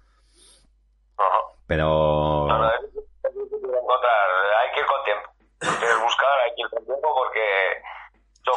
Ajá. 1.16 1.38
Pero... 1.66 1.86
No, 2.48 2.59
no, 2.59 2.68
es 2.70 2.74
es 2.84 3.34
difícil 3.34 3.61
de 3.61 3.78
encontrar. 3.78 4.28
Hay 4.62 4.72
que 4.74 4.80
ir 4.80 4.86
con 4.86 5.04
tiempo. 5.04 5.30
Si 5.61 5.78
quieres 5.80 6.02
buscar, 6.02 6.38
hay 6.44 6.54
que 6.54 6.62
ir 6.62 6.68
con 6.70 6.84
tiempo 6.84 7.09
porque 7.14 7.40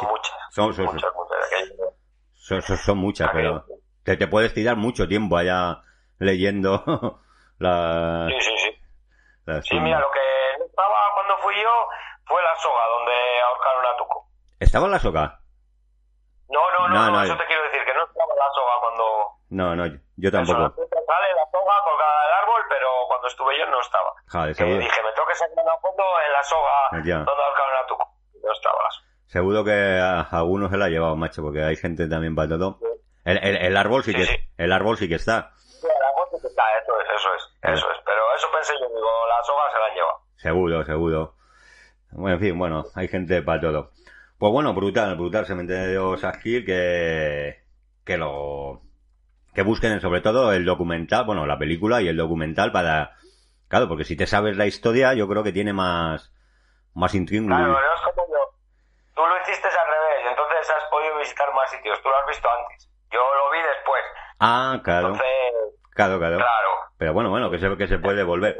son 0.02 0.10
muchas. 0.10 0.34
Son- 0.50 0.74
son- 0.74 0.84
muchas, 0.86 1.10
muchas. 1.14 1.38
Son, 2.34 2.62
son- 2.62 2.76
son 2.76 2.98
muchas, 2.98 3.30
pero 3.32 3.64
te, 4.04 4.16
te 4.16 4.26
puedes 4.26 4.52
tirar 4.54 4.76
mucho 4.76 5.06
tiempo 5.08 5.36
allá 5.36 5.82
leyendo 6.18 6.82
la, 7.58 8.26
Sí, 8.28 8.40
sí, 8.40 8.56
sí. 8.58 8.82
las 9.46 9.64
Sí, 9.66 9.78
mira, 9.80 9.98
lo 10.00 10.10
que 10.10 10.58
no 10.58 10.64
estaba 10.66 10.96
cuando 11.14 11.38
fui 11.38 11.54
yo 11.62 11.70
fue 12.26 12.42
la 12.42 12.54
soga 12.56 12.86
donde 12.98 13.12
ahorcaron 13.42 13.86
a 13.86 13.96
Tuco. 13.96 14.28
¿Estaba 14.60 14.86
en 14.86 14.92
la 14.92 14.98
soga? 14.98 15.40
No, 16.48 16.60
no, 16.78 16.88
no, 16.88 16.94
No, 16.94 17.06
no, 17.06 17.10
no, 17.18 17.22
eso 17.24 17.36
te 17.36 17.46
quiero 17.46 17.62
decir, 17.64 17.82
que 17.84 17.94
no 17.94 18.04
estaba 18.04 18.34
la 18.36 18.48
soga 18.54 18.72
cuando... 18.80 19.04
No, 19.50 19.76
no, 19.76 19.86
yo 19.86 20.28
Eso, 20.28 20.30
tampoco. 20.32 20.74
sale 20.84 21.28
la 21.34 21.46
soga 21.50 21.74
colgada 21.84 22.22
del 22.24 22.32
árbol, 22.42 22.62
pero 22.68 22.88
cuando 23.08 23.26
estuve 23.28 23.58
yo 23.58 23.66
no 23.66 23.80
estaba. 23.80 24.12
Joder, 24.30 24.56
Que 24.56 24.64
dije, 24.64 25.02
me 25.02 25.12
tengo 25.12 25.28
que 25.28 25.34
sacar 25.34 25.64
una 25.64 25.76
foto 25.78 26.02
en 26.26 26.32
la 26.32 26.42
soga 26.42 27.04
Ya. 27.04 27.16
donde 27.24 27.42
ahorcaron 27.42 27.76
a 27.76 27.86
Tuco. 27.86 28.06
No 28.42 28.52
estaba 28.52 28.82
la 28.82 28.90
soga. 28.90 29.08
Seguro 29.32 29.64
que 29.64 29.72
a, 29.72 30.20
a 30.20 30.38
algunos 30.38 30.70
se 30.70 30.76
la 30.76 30.84
ha 30.84 30.88
llevado, 30.90 31.16
macho, 31.16 31.42
porque 31.42 31.62
hay 31.62 31.76
gente 31.76 32.06
también 32.06 32.34
para 32.34 32.50
todo. 32.50 32.78
El, 33.24 33.38
el, 33.38 33.56
el 33.56 33.76
árbol 33.76 34.02
sí 34.04 34.12
Sí, 34.12 34.18
que 34.18 34.24
sí. 34.26 34.36
el 34.58 34.72
árbol 34.72 34.98
sí 34.98 35.08
que 35.08 35.14
está. 35.14 35.52
Sí, 35.56 35.86
el 35.86 35.90
árbol 35.92 36.28
sí 36.32 36.38
que 36.42 36.48
está, 36.48 36.62
eso 36.82 36.92
es, 37.00 37.06
eso 37.16 37.28
es, 37.34 37.74
eso 37.78 37.90
es. 37.90 37.98
Pero 38.04 38.22
eso 38.36 38.46
pensé 38.52 38.72
yo, 38.80 38.88
digo, 38.88 39.08
la 39.28 39.44
soga 39.44 39.62
se 39.72 39.78
la 39.78 39.86
han 39.86 39.94
llevado. 39.94 40.18
Seguro, 40.36 40.84
seguro. 40.84 41.34
Bueno, 42.10 42.34
en 42.34 42.40
fin, 42.42 42.58
bueno, 42.58 42.84
hay 42.94 43.08
gente 43.08 43.40
para 43.42 43.60
todo. 43.60 43.90
Pues 44.38 44.52
bueno, 44.52 44.74
brutal, 44.74 45.16
brutal 45.16 45.46
cementerio 45.46 46.16
Saskil 46.18 46.64
que, 46.66 47.62
que 48.04 48.16
lo, 48.18 48.82
que 49.54 49.62
busquen 49.62 50.00
sobre 50.00 50.20
todo 50.20 50.52
el 50.52 50.64
documental, 50.64 51.24
bueno, 51.24 51.46
la 51.46 51.58
película 51.58 52.02
y 52.02 52.08
el 52.08 52.16
documental 52.16 52.72
para, 52.72 53.16
claro, 53.68 53.88
porque 53.88 54.04
si 54.04 54.16
te 54.16 54.26
sabes 54.26 54.56
la 54.56 54.66
historia, 54.66 55.14
yo 55.14 55.28
creo 55.28 55.42
que 55.44 55.52
tiene 55.52 55.72
más, 55.72 56.32
más 56.92 57.14
intriga. 57.14 57.46
Claro, 57.46 57.68
no 57.72 57.78
es 57.78 58.14
como 58.14 58.26
yo. 58.28 58.41
Tú 59.14 59.22
lo 59.26 59.40
hiciste 59.42 59.68
al 59.68 59.72
revés, 59.74 60.26
entonces 60.30 60.70
has 60.70 60.84
podido 60.90 61.18
visitar 61.18 61.52
más 61.54 61.70
sitios. 61.70 62.00
Tú 62.02 62.08
lo 62.08 62.16
has 62.16 62.26
visto 62.26 62.48
antes. 62.48 62.88
Yo 63.10 63.20
lo 63.20 63.50
vi 63.50 63.58
después. 63.58 64.02
Ah, 64.40 64.80
claro, 64.82 65.08
Entonces, 65.08 65.28
claro, 65.90 66.18
claro. 66.18 66.36
claro. 66.38 66.68
Pero 66.98 67.12
bueno, 67.12 67.30
bueno, 67.30 67.50
que 67.50 67.58
se, 67.58 67.76
que 67.76 67.86
se 67.88 67.98
puede 67.98 68.22
volver. 68.22 68.56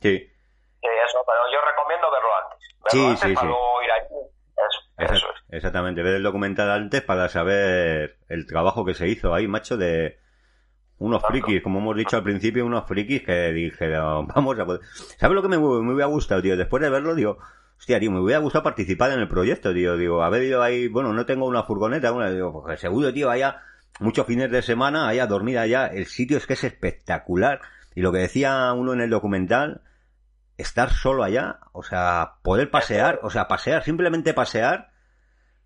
Sí, 0.00 0.32
Sí, 0.80 0.88
eso, 1.04 1.18
pero 1.26 1.38
yo 1.52 1.58
recomiendo 1.68 2.08
verlo 2.10 2.28
antes. 2.36 2.58
Verlo 2.84 2.90
Sí, 2.90 3.06
antes 3.06 3.20
sí, 3.28 3.34
para 3.34 3.40
sí. 3.40 3.46
luego 3.48 3.82
ir 3.82 3.90
allí. 3.90 4.06
Eso, 4.56 4.80
Esa- 4.98 5.14
eso 5.14 5.26
es. 5.30 5.54
exactamente. 5.54 6.02
Ver 6.04 6.14
el 6.14 6.22
documental 6.22 6.70
antes 6.70 7.02
para 7.02 7.28
saber 7.28 8.18
el 8.28 8.46
trabajo 8.46 8.84
que 8.84 8.94
se 8.94 9.08
hizo 9.08 9.34
ahí, 9.34 9.48
macho, 9.48 9.76
de 9.76 10.20
unos 10.98 11.18
Exacto. 11.22 11.32
frikis, 11.44 11.62
como 11.62 11.80
hemos 11.80 11.96
dicho 11.96 12.16
al 12.16 12.22
principio, 12.22 12.64
unos 12.64 12.86
frikis 12.86 13.24
que 13.24 13.50
dijeron, 13.52 14.26
vamos 14.34 14.58
a 14.58 14.64
poder... 14.64 14.80
¿Sabes 15.18 15.34
lo 15.34 15.42
que 15.42 15.48
me, 15.48 15.58
me 15.58 15.64
hubiera 15.92 16.06
gustado, 16.06 16.42
tío? 16.42 16.56
Después 16.56 16.80
de 16.82 16.90
verlo, 16.90 17.14
digo, 17.16 17.38
hostia, 17.78 18.00
tío, 18.00 18.10
me 18.10 18.20
hubiera 18.20 18.40
gustado 18.40 18.64
participar 18.64 19.12
en 19.12 19.20
el 19.20 19.28
proyecto, 19.28 19.72
tío. 19.72 19.96
Digo, 19.96 20.22
haber 20.22 20.42
ido 20.42 20.62
ahí, 20.62 20.88
bueno, 20.88 21.12
no 21.12 21.24
tengo 21.26 21.46
una 21.46 21.62
furgoneta, 21.62 22.12
una, 22.12 22.30
digo, 22.30 22.52
porque 22.52 22.76
seguro, 22.76 23.12
tío, 23.12 23.30
haya 23.30 23.62
muchos 24.00 24.26
fines 24.26 24.50
de 24.50 24.62
semana, 24.62 25.08
haya 25.08 25.26
dormida 25.26 25.62
allá. 25.62 25.86
El 25.86 26.06
sitio 26.06 26.36
es 26.36 26.46
que 26.46 26.54
es 26.54 26.64
espectacular. 26.64 27.60
Y 27.94 28.00
lo 28.00 28.12
que 28.12 28.18
decía 28.18 28.72
uno 28.72 28.92
en 28.92 29.00
el 29.00 29.10
documental, 29.10 29.82
estar 30.56 30.90
solo 30.90 31.22
allá, 31.24 31.60
o 31.72 31.82
sea, 31.82 32.34
poder 32.42 32.70
pasear, 32.70 33.20
o 33.22 33.30
sea, 33.30 33.48
pasear, 33.48 33.82
simplemente 33.84 34.34
pasear, 34.34 34.90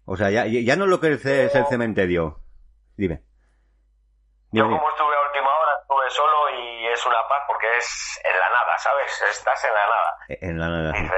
o 0.04 0.16
sea, 0.16 0.30
ya, 0.30 0.46
ya 0.46 0.76
no 0.76 0.86
lo 0.86 1.00
que 1.00 1.12
es 1.12 1.24
es 1.24 1.54
el 1.54 1.66
cementerio. 1.66 2.40
Dime. 2.96 3.22
Yo 4.52 4.64
Dime, 4.64 4.68
dime. 4.68 4.78
como 4.78 4.90
estuve 4.90 5.14
a 5.16 5.28
última 5.28 5.48
hora, 5.48 5.72
estuve 5.80 6.10
solo 6.10 6.50
y 6.60 6.86
es 6.88 7.06
una 7.06 7.26
paz 7.28 7.42
porque 7.46 7.66
es 7.78 8.20
en 8.22 8.38
la 8.38 8.50
nada, 8.50 8.78
¿sabes? 8.78 9.22
Estás 9.30 9.64
en 9.64 9.74
la 9.74 9.86
nada. 9.86 10.16
En 10.28 10.58
la 10.58 10.68
nada. 10.68 10.92
sí. 10.94 11.08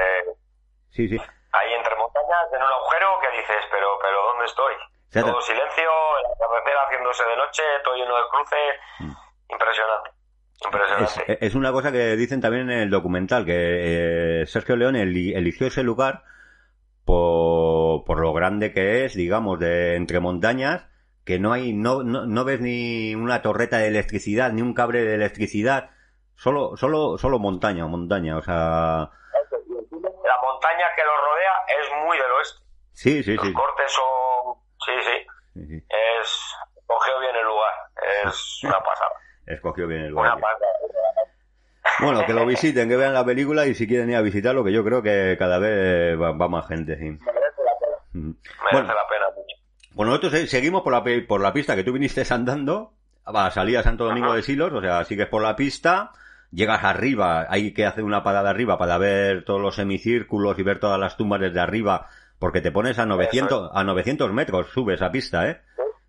Sí, 0.95 1.07
sí. 1.09 1.17
ahí 1.19 1.73
entre 1.73 1.95
montañas, 1.97 2.47
en 2.55 2.61
un 2.63 2.71
agujero, 2.71 3.07
que 3.21 3.37
dices, 3.37 3.63
pero, 3.69 3.99
pero 4.01 4.23
¿dónde 4.31 4.45
estoy? 4.45 4.73
Todo 5.11 5.41
silencio, 5.41 5.89
el 6.19 6.25
atardecer 6.33 6.73
haciéndose 6.87 7.23
de 7.23 7.35
noche, 7.37 7.63
todo 7.83 7.95
lleno 7.95 8.15
de 8.15 8.23
cruces. 8.31 8.73
Mm. 8.99 9.11
Impresionante. 9.51 10.09
Es, 10.55 10.65
Impresionante. 10.65 11.45
es 11.45 11.55
una 11.55 11.71
cosa 11.71 11.91
que 11.91 12.15
dicen 12.15 12.39
también 12.41 12.69
en 12.71 12.79
el 12.79 12.89
documental, 12.89 13.45
que 13.45 14.41
eh, 14.41 14.45
Sergio 14.47 14.75
León 14.77 14.95
eli- 14.95 15.33
eligió 15.35 15.67
ese 15.67 15.83
lugar 15.83 16.23
por, 17.05 18.03
por 18.05 18.19
lo 18.19 18.33
grande 18.33 18.71
que 18.73 19.05
es, 19.05 19.15
digamos, 19.15 19.59
de 19.59 19.95
entre 19.95 20.19
montañas, 20.19 20.85
que 21.23 21.39
no 21.39 21.53
hay, 21.53 21.73
no, 21.73 22.03
no, 22.03 22.25
no 22.25 22.43
ves 22.45 22.61
ni 22.61 23.15
una 23.15 23.41
torreta 23.41 23.77
de 23.77 23.87
electricidad, 23.87 24.51
ni 24.51 24.61
un 24.61 24.73
cable 24.73 25.03
de 25.03 25.15
electricidad, 25.15 25.91
solo, 26.35 26.75
solo, 26.77 27.17
solo 27.17 27.39
montaña, 27.39 27.85
montaña, 27.87 28.37
o 28.37 28.41
sea, 28.41 29.09
sí, 32.95 33.23
sí, 33.23 33.33
Los 33.35 33.45
sí. 33.45 33.53
cortes 33.53 33.91
son... 33.91 34.55
Sí, 34.85 34.91
sí. 35.03 35.27
sí, 35.53 35.67
sí. 35.67 35.85
Es... 35.87 36.41
Cogió 36.87 37.19
bien 37.19 37.35
el 37.35 37.45
lugar. 37.45 37.73
Es 38.25 38.59
una 38.63 38.79
pasada. 38.79 39.11
Escogió 39.45 39.87
bien 39.87 40.01
el 40.01 40.09
lugar. 40.09 40.33
Una 40.33 40.41
pasada. 40.41 40.59
Bueno, 41.99 42.25
que 42.25 42.33
lo 42.33 42.45
visiten, 42.47 42.89
que 42.89 42.97
vean 42.97 43.13
la 43.13 43.25
película 43.25 43.65
y 43.65 43.73
si 43.75 43.87
quieren 43.87 44.09
ir 44.09 44.15
a 44.15 44.21
visitarlo, 44.21 44.63
que 44.63 44.71
yo 44.71 44.83
creo 44.83 45.01
que 45.01 45.35
cada 45.37 45.59
vez 45.59 46.19
va, 46.19 46.31
va 46.31 46.47
más 46.47 46.67
gente, 46.67 46.95
sí. 46.97 47.03
Merece 47.03 47.63
la 47.63 47.79
pena. 47.79 47.97
Merece 48.13 48.39
Bueno, 48.71 48.87
la 48.87 49.07
pena 49.07 49.25
mucho. 49.35 50.05
Nosotros 50.09 50.49
seguimos 50.49 50.81
por 50.81 50.93
la, 50.93 51.03
por 51.27 51.41
la 51.41 51.53
pista 51.53 51.75
que 51.75 51.83
tú 51.83 51.93
viniste 51.93 52.23
andando, 52.29 52.93
va 53.33 53.47
a 53.47 53.51
salir 53.51 53.77
a 53.77 53.83
Santo 53.83 54.05
Domingo 54.05 54.27
Ajá. 54.27 54.35
de 54.35 54.41
Silos, 54.43 54.73
o 54.73 54.81
sea, 54.81 55.03
sigues 55.05 55.27
por 55.27 55.41
la 55.41 55.55
pista, 55.55 56.11
llegas 56.51 56.83
arriba, 56.83 57.45
hay 57.49 57.73
que 57.73 57.85
hacer 57.85 58.03
una 58.03 58.23
parada 58.23 58.49
arriba 58.49 58.77
para 58.77 58.97
ver 58.97 59.45
todos 59.45 59.61
los 59.61 59.75
semicírculos 59.75 60.59
y 60.59 60.63
ver 60.63 60.79
todas 60.79 60.99
las 60.99 61.15
tumbas 61.17 61.39
desde 61.39 61.59
arriba, 61.61 62.09
porque 62.39 62.61
te 62.61 62.71
pones 62.71 62.97
a 62.99 63.05
900, 63.05 63.71
a 63.73 63.83
900 63.83 64.31
metros, 64.31 64.69
subes 64.71 65.01
a 65.01 65.11
pista, 65.11 65.47
¿eh? 65.49 65.61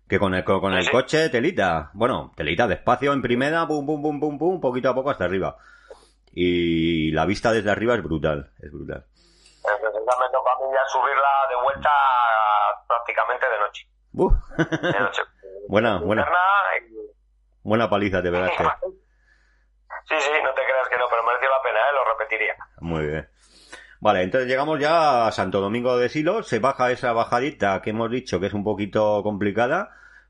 Que 0.07 0.19
con 0.19 0.33
el, 0.33 0.43
co- 0.43 0.61
con 0.61 0.73
el 0.73 0.89
coche 0.89 1.29
telita, 1.29 1.89
bueno, 1.93 2.31
telita 2.35 2.65
despacio 2.67 3.11
en 3.13 3.21
primera, 3.21 3.67
pum, 3.67 3.85
pum, 3.85 4.01
pum, 4.01 4.19
pum, 4.19 4.37
pum, 4.37 4.61
poquito 4.61 4.89
a 4.89 4.95
poco 4.95 5.09
hasta 5.09 5.25
arriba. 5.25 5.57
Y 6.31 7.11
la 7.11 7.25
vista 7.25 7.51
desde 7.51 7.71
arriba 7.71 7.95
es 7.95 8.03
brutal, 8.03 8.51
es 8.59 8.71
brutal. 8.71 9.05
Me 9.65 10.29
toca 10.31 10.51
a 10.51 10.59
mí 10.59 10.73
ya 10.73 10.85
subirla 10.87 11.47
de 11.49 11.55
vuelta 11.61 11.89
prácticamente 12.87 13.45
de 13.49 13.59
noche. 13.59 13.87
Uf. 14.13 14.33
De 14.93 14.99
noche. 14.99 15.21
buena, 15.67 15.97
buena, 15.99 16.25
buena 17.63 17.89
paliza 17.89 18.21
te 18.21 18.31
pegaste. 18.31 18.63
Sí, 20.07 20.15
sí, 20.19 20.31
no 20.41 20.53
te 20.53 20.61
creas 20.63 20.87
que 20.89 20.97
no, 20.97 21.05
pero 21.09 21.23
mereció 21.23 21.49
la 21.49 21.61
pena, 21.61 21.79
¿eh? 21.79 21.93
Lo 21.93 22.05
repetiría. 22.13 22.55
Muy 22.79 23.07
bien. 23.07 23.29
Vale, 24.07 24.23
entonces 24.23 24.47
llegamos 24.47 24.79
ya 24.79 25.27
a 25.27 25.31
Santo 25.33 25.59
Domingo 25.59 25.97
de 25.97 26.07
Silos, 26.07 26.47
se 26.47 26.59
baja 26.59 26.91
esa 26.91 27.11
bajadita 27.11 27.81
que 27.81 27.89
hemos 27.89 28.09
dicho 28.09 28.39
que 28.39 28.45
es 28.47 28.53
un 28.53 28.63
poquito 28.63 29.19
complicada, 29.21 29.89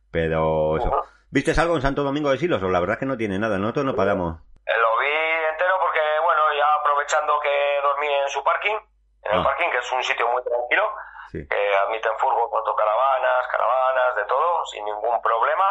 pero 0.10 0.78
eso. 0.78 0.90
¿Viste 1.30 1.54
algo 1.62 1.76
en 1.76 1.84
Santo 1.84 2.02
Domingo 2.02 2.32
de 2.32 2.40
Silos? 2.40 2.58
O 2.64 2.70
la 2.70 2.80
verdad 2.80 2.96
es 2.96 3.00
que 3.02 3.06
no 3.06 3.18
tiene 3.18 3.38
nada, 3.38 3.60
nosotros 3.60 3.86
no 3.86 3.94
paramos. 3.96 4.42
Eh, 4.66 4.74
Lo 4.82 4.98
vi 4.98 5.14
entero 5.54 5.76
porque, 5.78 6.02
bueno, 6.26 6.42
ya 6.58 6.66
aprovechando 6.82 7.38
que 7.40 7.54
dormí 7.84 8.08
en 8.08 8.28
su 8.30 8.44
parking, 8.44 8.82
en 9.22 9.32
el 9.32 9.40
Ah. 9.42 9.44
parking, 9.44 9.70
que 9.70 9.78
es 9.78 9.92
un 9.92 10.02
sitio 10.02 10.28
muy 10.28 10.42
tranquilo, 10.42 10.82
Sí. 11.30 11.46
que 11.48 11.76
admiten 11.86 12.14
furgo, 12.18 12.50
caravanas, 12.50 13.46
caravanas, 13.52 14.16
de 14.16 14.26
todo, 14.26 14.66
sin 14.74 14.86
ningún 14.86 15.22
problema. 15.22 15.70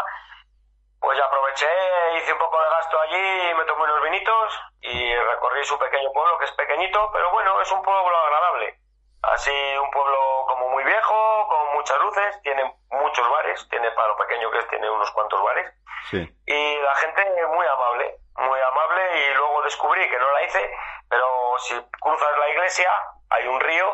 Pues 1.07 1.19
ya 1.19 1.25
aproveché, 1.25 1.69
hice 2.17 2.33
un 2.33 2.39
poco 2.41 2.61
de 2.61 2.69
gasto 2.69 3.01
allí, 3.01 3.55
me 3.55 3.65
tomé 3.65 3.85
unos 3.85 4.03
vinitos 4.03 4.61
y 4.81 5.15
recorrí 5.15 5.65
su 5.65 5.79
pequeño 5.79 6.11
pueblo, 6.13 6.37
que 6.37 6.47
es 6.47 6.51
pequeñito, 6.51 7.11
pero 7.13 7.31
bueno, 7.31 7.61
es 7.61 7.71
un 7.71 7.81
pueblo 7.81 8.19
agradable. 8.19 8.81
Así, 9.23 9.53
un 9.81 9.89
pueblo 9.93 10.19
como 10.49 10.69
muy 10.71 10.83
viejo, 10.83 11.47
con 11.49 11.75
muchas 11.75 12.01
luces, 12.01 12.43
tiene 12.43 12.75
muchos 12.91 13.31
bares, 13.31 13.69
tiene 13.71 13.89
para 13.93 14.09
lo 14.09 14.17
pequeño 14.17 14.51
que 14.51 14.59
es, 14.59 14.67
tiene 14.69 14.91
unos 14.91 15.09
cuantos 15.13 15.41
bares 15.45 15.73
Sí. 16.11 16.29
y 16.45 16.79
la 16.83 16.95
gente 16.97 17.47
muy 17.55 17.67
amable, 17.69 18.17
muy 18.39 18.61
amable 18.61 19.03
y 19.31 19.35
luego 19.35 19.63
descubrí 19.63 20.11
que 20.11 20.19
no 20.19 20.29
la 20.33 20.43
hice, 20.43 20.71
pero 21.09 21.29
si 21.59 21.81
cruzas 22.01 22.39
la 22.39 22.49
iglesia 22.49 22.91
hay 23.31 23.47
un 23.47 23.61
río 23.61 23.87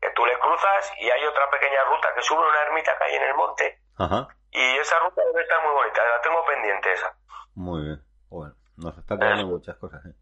que 0.00 0.10
tú 0.10 0.26
le 0.26 0.36
cruzas 0.40 0.92
y 0.98 1.08
hay 1.08 1.24
otra 1.24 1.48
pequeña 1.50 1.84
ruta 1.84 2.12
que 2.14 2.22
sube 2.22 2.44
a 2.44 2.48
una 2.48 2.62
ermita 2.62 2.98
que 2.98 3.04
hay 3.04 3.14
en 3.14 3.22
el 3.22 3.34
monte 3.36 3.78
Ajá. 3.96 4.26
Y 4.50 4.78
esa 4.78 4.98
ruta 5.00 5.22
debe 5.24 5.42
estar 5.42 5.62
muy 5.64 5.72
bonita, 5.74 6.00
la 6.04 6.20
tengo 6.22 6.44
pendiente 6.46 6.92
esa. 6.92 7.14
Muy 7.54 7.82
bien. 7.82 8.02
Bueno, 8.30 8.54
nos 8.76 8.96
está 8.98 9.16
quedando 9.18 9.42
Eso. 9.42 9.46
muchas 9.48 9.76
cosas. 9.76 10.04
¿eh? 10.06 10.12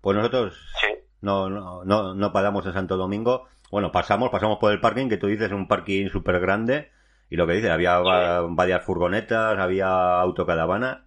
Pues 0.00 0.16
nosotros 0.16 0.72
Sí, 0.80 0.88
no, 1.20 1.48
no, 1.48 1.84
no, 1.84 2.14
no 2.14 2.32
paramos 2.32 2.66
en 2.66 2.72
Santo 2.72 2.96
Domingo. 2.96 3.48
Bueno, 3.70 3.90
pasamos, 3.92 4.30
pasamos 4.30 4.58
por 4.58 4.72
el 4.72 4.80
parking, 4.80 5.08
que 5.08 5.16
tú 5.16 5.26
dices 5.28 5.52
un 5.52 5.68
parking 5.68 6.08
súper 6.10 6.40
grande. 6.40 6.92
Y 7.30 7.36
lo 7.36 7.46
que 7.46 7.54
dices, 7.54 7.70
había 7.70 7.98
va- 8.00 8.42
varias 8.48 8.84
furgonetas, 8.84 9.58
había 9.58 10.20
autocaravanas. 10.20 10.98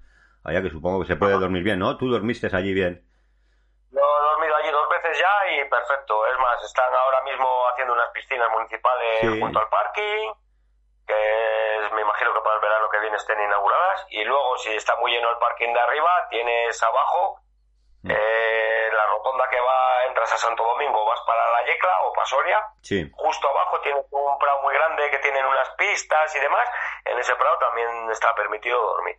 Había 0.44 0.62
que 0.64 0.70
supongo 0.72 1.02
que 1.02 1.08
se 1.08 1.16
puede 1.16 1.34
dormir 1.38 1.64
bien, 1.64 1.80
¿no? 1.80 1.98
Tú 1.98 2.10
dormiste 2.10 2.48
allí 2.56 2.74
bien. 2.74 3.04
yo 3.92 4.00
he 4.00 4.24
dormido 4.32 4.56
allí 4.56 4.72
dos 4.72 4.88
veces 4.90 5.18
ya 5.20 5.34
y 5.56 5.70
perfecto, 5.70 6.26
es 6.28 6.38
más, 6.40 6.64
están 6.64 6.94
ahora 6.94 7.22
mismo 7.24 7.48
haciendo 7.72 7.94
unas 7.94 8.10
piscinas 8.14 8.50
municipales 8.52 9.22
Sí. 9.22 9.40
junto 9.40 9.60
al 9.60 9.70
parking, 9.70 10.34
que 11.08 11.14
es 11.86 11.94
me 11.94 12.02
imagino 12.02 12.34
que 12.34 12.42
para 12.42 12.56
el 12.56 12.62
verano 12.62 12.90
que 12.92 13.00
viene 13.00 13.15
estén 13.26 13.42
inauguradas. 13.42 14.06
Y 14.12 14.24
luego, 14.24 14.58
si 14.58 14.70
está 14.76 14.96
muy 14.98 15.12
lleno 15.12 15.30
el 15.32 15.38
parking 15.40 15.74
de 15.74 15.80
arriba, 15.80 16.28
tienes 16.30 16.82
abajo 16.84 17.42
eh, 18.08 18.90
la 18.94 19.06
rotonda 19.08 19.46
que 19.50 19.60
va, 19.60 20.06
entras 20.08 20.32
a 20.32 20.38
Santo 20.38 20.64
Domingo, 20.64 21.06
vas 21.06 21.20
para 21.26 21.50
La 21.52 21.66
Yecla 21.66 21.92
o 22.06 22.14
Pasoria. 22.14 22.62
Sí. 22.82 23.10
Justo 23.16 23.50
abajo 23.50 23.80
tienes 23.82 24.06
un 24.12 24.38
prado 24.38 24.62
muy 24.62 24.74
grande 24.76 25.10
que 25.10 25.18
tienen 25.20 25.44
unas 25.46 25.70
pistas 25.72 26.36
y 26.36 26.40
demás. 26.40 26.68
En 27.06 27.18
ese 27.18 27.34
prado 27.36 27.58
también 27.58 27.88
está 28.12 28.34
permitido 28.36 28.80
dormir. 28.80 29.16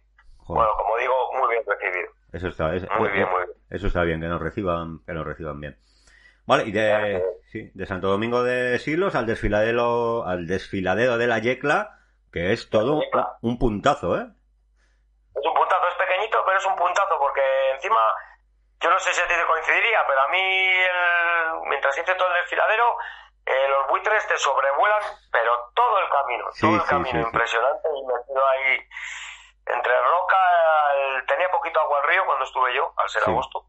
Joder. 0.47 0.63
Bueno, 0.63 0.73
como 0.79 0.97
digo, 0.99 1.33
muy 1.33 1.49
bien 1.51 1.65
recibido. 1.67 2.13
Eso 2.33 2.49
está, 2.49 2.75
es- 2.77 2.89
Muy 2.93 3.09
bien, 3.11 3.29
muy 3.29 3.45
bien. 3.45 3.57
Eso 3.71 3.89
está 3.89 4.03
bien, 4.03 4.21
que 4.21 4.29
nos 4.29 4.41
reciban, 4.41 5.01
que 5.05 5.13
nos 5.13 5.27
reciban 5.27 5.61
bien. 5.61 5.77
Vale, 6.47 6.63
y 6.67 6.71
de, 6.71 7.25
sí, 7.51 7.73
de 7.75 7.87
Santo 7.87 8.07
Domingo 8.07 8.45
de 8.45 8.79
Silos 8.79 9.17
al 9.17 9.27
desfiladero, 9.27 10.25
al 10.25 10.47
desfiladero 10.47 11.19
de 11.19 11.27
la 11.27 11.41
Yecla, 11.41 11.99
que 12.33 12.53
es 12.53 12.69
todo 12.71 13.01
Yecla. 13.01 13.39
un 13.43 13.59
puntazo, 13.59 14.17
¿eh? 14.17 14.27
Es 15.35 15.45
un 15.47 15.55
puntazo, 15.55 15.89
es 15.89 15.95
pequeñito, 15.97 16.43
pero 16.47 16.59
es 16.59 16.65
un 16.67 16.77
puntazo 16.77 17.19
porque 17.19 17.71
encima, 17.73 18.01
yo 18.81 18.91
no 18.91 18.99
sé 18.99 19.13
si 19.13 19.21
a 19.21 19.27
ti 19.29 19.35
te 19.35 19.47
coincidiría, 19.47 20.01
pero 20.07 20.21
a 20.23 20.29
mí, 20.29 20.39
el- 20.73 21.61
mientras 21.69 21.97
hice 21.99 22.15
todo 22.15 22.29
el 22.29 22.41
desfiladero, 22.43 22.97
eh, 23.47 23.69
los 23.69 23.89
buitres 23.89 24.27
te 24.27 24.37
sobrevuelan, 24.39 25.03
pero 25.31 25.71
todo 25.75 25.99
el 26.01 26.09
camino, 26.09 26.47
Sí, 26.53 26.67
todo 26.67 26.75
el 26.77 26.83
sí, 26.83 26.89
camino, 26.89 27.21
sí, 27.21 27.27
impresionante, 27.27 27.89
y 27.95 28.07
metido 28.07 28.47
ahí 28.49 28.89
entre 29.67 30.01
roca, 30.03 30.37
el- 30.97 31.27
tenía 31.27 31.51
poquito 31.51 31.81
agua 31.81 32.01
al 32.01 32.07
río 32.09 32.25
cuando 32.25 32.45
estuve 32.45 32.75
yo, 32.75 32.93
al 32.97 33.09
ser 33.09 33.23
agosto, 33.25 33.67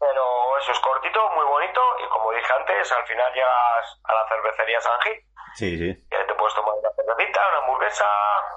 pero 0.00 0.58
eso 0.58 0.72
es 0.72 0.80
cortito, 0.80 1.28
muy 1.30 1.44
bonito, 1.44 1.80
y 2.04 2.08
como 2.08 2.32
dije 2.32 2.52
antes, 2.52 2.90
al 2.92 3.06
final 3.06 3.32
llegas 3.34 4.00
a 4.04 4.14
la 4.14 4.28
cervecería 4.28 4.80
San 4.80 5.00
Gil, 5.00 5.22
Sí, 5.54 5.78
sí, 5.78 6.06
puedes 6.46 6.54
tomar 6.54 6.74
una 6.78 6.90
cervecita, 6.94 7.40
una 7.48 7.58
hamburguesa, 7.58 8.04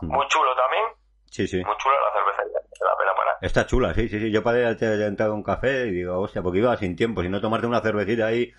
muy 0.02 0.28
chulo 0.28 0.56
también, 0.56 0.84
sí, 1.26 1.48
sí. 1.48 1.64
muy 1.64 1.76
chula 1.78 1.96
la 2.00 2.14
cervecería, 2.14 2.60
la 2.82 2.98
pena 2.98 3.16
parar. 3.16 3.38
Está 3.42 3.66
chula, 3.66 3.94
sí, 3.94 4.08
sí, 4.10 4.20
sí. 4.20 4.32
Yo 4.32 4.42
antes 4.46 4.80
de 4.80 5.06
entrar 5.08 5.30
a 5.30 5.34
un 5.34 5.44
café 5.44 5.88
y 5.88 5.92
digo, 5.92 6.20
hostia, 6.20 6.42
porque 6.42 6.60
iba 6.60 6.76
sin 6.78 6.96
tiempo, 6.96 7.22
si 7.22 7.30
no 7.30 7.42
tomarte 7.42 7.68
una 7.68 7.82
cervecita 7.82 8.28
ahí 8.28 8.54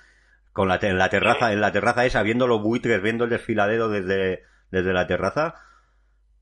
con 0.53 0.69
la, 0.69 0.79
en 0.83 0.99
la 0.99 1.09
terraza, 1.09 1.53
en 1.53 1.61
la 1.61 1.71
terraza 1.73 2.05
esa, 2.05 2.23
viendo 2.23 2.47
los 2.47 2.61
buitres, 2.63 3.01
viendo 3.03 3.25
el 3.25 3.31
desfiladero 3.31 3.89
desde, 3.89 4.43
desde 4.71 4.93
la 4.93 5.07
terraza, 5.07 5.55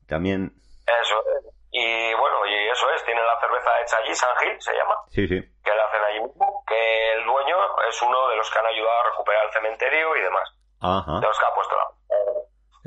también, 0.07 0.53
Eso 1.01 1.15
es. 1.37 1.53
Y 1.71 2.13
bueno, 2.15 2.45
y 2.47 2.69
eso 2.69 2.89
es, 2.95 3.05
tienen 3.05 3.23
la 3.23 3.39
cerveza 3.39 3.69
hecha 3.83 3.97
allí, 3.97 4.15
San 4.15 4.35
Gil 4.37 4.59
se 4.59 4.73
llama, 4.73 4.95
sí, 5.09 5.27
sí. 5.27 5.39
que 5.63 5.75
la 5.75 5.85
hacen 5.85 6.03
allí 6.03 6.21
mismo, 6.21 6.63
que 6.67 7.13
el 7.13 7.23
dueño 7.23 7.55
es 7.87 8.01
uno 8.01 8.29
de 8.29 8.35
los 8.37 8.49
que 8.49 8.57
han 8.57 8.65
ayudado 8.65 8.97
a 8.97 9.09
recuperar 9.11 9.45
el 9.45 9.51
cementerio 9.51 10.15
y 10.17 10.21
demás, 10.21 10.49
Ajá. 10.81 11.19
de 11.19 11.27
los 11.27 11.37
que 11.37 11.45
ha 11.45 11.53
puesto 11.53 11.75
la 11.77 11.98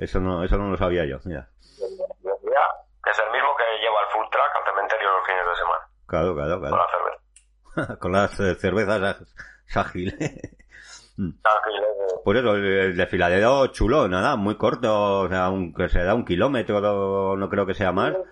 Eso 0.03 0.19
no, 0.21 0.43
eso 0.45 0.57
no 0.59 0.71
lo 0.71 0.77
sabía 0.77 1.05
yo, 1.05 1.19
mira. 1.25 1.49
que 1.71 3.11
es 3.11 3.19
el 3.19 3.31
mismo 3.33 3.51
que 3.57 3.65
lleva 3.81 4.01
el 4.01 4.09
full 4.13 4.27
track 4.31 4.57
al 4.57 4.65
cementerio 4.65 5.11
los 5.13 5.27
fines 5.27 5.47
de 5.47 5.55
semana, 5.57 5.89
Claro, 6.07 6.35
claro, 6.35 6.61
con 6.61 6.69
claro. 6.71 6.77
la 6.77 6.89
cerveza. 6.91 7.99
con 8.01 8.13
las 8.13 8.41
eh, 8.41 8.55
cervezas 8.57 9.23
ágil. 9.77 10.11
San 10.13 11.63
Gil, 11.63 11.83
eh, 11.85 12.21
Por 12.25 12.37
eso, 12.37 12.55
el, 12.57 12.97
desfiladero 12.97 13.67
chulo, 13.69 14.09
nada, 14.09 14.35
muy 14.37 14.57
corto, 14.57 15.21
o 15.21 15.29
sea, 15.29 15.45
aunque 15.45 15.89
se 15.89 16.03
da 16.03 16.15
un 16.15 16.25
kilómetro, 16.25 16.81
no, 16.81 17.37
no 17.37 17.49
creo 17.49 17.65
que 17.67 17.75
sea 17.75 17.93
más. 17.93 18.13
pero 18.13 18.27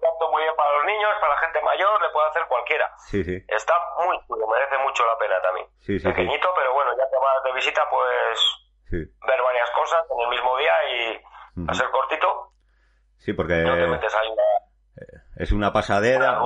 tanto 0.00 0.30
muy 0.32 0.42
bien 0.42 0.54
para 0.56 0.72
los 0.76 0.84
niños, 0.86 1.10
para 1.20 1.34
la 1.34 1.40
gente 1.40 1.60
mayor, 1.62 2.00
le 2.02 2.08
puede 2.10 2.28
hacer 2.28 2.42
cualquiera. 2.48 2.90
Sí, 2.98 3.22
sí, 3.22 3.36
Está 3.48 3.74
muy 4.04 4.18
chulo, 4.26 4.46
merece 4.48 4.76
mucho 4.78 5.04
la 5.06 5.16
pena 5.18 5.40
también. 5.42 5.66
sí, 5.78 5.98
sí, 5.98 6.00
sí, 6.00 6.08
Pequeñito, 6.08 6.48
pero 6.56 6.72
bueno, 6.74 6.90
ya 6.96 7.04
que 7.08 7.16
vas 7.16 7.44
de 7.44 7.52
visita, 7.52 7.82
pues 7.90 8.40
sí. 8.90 8.96
ver 8.96 9.42
varias 9.42 9.70
cosas 9.70 10.00
en 10.10 10.20
el 10.20 10.28
mismo 10.28 10.56
día 10.58 10.72
y 10.92 11.60
Ujú. 11.62 11.70
a 11.70 11.74
ser 11.74 11.86
cortito, 11.90 12.52
Sí, 13.18 13.32
porque 13.34 13.62
no 13.62 13.74
te 13.74 13.86
metes 13.86 14.14
ahí 14.14 14.28
en 14.28 14.36
la- 14.36 15.22
es 15.36 15.52
una 15.52 15.66
la 15.68 15.72
pasadera, 15.72 16.40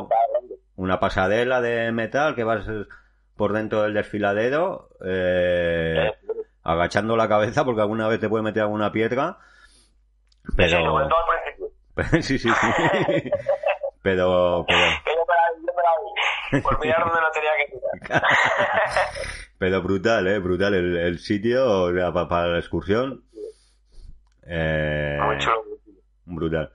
una 0.76 1.00
pasadela 1.00 1.60
de 1.60 1.90
metal 1.92 2.34
que 2.34 2.44
vas 2.44 2.66
eh, 2.68 2.84
por 3.36 3.52
dentro 3.52 3.82
del 3.82 3.94
desfiladero, 3.94 4.90
eh, 5.04 6.12
agachando 6.62 7.16
la 7.16 7.28
cabeza 7.28 7.64
porque 7.64 7.80
alguna 7.80 8.08
vez 8.08 8.20
te 8.20 8.28
puede 8.28 8.42
meter 8.44 8.62
alguna 8.62 8.90
piedra. 8.92 9.38
Sí, 10.56 10.68
sobre 10.68 10.84
Pero, 10.84 11.08
todo 11.08 11.18
al 11.18 11.42
principio. 11.42 11.68
sí, 12.22 12.38
sí, 12.38 12.48
sí. 12.50 13.30
Pero, 14.02 14.64
pero, 14.68 14.78
Que 15.04 15.14
yo 15.14 15.24
me 15.24 15.34
la 15.34 15.50
vi, 15.56 15.66
yo 15.66 15.72
me 15.72 15.82
la 15.82 15.90
vi. 16.52 16.60
Por 16.62 16.78
mirar 16.80 17.00
donde 17.06 17.20
no 17.22 17.30
tenía. 17.30 17.50
pero 19.58 19.82
brutal, 19.82 20.26
eh, 20.28 20.38
brutal 20.38 20.74
el, 20.74 20.96
el 20.96 21.18
sitio, 21.18 21.82
o 21.84 21.92
sea, 21.92 22.12
pa- 22.12 22.28
para 22.28 22.48
la 22.48 22.58
excursión. 22.58 23.24
Eh. 24.46 25.18
Brutal. 26.26 26.70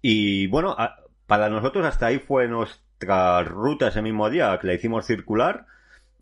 Y 0.00 0.46
bueno, 0.48 0.74
a- 0.78 0.96
para 1.26 1.48
nosotros 1.48 1.84
hasta 1.86 2.06
ahí 2.06 2.18
fue 2.18 2.48
nuestra 2.48 3.42
ruta 3.42 3.88
ese 3.88 4.02
mismo 4.02 4.28
día, 4.30 4.58
que 4.60 4.66
la 4.66 4.74
hicimos 4.74 5.06
circular 5.06 5.66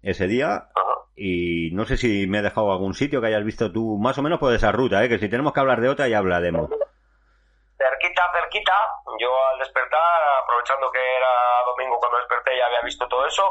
ese 0.03 0.27
día. 0.27 0.55
Ajá. 0.55 0.95
Y 1.17 1.71
no 1.73 1.85
sé 1.85 1.97
si 1.97 2.27
me 2.27 2.39
he 2.39 2.43
dejado 2.43 2.73
algún 2.73 2.95
sitio 2.95 3.21
que 3.21 3.27
hayas 3.29 3.45
visto 3.45 3.71
tú, 3.73 3.99
más 3.99 4.17
o 4.19 4.23
menos 4.23 4.39
por 4.39 4.55
esa 4.55 4.73
ruta, 4.73 5.05
¿eh? 5.05 5.09
que 5.09 5.19
si 5.19 5.29
tenemos 5.29 5.53
que 5.53 5.61
hablar 5.61 5.81
de 5.81 5.89
otra 5.89 6.09
ya 6.09 6.19
hablaremos. 6.19 6.71
Cerquita, 6.71 8.23
cerquita, 8.33 8.73
yo 9.19 9.29
al 9.53 9.59
despertar, 9.59 10.01
aprovechando 10.43 10.91
que 10.91 10.99
era 10.99 11.29
domingo 11.67 11.99
cuando 11.99 12.19
desperté 12.19 12.57
y 12.57 12.61
había 12.61 12.81
visto 12.85 13.07
todo 13.09 13.27
eso, 13.27 13.43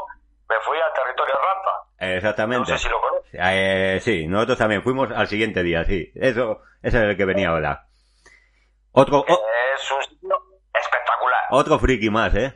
me 0.50 0.60
fui 0.60 0.78
al 0.80 0.92
territorio 0.92 1.34
Rampa. 1.34 1.84
No 2.00 2.06
Exactamente. 2.06 2.72
sé 2.72 2.78
si 2.78 2.88
lo 2.88 3.00
conoces. 3.00 3.30
Eh, 3.32 3.98
sí, 4.02 4.26
nosotros 4.26 4.58
también 4.58 4.82
fuimos 4.82 5.10
al 5.12 5.28
siguiente 5.28 5.62
día, 5.62 5.84
sí. 5.84 6.10
Eso, 6.16 6.60
ese 6.82 6.96
es 6.98 7.02
el 7.04 7.16
que 7.16 7.24
venía 7.24 7.50
ahora. 7.50 7.86
Otro, 8.92 9.24
Es 9.26 9.90
un 9.92 10.02
sitio 10.02 10.36
espectacular. 10.74 11.44
otro 11.50 11.78
friki 11.78 12.10
más, 12.10 12.34
¿eh? 12.34 12.52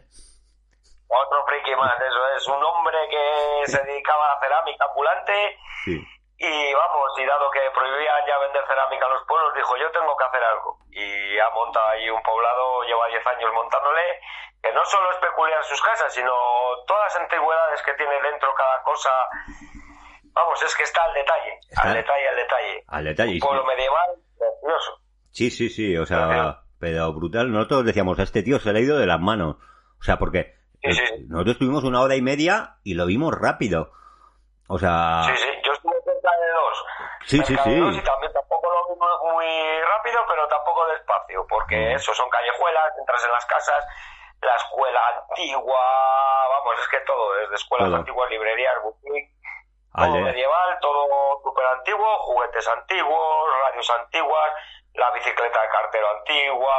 Otro 1.09 1.47
friki 1.47 1.75
más, 1.77 1.95
eso 2.01 2.29
es. 2.37 2.49
Un 2.49 2.63
hombre 2.65 2.99
que 3.09 3.67
se 3.71 3.83
dedicaba 3.85 4.27
a 4.27 4.35
la 4.35 4.41
cerámica 4.41 4.85
ambulante 4.89 5.57
Sí. 5.85 5.95
y 6.39 6.75
vamos, 6.75 7.19
y 7.19 7.25
dado 7.25 7.51
que 7.53 7.61
prohibían 7.73 8.27
ya 8.27 8.39
vender 8.39 8.65
cerámica 8.67 9.07
en 9.07 9.13
los 9.13 9.27
pueblos, 9.29 9.55
dijo 9.55 9.77
yo 9.77 9.91
tengo 9.93 10.17
que 10.17 10.25
hacer 10.25 10.43
algo. 10.43 10.79
Y 10.91 11.39
ha 11.39 11.51
montado 11.51 11.87
ahí 11.89 12.11
un 12.11 12.23
poblado, 12.23 12.83
lleva 12.85 13.07
10 13.09 13.25
años 13.27 13.53
montándole, 13.55 14.03
que 14.65 14.73
no 14.73 14.85
solo 14.87 15.11
es 15.13 15.17
peculiar 15.19 15.63
sus 15.65 15.81
casas, 15.83 16.13
sino 16.15 16.33
todas 16.87 17.13
las 17.13 17.17
antigüedades 17.23 17.83
que 17.83 17.93
tiene 17.95 18.15
dentro 18.23 18.49
cada 18.57 18.83
cosa. 18.83 19.11
Vamos, 20.33 20.63
es 20.63 20.75
que 20.75 20.83
está 20.83 21.05
al 21.05 21.15
detalle, 21.15 21.59
Está- 21.69 21.83
al 21.83 21.95
detalle, 21.95 22.29
al 22.29 22.37
detalle. 22.37 22.85
Al 22.89 23.05
detalle. 23.05 23.33
Un 23.35 23.39
pueblo 23.41 23.65
medieval, 23.67 24.11
precioso. 24.39 25.01
Sí, 25.31 25.51
sí, 25.51 25.69
sí, 25.69 25.97
o 25.97 26.07
sea, 26.07 26.27
Gracias. 26.27 26.57
pero 26.81 27.13
brutal. 27.13 27.53
Nosotros 27.53 27.85
decíamos, 27.85 28.19
a 28.19 28.23
este 28.23 28.43
tío 28.43 28.59
se 28.59 28.73
le 28.73 28.79
ha 28.79 28.83
ido 28.83 28.99
de 28.99 29.07
las 29.07 29.21
manos. 29.21 29.57
O 30.01 30.03
sea, 30.03 30.17
porque 30.19 30.55
Sí, 30.83 30.93
sí. 30.93 31.03
eh, 31.03 31.25
nosotros 31.29 31.55
estuvimos 31.55 31.85
una 31.85 32.01
hora 32.03 32.15
y 32.17 32.23
media 32.23 32.77
y 32.83 32.95
lo 32.95 33.07
vimos 33.07 33.33
rápido. 33.35 33.93
O 34.69 34.79
sea, 34.79 35.23
Sí, 35.27 35.37
sí, 35.37 35.49
yo 35.65 35.73
estuve 35.73 35.95
cerca 36.05 36.31
de 36.41 36.51
dos. 36.53 36.85
Sí, 37.27 37.39
sí, 37.39 37.45
Cerca 37.55 37.63
dos 37.71 37.95
sí. 37.95 38.01
y 38.01 38.05
también 38.05 38.33
tampoco 38.33 38.69
lo 38.71 38.89
vi 38.95 39.01
muy, 39.01 39.81
rápido, 39.83 40.21
pero 40.29 40.49
tampoco 40.49 40.87
despacio, 40.89 41.47
porque 41.49 41.95
eso 41.95 42.13
son 42.15 42.29
callejuelas, 42.31 42.93
entras 42.99 43.25
en 43.25 43.31
las 43.33 43.47
casas, 43.47 43.85
la 44.45 44.57
escuela 44.57 45.01
antigua, 45.29 45.81
vamos, 46.49 46.75
es 46.81 46.89
que 46.89 47.01
todo, 47.07 47.35
desde 47.35 47.55
escuelas 47.55 47.89
Todo. 47.89 47.97
antiguas, 47.99 48.31
librerías, 48.31 48.75
boutique, 48.83 49.31
todo 49.97 50.05
Ale. 50.15 50.23
medieval, 50.23 50.79
todo 50.81 51.07
súper 51.43 51.67
antiguo, 51.67 52.07
juguetes 52.21 52.69
antiguos, 52.69 53.49
radios 53.69 53.91
antiguas, 53.91 54.51
la 54.95 55.11
bicicleta 55.13 55.61
de 55.63 55.69
cartero 55.69 56.07
antigua, 56.19 56.75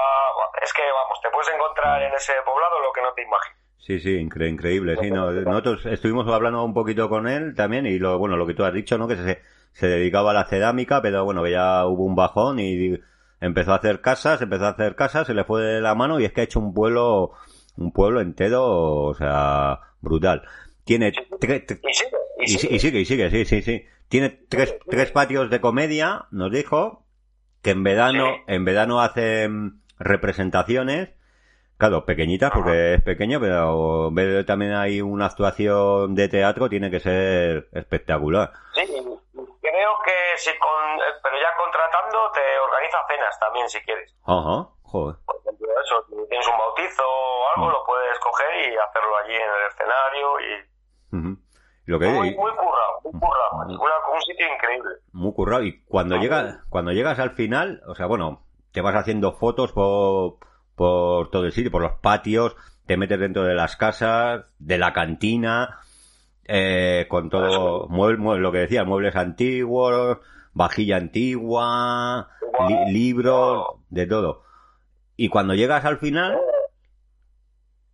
es 0.62 0.74
que 0.74 0.84
vamos, 0.92 1.20
te 1.22 1.30
puedes 1.30 1.54
encontrar 1.54 2.02
en 2.04 2.14
ese 2.14 2.34
poblado 2.46 2.80
lo 2.80 2.92
que 2.94 3.02
no 3.02 3.14
te 3.14 3.24
imaginas. 3.24 3.60
Sí, 3.78 4.00
sí, 4.00 4.18
incre- 4.18 4.50
increíble. 4.50 4.98
Sí, 4.98 5.12
no, 5.12 5.30
nosotros 5.32 5.86
estuvimos 5.86 6.28
hablando 6.28 6.64
un 6.64 6.74
poquito 6.74 7.08
con 7.08 7.28
él 7.28 7.54
también 7.56 7.86
y 7.86 8.00
lo, 8.00 8.18
bueno, 8.18 8.36
lo 8.36 8.48
que 8.48 8.54
tú 8.56 8.64
has 8.64 8.74
dicho, 8.74 8.98
¿no? 8.98 9.08
Que 9.08 9.16
se, 9.16 9.42
se 9.74 9.88
dedicaba 9.88 10.32
a 10.32 10.34
la 10.34 10.46
cerámica, 10.46 11.02
pero 11.04 11.24
bueno, 11.24 11.46
ya 11.46 11.86
hubo 11.86 12.04
un 12.04 12.16
bajón 12.16 12.58
y 12.60 13.00
empezó 13.42 13.74
a 13.74 13.76
hacer 13.76 14.02
casas, 14.02 14.42
empezó 14.42 14.66
a 14.66 14.70
hacer 14.70 14.96
casas, 14.96 15.28
se 15.28 15.36
le 15.36 15.44
fue 15.44 15.62
de 15.62 15.82
la 15.82 15.94
mano 15.94 16.20
y 16.20 16.26
es 16.26 16.34
que 16.34 16.42
ha 16.42 16.46
hecho 16.46 16.60
un 16.60 16.74
pueblo, 16.74 17.34
un 17.78 17.92
pueblo 17.92 18.22
entero, 18.22 18.64
o 18.66 19.14
sea, 19.16 19.80
brutal. 20.02 20.48
Tiene 20.84 21.14
tres, 21.40 21.64
Y 21.84 21.94
sigue, 21.94 22.18
y 22.40 22.48
sigue. 22.48 22.60
sí- 22.60 22.76
y 22.76 22.80
sigue, 22.80 23.00
y 23.00 23.06
sigue, 23.06 23.30
sí, 23.32 23.46
sí, 23.46 23.62
sí. 23.62 23.86
Tiene 24.08 24.30
tres, 24.30 24.76
tres 24.90 25.12
patios 25.12 25.50
de 25.50 25.60
comedia, 25.62 26.26
nos 26.32 26.52
dijo, 26.52 27.04
que 27.64 27.72
en 27.72 27.84
verano, 27.84 28.36
en 28.48 28.64
verano 28.66 29.02
hacen 29.02 29.82
representaciones, 29.98 31.10
claro, 31.78 32.06
pequeñitas 32.06 32.52
porque 32.52 32.94
es 32.96 33.02
pequeño, 33.02 33.40
pero 33.40 34.12
también 34.46 34.74
hay 34.74 35.02
una 35.02 35.26
actuación 35.26 36.14
de 36.14 36.30
teatro, 36.30 36.70
tiene 36.70 36.92
que 36.92 37.00
ser 37.00 37.68
espectacular. 37.72 38.52
Sí, 38.76 38.82
creo 38.86 39.92
que 40.06 40.12
si 40.38 40.52
con, 40.60 41.00
eh, 41.00 41.14
pero 41.24 41.36
ya 41.38 41.50
contratando 41.58 42.32
te 42.34 42.42
organiza 42.60 42.98
cenas 43.10 43.40
también 43.40 43.70
si 43.70 43.80
quieres. 43.80 44.14
Ajá, 44.26 44.70
joder. 44.84 45.16
Si 46.24 46.30
tienes 46.30 46.48
un 46.48 46.58
bautizo 46.58 47.04
o 47.04 47.44
algo, 47.56 47.68
Mm. 47.68 47.72
lo 47.74 47.84
puedes 47.86 48.20
coger 48.20 48.48
y 48.72 48.78
hacerlo 48.78 49.18
allí 49.24 49.34
en 49.36 49.42
el 49.42 49.68
escenario 49.68 50.28
y 50.40 50.76
Ujú. 51.18 51.42
Lo 51.86 52.00
que 52.00 52.08
muy, 52.08 52.36
muy 52.36 52.52
currado, 52.52 53.02
muy 53.04 53.12
currado, 53.20 53.52
Mm. 53.68 53.82
Una- 53.82 54.14
un 54.16 54.22
sitio 54.22 54.46
increíble. 54.54 54.90
muy 55.12 55.34
currado 55.34 55.64
y 55.64 55.82
cuando 55.84 56.16
llegas 56.18 56.44
bueno. 56.44 56.60
cuando 56.70 56.92
llegas 56.92 57.20
al 57.20 57.32
final 57.32 57.82
o 57.88 57.96
sea 57.96 58.06
bueno 58.08 58.42
te 58.72 58.82
vas 58.82 58.96
haciendo 58.96 59.34
fotos 59.34 59.72
por, 59.72 60.38
por 60.76 61.30
todo 61.32 61.46
el 61.46 61.52
sitio, 61.52 61.72
por 61.72 61.82
los 61.82 61.94
patios, 62.02 62.56
te 62.86 62.98
metes 62.98 63.20
dentro 63.20 63.44
de 63.44 63.56
las 63.56 63.76
casas, 63.78 64.46
de 64.60 64.78
la 64.78 64.92
cantina, 64.94 65.80
eh, 66.44 67.06
con 67.10 67.30
todo, 67.30 67.88
mueble, 67.88 68.18
mueble- 68.20 68.42
lo 68.42 68.52
que 68.52 68.58
decía, 68.60 68.84
muebles 68.84 69.16
antiguos, 69.16 70.18
vajilla 70.54 70.98
antigua, 70.98 72.30
li- 72.68 72.92
libros, 72.94 73.68
de 73.90 74.06
todo. 74.08 74.44
Y 75.18 75.30
cuando 75.30 75.54
llegas 75.54 75.86
al 75.86 75.98
final, 75.98 76.40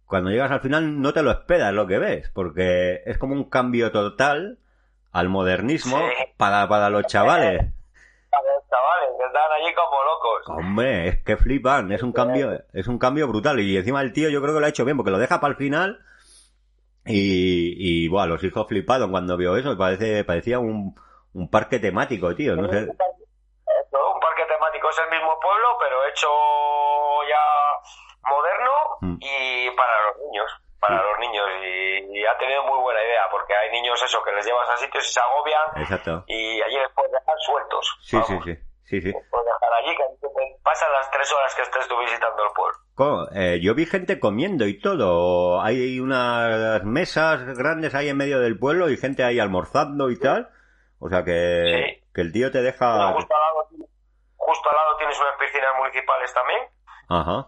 cuando 0.05 0.29
llegas 0.31 0.51
al 0.51 0.61
final 0.61 1.01
no 1.01 1.13
te 1.13 1.21
lo 1.23 1.31
esperas 1.31 1.73
lo 1.73 1.87
que 1.87 1.99
ves, 1.99 2.29
porque 2.33 3.01
es 3.05 3.17
como 3.17 3.33
un 3.35 3.49
cambio 3.49 3.91
total 3.91 4.57
al 5.11 5.29
modernismo 5.29 5.97
Sí. 5.97 6.31
para, 6.37 6.67
para 6.67 6.89
los 6.89 7.05
chavales. 7.05 7.61
Los 8.31 8.69
chavales 8.69 9.09
que 9.19 9.25
están 9.25 9.51
allí 9.51 9.73
como 9.75 10.03
locos. 10.05 10.47
Hombre, 10.47 11.07
es 11.09 11.23
que 11.23 11.35
flipan, 11.35 11.91
es 11.91 12.01
un 12.01 12.13
cambio, 12.13 12.61
es 12.71 12.87
un 12.87 12.97
cambio 12.97 13.27
brutal. 13.27 13.59
Y 13.59 13.75
encima 13.75 14.01
el 14.01 14.13
tío 14.13 14.29
yo 14.29 14.41
creo 14.41 14.53
que 14.53 14.61
lo 14.61 14.65
ha 14.65 14.69
hecho 14.69 14.85
bien, 14.85 14.95
porque 14.95 15.11
lo 15.11 15.17
deja 15.17 15.41
para 15.41 15.51
el 15.51 15.57
final. 15.57 15.99
Y, 17.05 17.75
y 17.77 18.07
bueno, 18.07 18.27
los 18.35 18.43
hijos 18.45 18.67
fliparon 18.69 19.11
cuando 19.11 19.35
vio 19.35 19.57
eso, 19.57 19.77
parece, 19.77 20.23
parecía 20.23 20.59
un, 20.59 20.95
un 21.33 21.49
parque 21.49 21.79
temático, 21.79 22.33
tío, 22.33 22.55
no 22.55 22.69
sé. 22.69 22.79
Eso, 22.83 24.13
un 24.13 24.19
parque 24.21 24.43
temático 24.47 24.89
es 24.89 24.97
el 25.03 25.09
mismo 25.09 25.37
pueblo, 25.41 25.67
pero 25.79 25.97
hecho 26.09 26.27
moderno 28.31 28.71
Mm. 29.01 29.17
y 29.19 29.69
para 29.75 29.93
los 30.07 30.17
niños. 30.25 30.51
Para 30.79 31.03
los 31.03 31.19
niños. 31.19 31.45
Y, 31.61 32.19
y 32.19 32.25
ha 32.25 32.37
tenido 32.37 32.63
muy 32.63 32.79
buena 32.79 33.03
idea, 33.03 33.23
porque 33.29 33.53
hay 33.55 33.69
niños 33.71 34.01
eso 34.01 34.23
que 34.23 34.31
les 34.31 34.45
llevas 34.45 34.69
a 34.69 34.77
sitios 34.77 35.07
y 35.07 35.11
se 35.13 35.19
agobian 35.19 35.67
Exacto. 35.75 36.23
y 36.27 36.61
allí 36.61 36.75
les 36.77 36.89
puedes 36.95 37.11
dejar 37.11 37.35
sueltos. 37.39 37.97
Sí, 38.01 38.17
sí, 38.25 38.33
Vamos. 38.33 38.45
sí, 38.45 38.55
sí, 38.85 39.01
sí. 39.01 39.11
Les 39.11 39.29
puedes 39.29 39.45
dejar 39.45 39.73
allí 39.73 39.95
que 39.95 40.03
ahí 40.03 40.15
te 40.21 40.27
pasan 40.63 40.91
las 40.91 41.09
tres 41.11 41.31
horas 41.33 41.53
que 41.55 41.61
estés 41.63 41.87
tú 41.87 41.97
visitando 41.99 42.43
el 42.43 42.49
pueblo. 42.53 42.77
Eh, 43.35 43.59
yo 43.61 43.73
vi 43.75 43.85
gente 43.87 44.19
comiendo 44.19 44.65
y 44.67 44.79
todo. 44.79 45.61
Hay 45.61 45.99
unas 45.99 46.83
mesas 46.83 47.57
grandes 47.57 47.95
ahí 47.95 48.09
en 48.09 48.17
medio 48.17 48.39
del 48.39 48.57
pueblo 48.59 48.89
y 48.89 48.97
gente 48.97 49.23
ahí 49.23 49.39
almorzando 49.39 50.09
y 50.11 50.19
tal. 50.19 50.49
O 50.99 51.09
sea 51.09 51.23
que, 51.23 51.95
Sí. 51.99 52.03
que 52.13 52.21
el 52.21 52.31
tío 52.31 52.51
te 52.51 52.61
deja... 52.61 53.11
Justo, 53.13 53.33
al 53.35 53.41
lado, 53.41 53.67
justo 54.37 54.69
al 54.69 54.75
lado 54.75 54.97
tienes 54.97 55.19
unas 55.19 55.33
piscinas 55.39 55.71
municipales 55.79 56.33
también. 56.33 56.59
Ajá. 57.09 57.47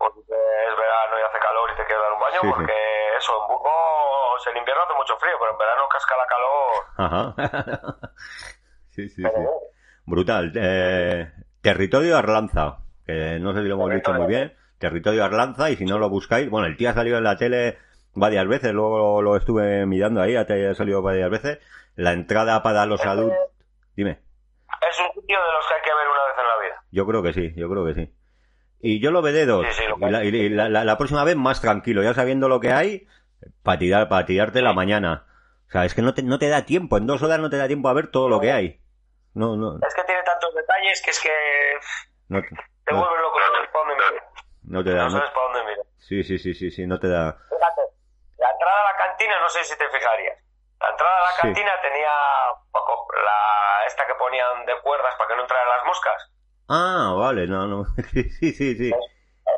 Porque 0.00 0.32
es 0.32 0.74
verano 0.76 1.14
y 1.20 1.22
hace 1.28 1.38
calor 1.38 1.70
y 1.70 1.76
te 1.76 1.84
quieres 1.84 2.02
dar 2.02 2.12
un 2.12 2.20
baño, 2.20 2.40
Sí, 2.40 2.46
sí. 2.48 2.52
porque 2.56 2.72
eso, 3.20 3.32
en 3.40 3.48
Burgos 3.48 4.46
en 4.50 4.56
invierno 4.56 4.82
hace 4.82 4.94
mucho 4.94 5.16
frío, 5.18 5.36
pero 5.38 5.52
en 5.52 5.58
verano 5.58 5.82
casca 5.92 6.14
la 6.16 6.26
calor. 6.26 6.72
Ajá. 6.96 8.10
sí, 8.90 9.08
sí, 9.10 9.22
Pero 9.22 9.36
sí. 9.36 9.44
Brutal. 10.06 10.52
Eh, 10.56 11.30
territorio 11.60 12.16
Arlanza, 12.16 12.78
que 13.06 13.38
no 13.38 13.52
sé 13.52 13.60
si 13.62 13.68
lo 13.68 13.74
hemos 13.74 13.90
dicho 13.90 14.12
muy 14.14 14.26
bien. 14.26 14.56
Territorio 14.78 15.24
Arlanza, 15.24 15.68
y 15.70 15.76
si 15.76 15.84
no 15.84 15.98
lo 15.98 16.08
buscáis, 16.08 16.48
bueno, 16.48 16.66
el 16.66 16.76
tío 16.76 16.88
ha 16.90 16.94
salido 16.94 17.18
en 17.18 17.24
la 17.24 17.36
tele 17.36 17.78
varias 18.14 18.48
veces, 18.48 18.72
luego 18.72 18.98
lo, 18.98 19.22
lo 19.22 19.36
estuve 19.36 19.84
mirando 19.86 20.22
ahí, 20.22 20.34
ha 20.36 20.46
salido 20.74 21.02
varias 21.02 21.30
veces. 21.30 21.58
La 21.96 22.12
entrada 22.12 22.62
para 22.62 22.86
los 22.86 23.04
adultos. 23.04 23.36
Dime. 23.94 24.20
Es 24.80 24.98
un 24.98 25.12
sitio 25.20 25.36
de 25.36 25.52
los 25.52 25.66
que 25.68 25.74
hay 25.74 25.82
que 25.82 25.94
ver 25.94 26.08
una 26.08 26.24
vez 26.24 26.34
en 26.38 26.46
la 26.48 26.58
vida. 26.64 26.82
Yo 26.90 27.06
creo 27.06 27.22
que 27.22 27.32
sí, 27.34 27.52
yo 27.56 27.68
creo 27.68 27.84
que 27.84 27.94
sí. 27.94 28.14
Y 28.82 29.00
yo 29.00 29.10
lo 29.10 29.20
veré 29.22 29.44
dos. 29.46 29.66
Sí, 29.68 29.82
sí, 29.82 29.88
lo 29.88 29.96
y 30.08 30.10
la, 30.10 30.24
y 30.24 30.48
la- 30.48 30.68
la- 30.68 30.84
la 30.84 30.96
próxima 30.98 31.22
vez 31.24 31.36
más 31.36 31.60
tranquilo, 31.60 32.02
ya 32.02 32.14
sabiendo 32.14 32.48
lo 32.48 32.60
que 32.60 32.72
hay, 32.72 33.06
para 33.62 33.78
tirar, 33.78 34.08
para 34.08 34.24
tirarte 34.26 34.62
la 34.62 34.72
mañana. 34.72 35.26
O 35.68 35.70
sea, 35.70 35.84
es 35.84 35.94
que 35.94 36.02
no 36.02 36.14
te, 36.14 36.22
no 36.22 36.38
te 36.38 36.48
da 36.48 36.64
tiempo, 36.64 36.96
en 36.96 37.06
dos 37.06 37.22
horas 37.22 37.38
no 37.38 37.50
te 37.50 37.56
da 37.58 37.66
tiempo 37.68 37.88
a 37.88 37.92
ver 37.94 38.08
todo 38.10 38.28
lo 38.28 38.40
que 38.40 38.52
hay. 38.52 38.80
No, 39.34 39.56
no, 39.56 39.78
Es 39.86 39.94
que 39.94 40.02
tiene 40.04 40.22
tantos 40.24 40.52
detalles 40.54 41.00
que 41.02 41.10
es 41.10 41.20
que 41.20 41.30
no, 42.28 42.40
te 42.42 42.92
no, 42.92 42.98
vuelves 42.98 43.20
loco, 43.22 43.38
no 43.38 43.46
sabes 43.54 43.70
para 43.70 43.84
dónde 43.86 43.94
mirar. 43.94 44.24
no 44.64 44.84
te 44.84 44.90
da. 44.94 45.04
No 45.04 45.10
sabes 45.10 45.30
para 45.30 45.46
dónde 45.46 45.62
mirar. 45.70 45.86
sí, 45.98 46.24
sí, 46.24 46.38
sí, 46.38 46.54
sí, 46.54 46.70
sí, 46.70 46.86
no 46.86 46.98
te 46.98 47.08
da. 47.08 47.38
Fíjate, 47.48 47.82
la 48.38 48.50
entrada 48.50 48.80
a 48.80 48.92
la 48.92 48.98
cantina, 48.98 49.34
no 49.40 49.48
sé 49.50 49.62
si 49.62 49.76
te 49.78 49.88
fijarías. 49.88 50.36
La 50.80 50.88
entrada 50.90 51.16
a 51.18 51.22
la 51.22 51.30
Sí. 51.32 51.40
cantina 51.42 51.70
tenía 51.82 52.10
poco, 52.72 53.06
la 53.24 53.86
esta 53.86 54.06
que 54.06 54.14
ponían 54.14 54.66
de 54.66 54.72
cuerdas 54.82 55.14
para 55.18 55.28
que 55.28 55.36
no 55.36 55.42
entraran 55.42 55.68
las 55.68 55.84
moscas. 55.86 56.32
Ah, 56.72 57.14
vale, 57.18 57.46
no, 57.46 57.66
no. 57.66 57.84
Sí, 58.12 58.52
sí, 58.52 58.76
sí. 58.76 58.90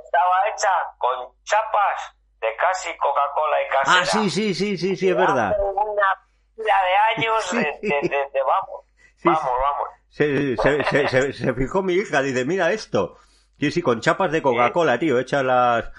Estaba 0.05 0.49
hecha 0.53 0.71
con 0.99 1.29
chapas 1.45 2.17
de 2.41 2.49
casi 2.57 2.97
Coca-Cola 2.97 3.57
y 3.63 3.69
casera. 3.71 4.01
Ah, 4.01 4.05
sí, 4.07 4.31
sí, 4.31 4.55
sí, 4.55 4.77
sí, 4.79 4.97
sí, 4.97 5.11
es 5.11 5.17
verdad. 5.17 5.55
Una 5.61 6.15
pila 6.57 6.75
de 6.87 7.23
años 7.23 7.45
Sí. 7.45 7.57
de, 7.59 7.79
de- 7.83 8.09
de- 8.09 8.31
de 8.33 8.43
vamos. 8.47 8.85
Sí, 9.17 9.29
vamos, 9.29 9.43
sí. 9.43 9.49
vamos. 9.63 9.89
Se, 10.09 10.57
se, 10.57 10.85
se, 10.85 11.09
se- 11.09 11.33
se 11.33 11.55
fijó 11.55 11.83
mi 11.83 11.95
hija, 11.95 12.23
dice, 12.23 12.45
mira 12.45 12.73
esto. 12.73 13.17
Sí, 13.61 13.71
sí, 13.71 13.83
con 13.83 14.01
chapas 14.01 14.33
de 14.33 14.43
Coca-Cola, 14.43 14.99
tío, 14.99 15.19
hechas 15.19 15.45
las... 15.45 15.91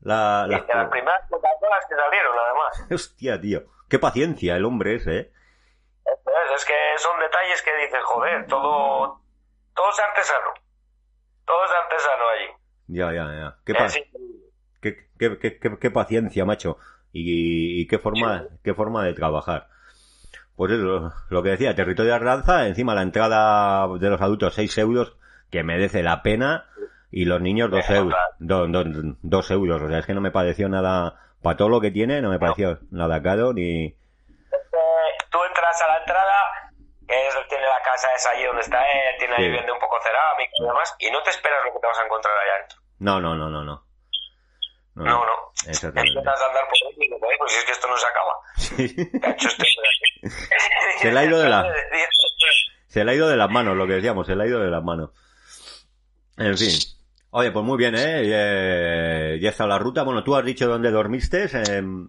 La, 0.00 0.46
las- 0.48 0.66
de 0.66 0.74
las 0.74 0.88
primeras 0.90 1.22
Coca-Colas 1.30 1.84
que 1.88 1.94
salieron, 1.96 2.36
además. 2.38 2.86
Hostia, 2.92 3.40
tío. 3.40 3.62
Qué 3.88 3.98
paciencia 3.98 4.56
el 4.56 4.64
hombre 4.64 4.96
ese, 4.96 5.16
¿eh? 5.18 5.32
Es, 6.04 6.50
es 6.56 6.64
que 6.64 6.74
son 6.98 7.18
detalles 7.20 7.62
que 7.62 7.74
dices, 7.76 8.02
joder, 8.04 8.46
todo, 8.46 9.20
todo 9.76 9.90
es 9.90 9.98
artesano. 10.00 10.50
Todo 11.44 11.64
es 11.64 11.70
artesano 11.70 12.24
allí. 12.34 12.48
Ya, 12.88 13.12
ya, 13.12 13.24
ya. 13.34 13.56
Qué, 13.64 13.74
pa- 13.74 13.86
qué, 14.80 15.38
qué- 15.38 15.78
qué- 15.78 15.90
paciencia, 15.90 16.44
macho. 16.44 16.78
Y, 17.12 17.80
y 17.82 17.86
qué 17.86 17.98
forma, 17.98 18.44
qué 18.64 18.74
forma 18.74 19.04
de 19.04 19.14
trabajar. 19.14 19.68
Pues 20.56 20.72
eso, 20.72 21.12
lo 21.30 21.42
que 21.42 21.50
decía, 21.50 21.74
territorio 21.76 22.10
de 22.12 22.16
Arlanza, 22.16 22.66
encima 22.66 22.94
la 22.94 23.02
entrada 23.02 23.86
de 23.98 24.08
los 24.10 24.20
adultos 24.20 24.54
6 24.54 24.76
euros, 24.78 25.16
que 25.50 25.62
merece 25.62 26.02
la 26.02 26.22
pena, 26.22 26.66
y 27.10 27.24
los 27.26 27.40
niños 27.40 27.70
2 27.70 27.80
Total. 27.82 27.96
euros. 27.96 28.18
do- 28.38 28.66
do- 28.66 29.16
dos 29.22 29.50
euros, 29.50 29.82
o 29.82 29.88
sea, 29.88 29.98
es 29.98 30.06
que 30.06 30.14
no 30.14 30.20
me 30.20 30.30
pareció 30.30 30.68
nada, 30.68 31.20
para 31.42 31.56
todo 31.56 31.68
lo 31.68 31.80
que 31.80 31.90
tiene, 31.90 32.20
no 32.22 32.30
me 32.30 32.38
pareció 32.38 32.78
nada 32.90 33.22
caro, 33.22 33.52
ni... 33.52 33.94
Tú 35.30 35.38
entras 35.46 35.82
a 35.82 35.88
la 35.88 35.98
entrada, 35.98 36.32
que 37.06 37.28
es, 37.28 37.34
tiene 37.48 37.64
la 37.64 37.82
casa 37.96 38.08
esa 38.14 38.30
allí 38.30 38.44
donde 38.44 38.62
está 38.62 38.78
él, 38.84 39.14
tiene 39.18 39.34
ahí 39.36 39.44
Sí. 39.46 39.50
vende 39.50 39.72
un 39.72 39.78
poco 39.80 39.96
cerámica 40.02 40.52
y 40.58 40.62
demás, 40.62 40.94
y 40.98 41.10
no 41.10 41.22
te 41.22 41.30
esperas 41.30 41.58
lo 41.64 41.72
que 41.72 41.80
te 41.80 41.86
vas 41.86 41.98
a 41.98 42.04
encontrar 42.04 42.34
allá 42.36 42.58
dentro. 42.60 42.78
No, 42.98 43.20
no, 43.20 43.34
no, 43.34 43.48
no, 43.50 43.64
no. 43.64 43.84
No, 44.94 45.04
no. 45.04 45.32
Exactamente. 45.68 46.18
Empiezas 46.18 46.40
a 46.42 46.46
andar 46.46 46.64
por 46.68 46.74
ahí 46.88 46.94
y 46.96 47.00
dices, 47.00 47.18
"Oye, 47.22 47.36
pues 47.38 47.52
si 47.52 47.58
es 47.58 47.64
que 47.64 47.72
esto 47.72 47.86
no 47.88 47.96
se 47.98 48.06
acaba. 48.06 48.34
¿Qué 49.20 49.26
ha 49.26 49.30
hecho 49.32 49.48
este 49.48 49.62
hombre 49.62 49.88
aquí?". 49.90 50.98
Se 51.02 51.12
le 51.12 51.18
ha 51.20 51.24
ido 51.24 51.38
de 51.38 51.48
la- 51.50 51.66
Se 52.88 53.04
le 53.04 53.10
ha 53.10 53.14
ido 53.14 53.28
de 53.28 53.36
las 53.36 53.50
manos, 53.50 53.76
lo 53.76 53.86
que 53.86 53.92
decíamos, 53.94 54.26
se 54.26 54.34
le 54.34 54.44
ha 54.44 54.46
ido 54.46 54.60
de 54.60 54.70
las 54.70 54.82
manos. 54.82 55.10
En 56.38 56.56
fin. 56.56 56.70
Oye, 57.30 57.50
pues 57.50 57.62
muy 57.64 57.76
bien, 57.76 57.94
¿eh? 57.94 58.26
Ya, 58.26 59.38
ya 59.42 59.50
está 59.50 59.66
la 59.66 59.78
ruta. 59.78 60.02
Bueno, 60.02 60.24
tú 60.24 60.34
has 60.34 60.44
dicho 60.44 60.66
dónde 60.66 60.90
dormiste, 60.90 61.44
en, 61.76 62.08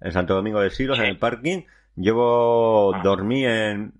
en 0.00 0.12
Santo 0.12 0.34
Domingo 0.34 0.60
de 0.60 0.70
Silos, 0.70 0.98
en 1.00 1.06
el 1.06 1.18
parking. 1.18 1.64
Yo 1.96 2.92
dormí 3.02 3.44
en, 3.44 3.94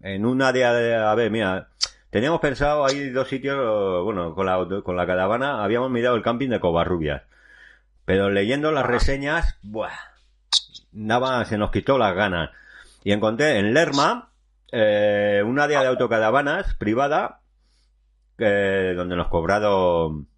en 0.00 0.26
un 0.26 0.42
área 0.42 0.72
de... 0.72 0.94
A 0.94 1.14
ver, 1.14 1.30
mira, 1.30 1.68
teníamos 2.10 2.40
pensado, 2.40 2.84
hay 2.84 3.10
dos 3.10 3.28
sitios, 3.28 4.04
bueno, 4.04 4.34
con 4.34 4.46
la, 4.46 4.82
con 4.82 4.96
la 4.96 5.06
caravana, 5.06 5.62
habíamos 5.62 5.90
mirado 5.90 6.16
el 6.16 6.22
camping 6.22 6.48
de 6.48 6.60
Covarrubias. 6.60 7.22
Pero 8.04 8.30
leyendo 8.30 8.72
las 8.72 8.86
reseñas, 8.86 9.58
buah, 9.62 9.92
nada, 10.92 11.44
se 11.44 11.58
nos 11.58 11.70
quitó 11.70 11.98
las 11.98 12.14
ganas. 12.14 12.50
Y 13.04 13.12
encontré 13.12 13.58
en 13.58 13.72
Lerma, 13.72 14.30
eh, 14.72 15.42
un 15.44 15.58
área 15.58 15.80
de 15.80 15.88
autocaravanas 15.88 16.74
privada, 16.74 17.40
eh, 18.38 18.94
donde 18.96 19.16
nos 19.16 19.28
cobraron 19.28 20.28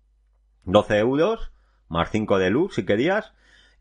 12 0.65 0.99
euros, 0.99 1.53
más 1.89 2.11
5 2.11 2.39
de 2.39 2.51
luz 2.51 2.75
si 2.75 2.85
querías, 2.85 3.33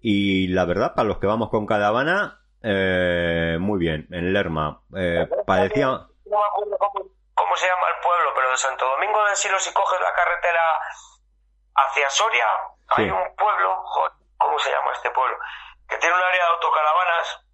y 0.02 0.48
la 0.48 0.66
verdad, 0.66 0.94
para 0.96 1.08
los 1.08 1.20
que 1.20 1.28
vamos 1.28 1.50
con 1.50 1.66
caravana, 1.66 2.41
eh, 2.64 3.58
muy 3.60 3.80
bien, 3.80 4.08
en 4.12 4.34
Lerma. 4.34 4.82
Eh, 4.96 5.28
parecía... 5.46 5.88
No 5.88 6.08
me 6.26 6.46
acuerdo 6.46 6.78
cómo, 6.78 7.06
cómo 7.34 7.56
se 7.56 7.68
llama 7.68 7.88
el 7.96 8.02
pueblo, 8.02 8.32
pero 8.36 8.50
de 8.52 8.58
Santo 8.58 8.86
Domingo 8.86 9.24
de 9.26 9.36
Silo, 9.36 9.60
si 9.60 9.74
coges 9.74 10.00
la 10.00 10.14
carretera 10.14 10.62
hacia 11.76 12.10
Soria, 12.10 12.48
hay 12.90 13.06
Sí. 13.06 13.12
un 13.12 13.36
pueblo, 13.36 13.82
joder, 13.86 14.12
¿cómo 14.38 14.60
se 14.60 14.70
llama 14.72 14.92
este 14.94 15.10
pueblo? 15.12 15.38
Que 15.88 15.98
tiene 15.98 16.16
un 16.16 16.22
área 16.24 16.44
de 16.46 16.52
autocaravanas 16.52 17.46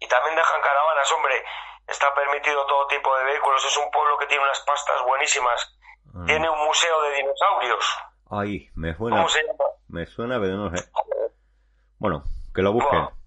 y 0.00 0.08
también 0.08 0.36
dejan 0.36 0.60
caravanas, 0.62 1.12
hombre. 1.12 1.44
Está 1.86 2.14
permitido 2.14 2.66
todo 2.66 2.86
tipo 2.86 3.16
de 3.16 3.24
vehículos. 3.24 3.64
Es 3.64 3.76
un 3.78 3.90
pueblo 3.90 4.18
que 4.18 4.26
tiene 4.26 4.42
unas 4.44 4.60
pastas 4.60 5.02
buenísimas. 5.06 5.78
Ah, 6.14 6.24
Tiene 6.26 6.48
un 6.50 6.64
museo 6.66 7.00
de 7.02 7.14
dinosaurios. 7.16 7.98
Ay, 8.30 8.68
me 8.74 8.94
suena, 8.94 9.16
¿Cómo 9.16 9.28
se 9.30 9.42
llama? 9.42 9.64
me 9.88 10.04
suena, 10.06 10.38
pero 10.38 10.52
no 10.56 10.76
sé. 10.76 10.84
Bueno, 11.98 12.24
que 12.54 12.60
lo 12.62 12.72
busquen. 12.72 13.00
Bueno. 13.04 13.17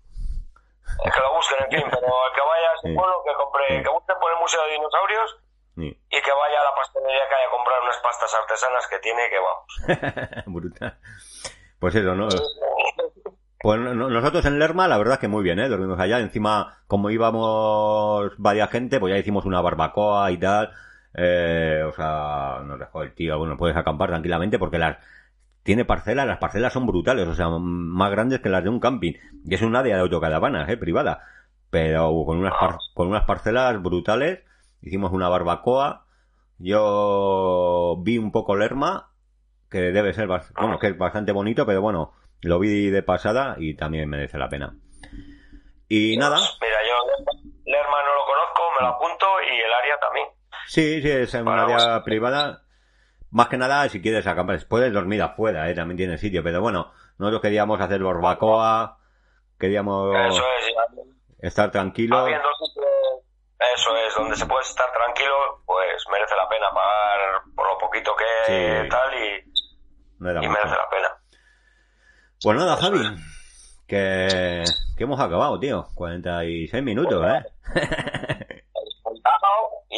Es 1.03 1.13
que 1.13 1.19
lo 1.21 1.33
busquen, 1.35 1.57
en 1.65 1.71
fin, 1.71 1.87
pero 1.89 2.07
el 2.07 2.33
que 2.33 2.41
vaya 2.41 2.67
a 2.69 2.75
ese 2.75 2.93
pueblo, 2.93 3.23
que 3.25 3.33
compre, 3.33 3.83
que 3.83 3.89
busque 3.89 4.13
por 4.19 4.31
el 4.31 4.37
museo 4.39 4.61
de 4.65 4.71
dinosaurios 4.73 5.37
y 5.77 6.21
que 6.21 6.31
vaya 6.31 6.61
a 6.61 6.63
la 6.65 6.75
pastelería 6.75 7.27
que 7.27 7.35
haya 7.35 7.47
a 7.47 7.51
comprar 7.51 7.81
unas 7.81 7.97
pastas 7.97 8.33
artesanas 8.35 8.87
que 8.87 8.99
tiene 8.99 9.21
que 9.29 9.39
vamos. 9.39 10.43
Brutal. 10.47 10.97
Pues 11.79 11.95
eso, 11.95 12.13
¿no? 12.13 12.27
Pues 13.59 13.79
no- 13.79 13.93
no- 13.93 14.09
nosotros 14.09 14.45
en 14.45 14.59
Lerma, 14.59 14.87
la 14.87 14.97
verdad 14.97 15.15
es 15.15 15.19
que 15.19 15.27
muy 15.27 15.43
bien, 15.43 15.59
¿eh? 15.59 15.69
Dormimos 15.69 15.99
allá. 15.99 16.19
Encima, 16.19 16.79
como 16.87 17.09
íbamos 17.09 18.31
varias 18.37 18.69
gente, 18.69 18.99
pues 18.99 19.13
ya 19.13 19.19
hicimos 19.19 19.45
una 19.45 19.61
barbacoa 19.61 20.31
y 20.31 20.37
tal. 20.37 20.71
Eh, 21.15 21.83
o 21.87 21.91
sea, 21.93 22.59
nos 22.63 22.79
dejó 22.79 23.03
el 23.03 23.13
tío, 23.13 23.37
bueno, 23.37 23.57
puedes 23.57 23.75
acampar 23.77 24.09
tranquilamente 24.09 24.57
porque 24.57 24.77
las 24.79 24.97
tiene 25.63 25.85
parcelas, 25.85 26.25
las 26.27 26.37
parcelas 26.39 26.73
son 26.73 26.85
brutales, 26.87 27.27
o 27.27 27.35
sea, 27.35 27.47
más 27.49 28.11
grandes 28.11 28.39
que 28.41 28.49
las 28.49 28.63
de 28.63 28.69
un 28.69 28.79
camping. 28.79 29.13
Y 29.45 29.53
es 29.55 29.61
un 29.61 29.75
área 29.75 29.95
de 29.95 30.01
autocaravanas, 30.01 30.69
eh, 30.69 30.77
privada. 30.77 31.21
Pero 31.69 32.11
con 32.25 32.37
unas, 32.39 32.53
par- 32.59 32.77
con 32.93 33.07
unas 33.07 33.23
parcelas 33.25 33.81
brutales, 33.81 34.39
hicimos 34.81 35.11
una 35.11 35.29
barbacoa. 35.29 36.05
Yo 36.57 37.97
vi 38.01 38.17
un 38.17 38.31
poco 38.31 38.55
Lerma, 38.55 39.11
que 39.69 39.79
debe 39.91 40.13
ser, 40.13 40.27
bueno, 40.27 40.79
que 40.79 40.87
es 40.87 40.97
bastante 40.97 41.31
bonito, 41.31 41.65
pero 41.65 41.81
bueno, 41.81 42.13
lo 42.41 42.59
vi 42.59 42.89
de 42.89 43.03
pasada 43.03 43.55
y 43.57 43.75
también 43.75 44.09
merece 44.09 44.37
la 44.37 44.49
pena. 44.49 44.75
Y 45.87 46.17
nada, 46.17 46.37
Mira, 46.37 46.77
yo 46.87 47.41
Lerma 47.65 47.97
no 48.03 48.15
lo 48.15 48.25
conozco, 48.25 48.61
me 48.79 48.81
lo 48.85 48.87
apunto 48.93 49.25
y 49.43 49.59
el 49.59 49.73
área 49.73 49.99
también. 49.99 50.27
Sí, 50.67 51.01
sí, 51.01 51.09
es 51.09 51.33
en 51.33 51.41
un 51.41 51.45
Para 51.47 51.63
área 51.63 52.03
privada. 52.03 52.61
Más 53.31 53.47
que 53.47 53.57
nada, 53.57 53.87
si 53.89 54.01
quieres 54.01 54.27
acampar, 54.27 54.59
puedes 54.67 54.91
dormir 54.93 55.21
afuera, 55.21 55.69
¿eh? 55.69 55.73
también 55.73 55.97
tiene 55.97 56.17
sitio. 56.17 56.43
Pero 56.43 56.61
bueno, 56.61 56.91
nosotros 57.17 57.41
queríamos 57.41 57.79
hacer 57.79 58.03
barbacoa, 58.03 58.97
queríamos 59.57 60.13
Eso 60.15 60.43
es, 60.59 60.69
y 61.41 61.45
estar 61.47 61.71
tranquilos. 61.71 62.29
eso 62.29 63.95
es, 63.97 64.15
donde 64.15 64.35
se 64.35 64.45
puede 64.45 64.63
estar 64.63 64.91
tranquilo, 64.91 65.63
pues 65.65 66.03
merece 66.11 66.35
la 66.35 66.49
pena 66.49 66.67
pagar 66.73 67.41
por 67.55 67.67
lo 67.67 67.77
poquito 67.77 68.11
que 68.17 68.83
Sí. 68.83 68.89
tal 68.89 69.13
y, 69.13 69.51
No 70.19 70.31
y 70.43 70.47
merece 70.49 70.75
la 70.75 70.89
pena. 70.89 71.07
Pues 72.43 72.57
nada, 72.57 72.75
Javi, 72.75 72.99
que, 73.87 74.63
que 74.97 75.03
hemos 75.03 75.19
acabado, 75.19 75.57
tío. 75.59 75.87
46 75.95 76.83
minutos, 76.83 77.25
¿eh? 77.25 77.45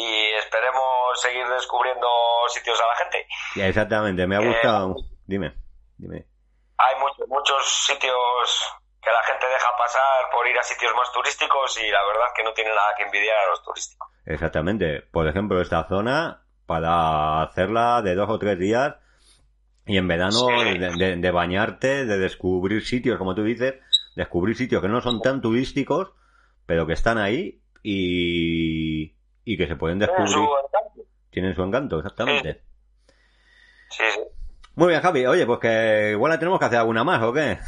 Y 0.04 0.32
esperemos 0.38 1.20
seguir 1.20 1.46
descubriendo 1.48 2.06
sitios 2.48 2.78
a 2.80 2.86
la 2.86 2.96
gente. 2.96 3.26
Exactamente, 3.68 4.26
me 4.26 4.36
ha 4.36 4.40
Eh, 4.42 4.46
gustado. 4.48 4.96
Dime, 5.26 5.54
dime. 5.96 6.26
Hay 6.76 7.00
muchos, 7.00 7.26
muchos 7.28 7.86
sitios 7.86 8.74
que 9.02 9.10
la 9.10 9.22
gente 9.22 9.46
deja 9.46 9.68
pasar 9.78 10.30
por 10.32 10.46
ir 10.46 10.58
a 10.58 10.62
sitios 10.62 10.92
más 10.96 11.10
turísticos 11.12 11.78
y 11.78 11.90
la 11.90 12.04
verdad 12.06 12.26
que 12.36 12.42
no 12.42 12.52
tiene 12.52 12.70
nada 12.70 12.92
que 12.96 13.04
envidiar 13.04 13.36
a 13.38 13.50
los 13.50 13.62
turísticos. 13.62 14.08
Exactamente. 14.26 15.02
Por 15.12 15.28
ejemplo, 15.28 15.60
esta 15.60 15.86
zona, 15.88 16.42
para 16.66 17.42
hacerla 17.42 18.02
de 18.02 18.14
dos 18.14 18.28
o 18.30 18.38
tres 18.38 18.58
días, 18.58 18.94
y 19.86 19.98
en 19.98 20.08
verano, 20.08 20.32
Sí. 20.32 20.78
de, 20.78 20.90
de- 20.96 21.16
de 21.16 21.30
bañarte, 21.30 22.06
de 22.06 22.18
descubrir 22.18 22.84
sitios, 22.84 23.18
como 23.18 23.34
tú 23.34 23.42
dices, 23.44 23.74
descubrir 24.16 24.56
sitios 24.56 24.80
que 24.82 24.88
no 24.88 25.00
son 25.02 25.20
tan 25.20 25.40
turísticos, 25.42 26.12
pero 26.66 26.86
que 26.86 26.94
están 26.94 27.18
ahí 27.18 27.60
y, 27.82 29.13
y 29.44 29.56
que 29.56 29.66
se 29.66 29.76
pueden 29.76 29.98
descubrir. 29.98 30.28
su 30.28 30.42
encanto. 30.42 31.02
Tienen 31.30 31.54
su 31.54 31.62
encanto, 31.62 31.98
exactamente. 31.98 32.62
Sí, 33.90 34.04
sí. 34.10 34.20
Muy 34.76 34.88
bien, 34.88 35.02
Javi. 35.02 35.26
Oye, 35.26 35.46
pues 35.46 35.58
que 35.60 36.10
igual 36.12 36.32
la 36.32 36.38
tenemos 36.38 36.58
que 36.58 36.66
hacer 36.66 36.78
alguna 36.78 37.04
más, 37.04 37.22
¿o 37.22 37.32
qué? 37.32 37.58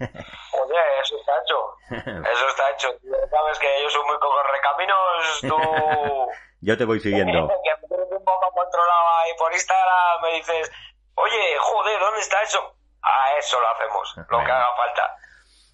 Oye, 0.00 0.80
eso 1.02 1.16
está 1.18 1.32
hecho. 1.42 1.64
Eso 1.90 2.48
está 2.48 2.70
hecho. 2.70 2.88
Sabes 3.30 3.58
que 3.58 3.68
yo 3.82 3.90
soy 3.90 4.02
muy 4.06 4.16
recaminos, 4.52 5.40
tú... 5.42 6.30
Yo 6.60 6.78
te 6.78 6.86
voy 6.86 6.98
siguiendo. 6.98 7.46
que 7.64 7.94
me 7.94 8.16
un 8.16 8.24
poco 8.24 8.50
controlado 8.54 9.08
ahí 9.20 9.32
por 9.38 9.52
Instagram, 9.52 10.22
me 10.22 10.36
dices, 10.36 10.72
oye, 11.14 11.56
joder, 11.58 12.00
¿dónde 12.00 12.20
está 12.20 12.42
eso? 12.42 12.58
A 13.02 13.38
eso 13.38 13.60
lo 13.60 13.68
hacemos, 13.68 14.14
lo 14.16 14.38
que 14.38 14.50
haga 14.50 14.74
falta. 14.74 15.16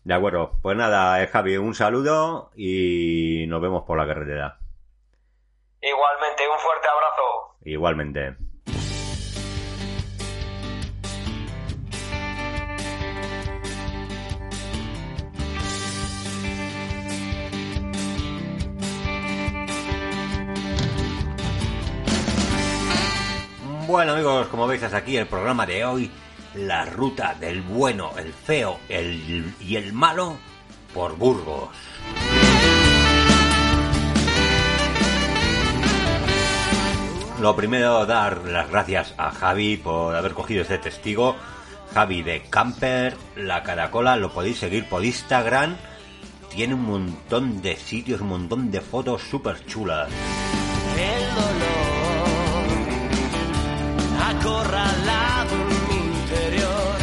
De 0.02 0.14
acuerdo. 0.14 0.58
Pues 0.62 0.76
nada, 0.76 1.22
eh, 1.22 1.28
Javi, 1.28 1.56
un 1.58 1.74
saludo 1.74 2.50
y 2.56 3.46
nos 3.46 3.60
vemos 3.60 3.84
por 3.84 3.96
la 3.98 4.06
carretera. 4.06 4.58
Igualmente, 5.82 6.42
un 6.46 6.58
fuerte 6.58 6.88
abrazo. 6.88 7.56
Igualmente. 7.64 8.36
Bueno 23.86 24.12
amigos, 24.12 24.46
como 24.48 24.68
veis 24.68 24.82
hasta 24.84 24.98
aquí 24.98 25.16
el 25.16 25.26
programa 25.26 25.66
de 25.66 25.84
hoy, 25.84 26.10
la 26.54 26.84
ruta 26.84 27.34
del 27.34 27.60
bueno, 27.62 28.12
el 28.18 28.32
feo 28.32 28.78
el, 28.88 29.52
y 29.58 29.76
el 29.76 29.92
malo 29.92 30.36
por 30.94 31.16
Burgos. 31.16 31.70
Lo 37.40 37.56
primero, 37.56 38.04
dar 38.04 38.44
las 38.44 38.68
gracias 38.68 39.14
a 39.16 39.30
Javi 39.30 39.78
por 39.78 40.14
haber 40.14 40.34
cogido 40.34 40.60
este 40.60 40.76
testigo. 40.76 41.36
Javi 41.94 42.22
de 42.22 42.42
Camper, 42.42 43.16
La 43.34 43.62
Caracola, 43.62 44.16
lo 44.16 44.30
podéis 44.30 44.58
seguir 44.58 44.86
por 44.86 45.02
Instagram. 45.02 45.78
Tiene 46.50 46.74
un 46.74 46.84
montón 46.84 47.62
de 47.62 47.76
sitios, 47.76 48.20
un 48.20 48.28
montón 48.28 48.70
de 48.70 48.82
fotos 48.82 49.22
súper 49.22 49.64
chulas. 49.64 50.10
El 50.98 51.34
dolor 51.34 51.80
acorralado 54.22 55.54
en 55.54 55.88
mi 55.88 55.96
interior 56.18 56.96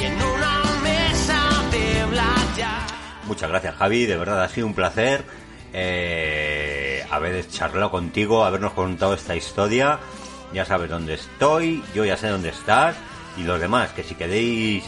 y 0.00 0.04
en 0.04 0.14
una 0.14 0.62
mesa 0.84 1.40
de. 1.72 2.04
Muchas 3.26 3.50
gracias 3.50 3.74
Javi, 3.74 4.06
de 4.06 4.16
verdad 4.16 4.44
ha 4.44 4.48
sido 4.48 4.68
un 4.68 4.74
placer 4.74 5.24
eh, 5.72 6.63
haber 7.14 7.48
charlado 7.48 7.90
contigo, 7.90 8.44
habernos 8.44 8.72
contado 8.72 9.14
esta 9.14 9.36
historia. 9.36 9.98
Ya 10.52 10.64
sabes 10.64 10.90
dónde 10.90 11.14
estoy, 11.14 11.82
yo 11.94 12.04
ya 12.04 12.16
sé 12.16 12.28
dónde 12.28 12.50
estás 12.50 12.96
y 13.36 13.42
los 13.42 13.60
demás, 13.60 13.90
que 13.92 14.04
si 14.04 14.14
queréis 14.14 14.84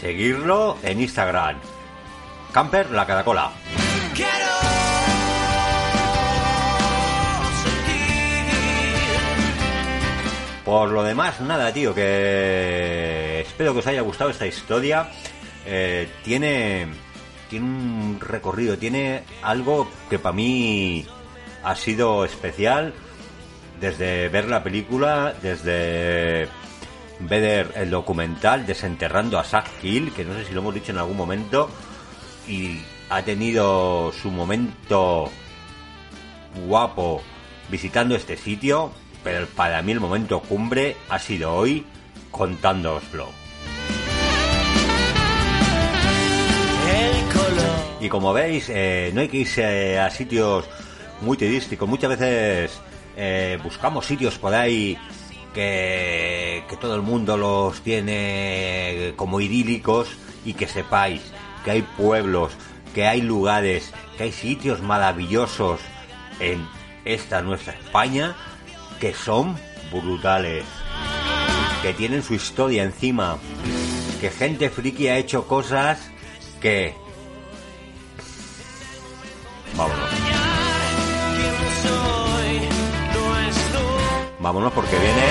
seguirlo 0.00 0.76
en 0.82 1.00
Instagram, 1.00 1.56
Camper 2.52 2.90
La 2.90 3.06
Caracola. 3.06 3.50
Por 10.64 10.90
lo 10.90 11.02
demás, 11.02 11.40
nada, 11.42 11.72
tío, 11.72 11.94
que 11.94 13.40
espero 13.40 13.74
que 13.74 13.80
os 13.80 13.86
haya 13.86 14.00
gustado 14.00 14.30
esta 14.30 14.46
historia. 14.46 15.08
Eh, 15.66 16.08
tiene, 16.24 16.86
tiene 17.50 17.66
un 17.66 18.18
recorrido, 18.20 18.78
tiene 18.78 19.24
algo 19.42 19.88
que 20.08 20.18
para 20.18 20.32
mí 20.34 21.06
ha 21.64 21.74
sido 21.76 22.24
especial 22.24 22.94
desde 23.80 24.28
ver 24.28 24.48
la 24.48 24.62
película, 24.62 25.34
desde 25.42 26.48
ver 27.20 27.72
el 27.76 27.90
documental 27.90 28.66
Desenterrando 28.66 29.38
a 29.38 29.44
Zack 29.44 29.82
Hill, 29.82 30.12
que 30.12 30.24
no 30.24 30.34
sé 30.34 30.44
si 30.44 30.52
lo 30.52 30.60
hemos 30.60 30.74
dicho 30.74 30.92
en 30.92 30.98
algún 30.98 31.16
momento, 31.16 31.70
y 32.46 32.80
ha 33.10 33.22
tenido 33.22 34.12
su 34.12 34.30
momento 34.30 35.30
guapo 36.66 37.22
visitando 37.70 38.14
este 38.14 38.36
sitio, 38.36 38.92
pero 39.22 39.46
para 39.46 39.82
mí 39.82 39.92
el 39.92 40.00
momento 40.00 40.40
cumbre 40.40 40.96
ha 41.08 41.18
sido 41.18 41.54
hoy 41.54 41.84
contándooslo. 42.30 43.44
Y 48.00 48.08
como 48.10 48.34
veis, 48.34 48.66
eh, 48.68 49.10
no 49.14 49.22
hay 49.22 49.28
que 49.28 49.38
irse 49.38 49.98
a 49.98 50.10
sitios 50.10 50.66
muy 51.20 51.36
turísticos. 51.36 51.88
Muchas 51.88 52.10
veces 52.10 52.80
eh, 53.16 53.58
buscamos 53.62 54.06
sitios 54.06 54.38
por 54.38 54.54
ahí 54.54 54.98
que, 55.52 56.64
que 56.68 56.76
todo 56.76 56.94
el 56.94 57.02
mundo 57.02 57.36
los 57.36 57.80
tiene 57.80 59.14
como 59.16 59.40
idílicos 59.40 60.08
y 60.44 60.54
que 60.54 60.66
sepáis 60.66 61.22
que 61.64 61.70
hay 61.70 61.82
pueblos, 61.82 62.52
que 62.94 63.06
hay 63.06 63.22
lugares, 63.22 63.92
que 64.16 64.24
hay 64.24 64.32
sitios 64.32 64.82
maravillosos 64.82 65.80
en 66.40 66.66
esta 67.04 67.42
nuestra 67.42 67.74
España 67.74 68.36
que 69.00 69.14
son 69.14 69.56
brutales, 69.92 70.64
que 71.82 71.94
tienen 71.94 72.22
su 72.22 72.34
historia 72.34 72.82
encima, 72.82 73.38
que 74.20 74.30
gente 74.30 74.70
friki 74.70 75.08
ha 75.08 75.16
hecho 75.16 75.46
cosas 75.46 76.10
que 76.60 76.94
Vámonos. 79.76 80.23
Vámonos 84.44 84.74
porque 84.74 84.98
viene. 84.98 85.22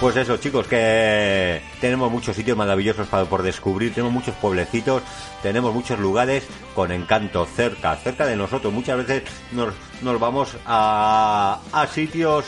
Pues 0.00 0.16
eso, 0.16 0.36
chicos, 0.38 0.66
que 0.66 1.62
tenemos 1.80 2.10
muchos 2.10 2.34
sitios 2.34 2.56
maravillosos 2.56 3.06
para 3.06 3.24
por 3.26 3.44
descubrir, 3.44 3.94
tenemos 3.94 4.12
muchos 4.12 4.34
pueblecitos, 4.34 5.04
tenemos 5.44 5.72
muchos 5.72 6.00
lugares 6.00 6.44
con 6.74 6.90
encanto 6.90 7.46
cerca, 7.46 7.94
cerca 7.94 8.26
de 8.26 8.34
nosotros. 8.34 8.72
Muchas 8.72 9.06
veces 9.06 9.22
nos, 9.52 9.74
nos 10.00 10.18
vamos 10.18 10.56
a, 10.66 11.60
a 11.70 11.86
sitios 11.86 12.46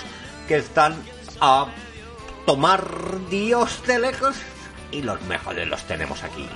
que 0.48 0.56
están 0.56 0.96
a 1.40 1.68
tomar 2.44 2.88
Dios 3.30 3.86
de 3.86 4.00
lejos 4.00 4.34
y 4.90 5.02
los 5.02 5.22
mejores 5.22 5.68
los 5.68 5.84
tenemos 5.84 6.24
aquí. 6.24 6.48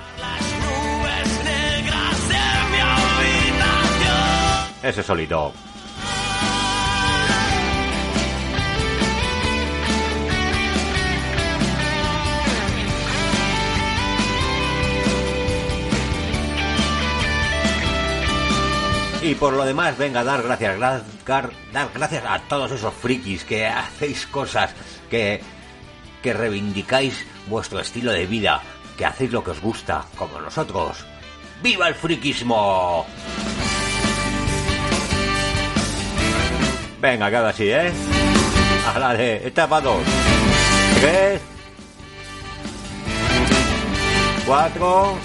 Ese 4.83 5.03
solito. 5.03 5.53
Y 19.21 19.35
por 19.35 19.53
lo 19.53 19.65
demás, 19.65 19.97
venga, 19.97 20.23
dar 20.23 20.41
gracias, 20.41 20.79
dar, 20.79 21.03
dar 21.71 21.89
gracias 21.93 22.23
a 22.25 22.39
todos 22.39 22.71
esos 22.71 22.93
frikis 22.93 23.43
que 23.43 23.67
hacéis 23.67 24.25
cosas, 24.25 24.73
que, 25.09 25.41
que 26.23 26.33
reivindicáis 26.33 27.25
vuestro 27.47 27.79
estilo 27.79 28.11
de 28.11 28.25
vida, 28.25 28.61
que 28.97 29.05
hacéis 29.05 29.31
lo 29.31 29.43
que 29.43 29.51
os 29.51 29.61
gusta, 29.61 30.05
como 30.15 30.39
nosotros. 30.39 31.05
¡Viva 31.61 31.89
el 31.89 31.95
frikismo! 31.95 33.05
Venga, 37.01 37.29
queda 37.29 37.49
así, 37.49 37.69
¿eh? 37.69 37.91
A 38.93 38.99
la 38.99 39.13
de 39.13 39.47
etapa 39.47 39.79
2. 39.79 39.97
3. 40.99 41.41
4. 44.45 45.17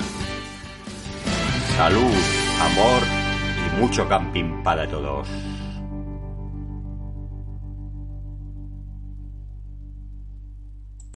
Salud, 1.76 2.14
amor 2.60 3.02
y 3.66 3.80
mucho 3.80 4.08
camping 4.08 4.62
para 4.62 4.88
todos. 4.88 5.26